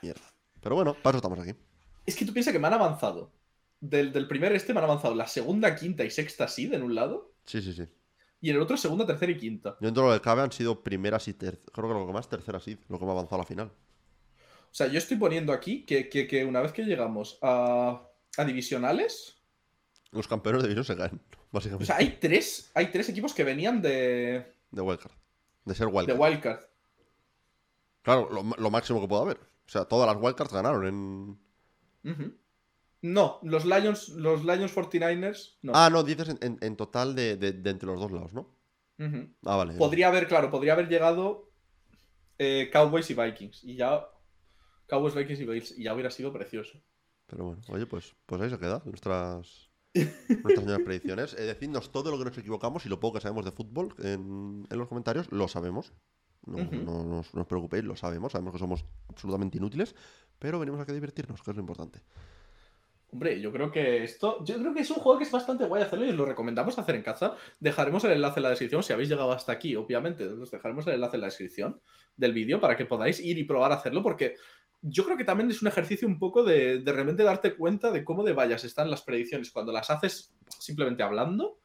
mierda. 0.01 0.21
Pero 0.61 0.76
bueno, 0.76 0.95
para 0.95 1.17
eso 1.17 1.26
estamos 1.28 1.39
aquí. 1.39 1.57
Es 2.05 2.15
que 2.15 2.26
tú 2.26 2.34
piensas 2.34 2.51
que 2.51 2.59
me 2.59 2.67
han 2.67 2.73
avanzado. 2.73 3.32
Del, 3.80 4.11
del 4.11 4.28
primer 4.28 4.53
este 4.53 4.73
me 4.73 4.80
han 4.80 4.86
avanzado 4.86 5.13
la 5.15 5.28
segunda, 5.28 5.76
quinta 5.76 6.03
y 6.03 6.09
sexta 6.09 6.47
seed 6.47 6.73
en 6.73 6.84
un 6.84 6.95
lado. 6.95 7.34
Sí, 7.45 7.61
sí, 7.61 7.73
sí. 7.73 7.84
Y 8.41 8.49
en 8.49 8.55
el 8.57 8.61
otro 8.61 8.78
segunda, 8.78 9.05
tercera 9.05 9.32
y 9.32 9.38
quinta. 9.38 9.78
Yo 9.82 9.86
dentro 9.88 10.03
de 10.03 10.09
lo 10.09 10.15
que 10.15 10.23
cabe 10.23 10.41
han 10.41 10.51
sido 10.51 10.84
primeras 10.84 11.28
y 11.28 11.34
terceras. 11.34 11.65
Creo 11.73 11.88
que 11.88 11.93
lo 11.93 12.07
que 12.07 12.13
más 12.13 12.30
tercera 12.30 12.59
sí, 12.59 12.78
lo 12.89 12.99
que 12.99 13.05
me 13.05 13.11
ha 13.11 13.13
avanzado 13.13 13.36
a 13.36 13.39
la 13.39 13.45
final. 13.47 13.67
O 13.67 14.73
sea, 14.78 14.88
yo 14.88 14.97
estoy 14.97 15.17
poniendo 15.17 15.53
aquí 15.53 15.86
que, 15.86 16.09
que- 16.09 16.28
que 16.28 16.43
una 16.45 16.61
vez 16.61 16.71
que 16.73 16.84
llegamos 16.84 17.39
a, 17.41 18.01
a 18.38 18.45
divisionales. 18.45 19.38
Los 20.11 20.28
campeones 20.28 20.61
de 20.63 20.69
división 20.69 20.86
se 20.97 21.01
caen, 21.01 21.21
O 21.36 21.47
básicamente. 21.51 21.86
sea, 21.86 21.97
hay 21.97 22.17
tres, 22.19 22.71
hay 22.73 22.88
tres 22.88 23.09
equipos 23.09 23.34
que 23.34 23.43
venían 23.43 23.82
de, 23.82 24.53
de 24.71 24.82
wildcard. 24.82 25.13
De 25.65 25.73
ser 25.76 25.88
de 25.88 25.93
wildcard. 25.93 26.19
Wildcard. 26.19 26.59
Claro, 28.03 28.30
lo, 28.32 28.43
lo 28.43 28.69
máximo 28.71 29.01
que 29.01 29.07
pueda 29.07 29.23
haber. 29.23 29.38
O 29.38 29.69
sea, 29.69 29.86
todas 29.86 30.07
las 30.13 30.21
wildcards 30.21 30.53
ganaron 30.53 30.86
en. 30.86 32.11
Ujú. 32.11 32.34
No, 33.06 33.39
los 33.43 33.66
Lions, 33.66 34.10
los 34.10 34.43
Lions 34.43 34.76
49ers, 34.76 35.58
no. 35.62 35.74
Ah, 35.76 35.89
no, 35.91 36.01
dices 36.03 36.30
en, 36.30 36.39
en- 36.41 36.58
en 36.62 36.76
total 36.76 37.14
de, 37.16 37.38
de- 37.38 37.51
de 37.53 37.70
entre 37.70 37.86
los 37.88 37.99
dos 37.99 38.12
lados, 38.12 38.34
¿no? 38.34 38.56
Ah, 39.45 39.58
vale. 39.58 39.74
Podría 39.76 40.08
haber, 40.08 40.28
claro, 40.28 40.49
podría 40.49 40.74
haber 40.74 40.88
llegado 40.89 41.51
eh, 42.39 42.70
Cowboys 42.74 43.10
y 43.12 43.14
Vikings. 43.14 43.64
Y 43.64 43.76
ya. 43.76 44.08
Cowboys, 44.88 45.14
Vikings 45.16 45.39
y 45.41 45.45
Bills. 45.45 45.78
Y 45.78 45.84
ya 45.84 45.93
hubiera 45.93 46.10
sido 46.10 46.32
precioso. 46.34 46.80
Pero 47.28 47.45
bueno, 47.45 47.62
oye, 47.70 47.86
pues, 47.86 48.16
pues 48.26 48.41
ahí 48.41 48.49
se 48.49 48.58
queda 48.58 48.82
nuestras, 48.86 49.70
nuestras 50.43 50.80
predicciones. 50.82 51.34
Eh, 51.34 51.43
decidnos 51.43 51.91
todo 51.91 52.10
lo 52.12 52.18
que 52.18 52.26
nos 52.26 52.38
equivocamos 52.38 52.86
y 52.86 52.89
lo 52.89 52.99
poco 52.99 53.16
que 53.16 53.22
sabemos 53.22 53.45
de 53.45 53.51
fútbol 53.51 53.93
en, 53.99 54.66
en 54.70 54.78
los 54.78 54.88
comentarios. 54.88 55.32
Lo 55.32 55.47
sabemos. 55.47 55.93
No, 56.45 56.58
no, 56.58 57.03
no 57.03 57.20
os, 57.20 57.34
no 57.34 57.41
os 57.41 57.47
preocupéis, 57.47 57.84
lo 57.84 57.95
sabemos. 57.95 58.32
Sabemos 58.32 58.53
que 58.53 58.60
somos 58.60 58.86
absolutamente 59.10 59.58
inútiles. 59.58 59.93
Pero 60.39 60.60
venimos 60.60 60.80
aquí 60.82 60.91
a 60.91 60.95
divertirnos, 60.95 61.41
que 61.43 61.51
es 61.51 61.58
lo 61.58 61.62
importante. 61.62 62.01
Hombre, 63.16 63.39
yo 63.39 63.49
creo 63.49 63.72
que 63.72 64.03
esto. 64.03 64.43
Yo 64.43 64.57
creo 64.57 64.74
que 64.74 64.82
es 64.82 64.89
un 64.91 64.97
juego 64.97 65.18
que 65.18 65.24
es 65.24 65.32
bastante 65.32 65.63
guay 65.63 65.82
hacerlo 65.82 66.05
y 66.05 66.09
os 66.09 66.16
lo 66.16 66.26
recomendamos 66.26 66.78
hacer 66.78 66.95
en 66.95 67.01
casa. 67.01 67.38
Dejaremos 67.61 68.03
el 68.03 68.11
enlace 68.11 68.39
en 68.41 68.43
la 68.43 68.49
descripción 68.49 68.84
si 68.84 68.91
habéis 68.91 69.07
llegado 69.07 69.32
hasta 69.32 69.53
aquí, 69.53 69.74
obviamente. 69.78 70.28
Os 70.28 70.51
dejaremos 70.51 70.86
el 70.86 70.95
enlace 70.95 71.16
en 71.16 71.22
la 71.22 71.28
descripción 71.28 71.80
del 72.18 72.34
vídeo 72.34 72.59
para 72.59 72.76
que 72.76 72.84
podáis 72.84 73.22
ir 73.22 73.38
y 73.38 73.45
probar 73.45 73.72
a 73.72 73.76
hacerlo, 73.76 74.03
porque 74.03 74.36
yo 74.82 75.05
creo 75.05 75.16
que 75.16 75.24
también 75.24 75.49
es 75.49 75.61
un 75.61 75.70
ejercicio 75.70 76.09
un 76.09 76.20
poco 76.20 76.43
de, 76.43 76.80
de 76.80 76.91
realmente 76.91 77.24
darte 77.24 77.55
cuenta 77.55 77.89
de 77.89 78.03
cómo 78.03 78.22
de 78.22 78.34
vallas 78.34 78.66
están 78.66 78.91
las 78.91 79.01
predicciones 79.01 79.49
cuando 79.49 79.72
las 79.72 79.89
haces 79.89 80.34
simplemente 80.59 81.01
hablando, 81.01 81.57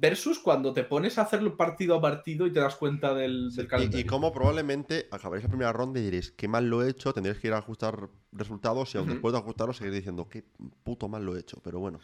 versus 0.00 0.38
cuando 0.38 0.72
te 0.72 0.84
pones 0.84 1.18
a 1.18 1.22
hacerlo 1.22 1.56
partido 1.56 1.96
a 1.96 2.00
partido 2.00 2.46
y 2.46 2.52
te 2.52 2.60
das 2.60 2.76
cuenta 2.76 3.14
del, 3.14 3.50
del 3.54 3.64
Y, 3.64 3.68
calendario. 3.68 4.00
y 4.00 4.04
cómo 4.04 4.32
probablemente 4.32 5.08
acabaréis 5.10 5.44
la 5.44 5.48
primera 5.50 5.72
ronda 5.72 5.98
y 5.98 6.04
diréis, 6.04 6.30
qué 6.32 6.46
mal 6.48 6.68
lo 6.70 6.82
he 6.84 6.90
hecho, 6.90 7.12
tendréis 7.12 7.38
que 7.38 7.48
ir 7.48 7.52
a 7.54 7.58
ajustar 7.58 8.08
resultados 8.32 8.94
y 8.94 8.98
aun 8.98 9.06
Ujú. 9.06 9.14
después 9.14 9.32
de 9.32 9.38
ajustarlos 9.38 9.76
seguiréis 9.76 10.02
diciendo, 10.02 10.28
qué 10.28 10.44
puto 10.84 11.08
mal 11.08 11.24
lo 11.24 11.36
he 11.36 11.40
hecho. 11.40 11.58
Pero 11.62 11.80
bueno, 11.80 11.98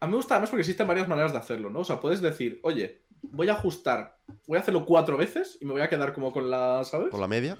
A 0.00 0.06
mí 0.06 0.10
me 0.10 0.16
gusta 0.16 0.34
además 0.34 0.50
porque 0.50 0.62
existen 0.62 0.86
varias 0.86 1.08
maneras 1.08 1.32
de 1.32 1.38
hacerlo, 1.38 1.70
¿no? 1.70 1.80
O 1.80 1.84
sea, 1.84 2.00
puedes 2.00 2.20
decir, 2.20 2.60
oye, 2.64 3.02
voy 3.22 3.48
a 3.48 3.52
ajustar, 3.54 4.18
voy 4.46 4.58
a 4.58 4.60
hacerlo 4.60 4.84
cuatro 4.84 5.16
veces 5.16 5.58
y 5.60 5.64
me 5.64 5.72
voy 5.72 5.80
a 5.82 5.88
quedar 5.88 6.12
como 6.12 6.32
con 6.32 6.50
la, 6.50 6.82
¿sabes? 6.84 7.10
con 7.10 7.20
la 7.20 7.28
media, 7.28 7.56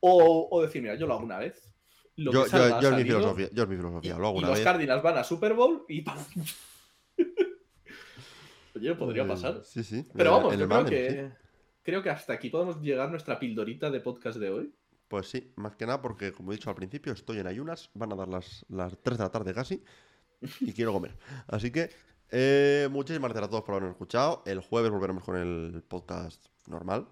O, 0.00 0.48
o 0.50 0.62
decir, 0.62 0.82
mira, 0.82 0.94
yo 0.96 1.06
lo 1.06 1.14
hago 1.14 1.24
una 1.24 1.38
vez 1.38 1.68
lo 2.16 2.32
Yo, 2.32 2.44
es 2.44 2.52
mi 2.52 3.04
filosofía, 3.04 3.48
yo 3.52 3.62
es 3.62 3.68
mi 3.68 3.76
filosofía. 3.76 4.18
Lo 4.18 4.26
hago 4.28 4.36
y 4.36 4.38
una 4.40 4.48
los 4.48 4.58
vez. 4.58 4.64
Cardinals 4.64 5.02
van 5.02 5.18
a 5.18 5.24
Super 5.24 5.54
Bowl 5.54 5.84
y. 5.88 6.04
Oye, 8.74 8.94
podría 8.94 9.24
Eh, 9.24 9.28
pasar. 9.28 9.60
Sí, 9.64 9.82
sí. 9.84 10.06
Pero 10.14 10.32
vamos, 10.32 10.52
yo 10.52 10.56
creo 10.66 10.68
Madden, 10.68 10.86
que, 10.88 11.10
sí. 11.10 11.34
creo 11.82 12.02
que 12.02 12.10
hasta 12.10 12.32
aquí 12.32 12.48
podemos 12.50 12.80
llegar 12.80 13.10
nuestra 13.10 13.38
pildorita 13.38 13.90
de 13.90 14.00
podcast 14.00 14.38
de 14.38 14.50
hoy. 14.50 14.74
Pues 15.08 15.28
sí, 15.28 15.52
más 15.56 15.76
que 15.76 15.84
nada 15.86 16.00
porque, 16.00 16.32
como 16.32 16.52
he 16.52 16.56
dicho 16.56 16.70
al 16.70 16.76
principio, 16.76 17.12
estoy 17.12 17.38
en 17.38 17.46
ayunas, 17.46 17.90
van 17.94 18.12
a 18.12 18.16
dar 18.16 18.28
las, 18.28 18.64
las 18.70 18.96
3 19.02 19.18
de 19.18 19.24
la 19.24 19.30
tarde 19.30 19.52
casi 19.52 19.84
y 20.60 20.72
quiero 20.72 20.92
comer. 20.92 21.16
Así 21.48 21.70
que 21.70 21.90
eh, 22.30 22.88
muchísimas 22.90 23.30
gracias 23.30 23.48
a 23.48 23.50
todos 23.50 23.64
por 23.64 23.74
habernos 23.74 23.92
escuchado. 23.92 24.42
El 24.46 24.60
jueves 24.60 24.90
volveremos 24.90 25.22
con 25.22 25.36
el 25.36 25.82
podcast 25.86 26.46
normal. 26.66 27.06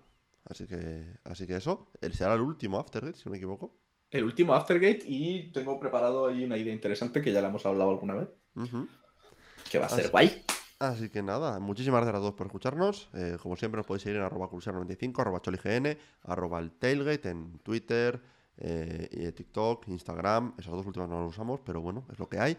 Así 0.45 0.67
que, 0.67 1.05
así 1.25 1.47
que 1.47 1.57
eso. 1.57 1.91
El 2.01 2.15
será 2.15 2.33
el 2.35 2.41
último 2.41 2.79
Aftergate, 2.79 3.19
si 3.19 3.25
no 3.27 3.33
me 3.33 3.37
equivoco. 3.37 3.77
El 4.11 4.25
último 4.25 4.55
Aftergate 4.55 5.03
y 5.07 5.53
tengo 5.53 5.79
preparado 5.79 6.27
ahí 6.27 6.43
una 6.43 6.57
idea 6.57 6.73
interesante 6.73 7.21
que 7.21 7.33
ya 7.33 7.43
la 7.43 7.49
hemos 7.49 7.65
hablado 7.67 7.91
alguna 7.91 8.15
vez. 8.15 8.29
Que 9.71 9.79
va 9.79 9.87
a 9.87 9.89
ser 9.91 10.11
guay. 10.11 10.43
Así 10.81 11.11
que 11.11 11.23
nada, 11.23 11.61
muchísimas 11.61 12.01
gracias 12.01 12.17
a 12.17 12.21
todos 12.21 12.35
por 12.35 12.47
escucharnos. 12.47 13.11
Eh, 13.13 13.37
como 13.43 13.55
siempre, 13.55 13.77
nos 13.77 13.87
podéis 13.87 14.03
seguir 14.03 14.17
en 14.17 14.23
arroba 14.23 14.49
crucero95, 14.49 15.21
arroba 15.21 15.43
cholign, 15.43 15.99
arroba 16.23 16.59
el 16.59 16.73
tailgate 16.73 17.29
en 17.29 17.59
Twitter, 17.59 18.19
eh, 18.57 19.31
TikTok, 19.37 19.87
Instagram. 19.89 20.55
Esas 20.57 20.73
dos 20.73 20.87
últimas 20.87 21.07
no 21.11 21.21
las 21.21 21.29
usamos, 21.29 21.61
pero 21.67 21.83
bueno, 21.83 22.07
es 22.11 22.19
lo 22.19 22.31
que 22.31 22.41
hay. 22.41 22.57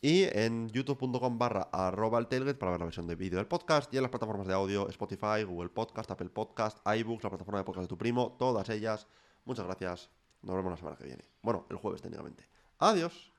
Y 0.00 0.22
en 0.22 0.70
youtube.com 0.70 1.38
barra 1.38 1.68
arroba 1.70 2.18
el 2.18 2.28
tailgate 2.28 2.58
para 2.58 2.72
ver 2.72 2.80
la 2.80 2.86
versión 2.86 3.06
de 3.06 3.14
vídeo 3.14 3.36
del 3.36 3.46
podcast. 3.46 3.92
Y 3.92 3.98
en 3.98 4.04
las 4.04 4.10
plataformas 4.10 4.46
de 4.46 4.54
audio, 4.54 4.88
Spotify, 4.88 5.42
Google 5.46 5.68
Podcast, 5.68 6.10
Apple 6.10 6.30
Podcast, 6.30 6.78
iBooks, 6.86 7.24
la 7.24 7.28
plataforma 7.28 7.58
de 7.58 7.64
podcast 7.64 7.82
de 7.82 7.88
tu 7.88 7.98
primo, 7.98 8.36
todas 8.38 8.70
ellas. 8.70 9.06
Muchas 9.44 9.66
gracias. 9.66 10.08
Nos 10.40 10.56
vemos 10.56 10.70
la 10.70 10.76
semana 10.78 10.96
que 10.96 11.04
viene. 11.04 11.26
Bueno, 11.42 11.66
el 11.68 11.76
jueves 11.76 12.00
técnicamente. 12.00 12.48
Adiós. 12.78 13.30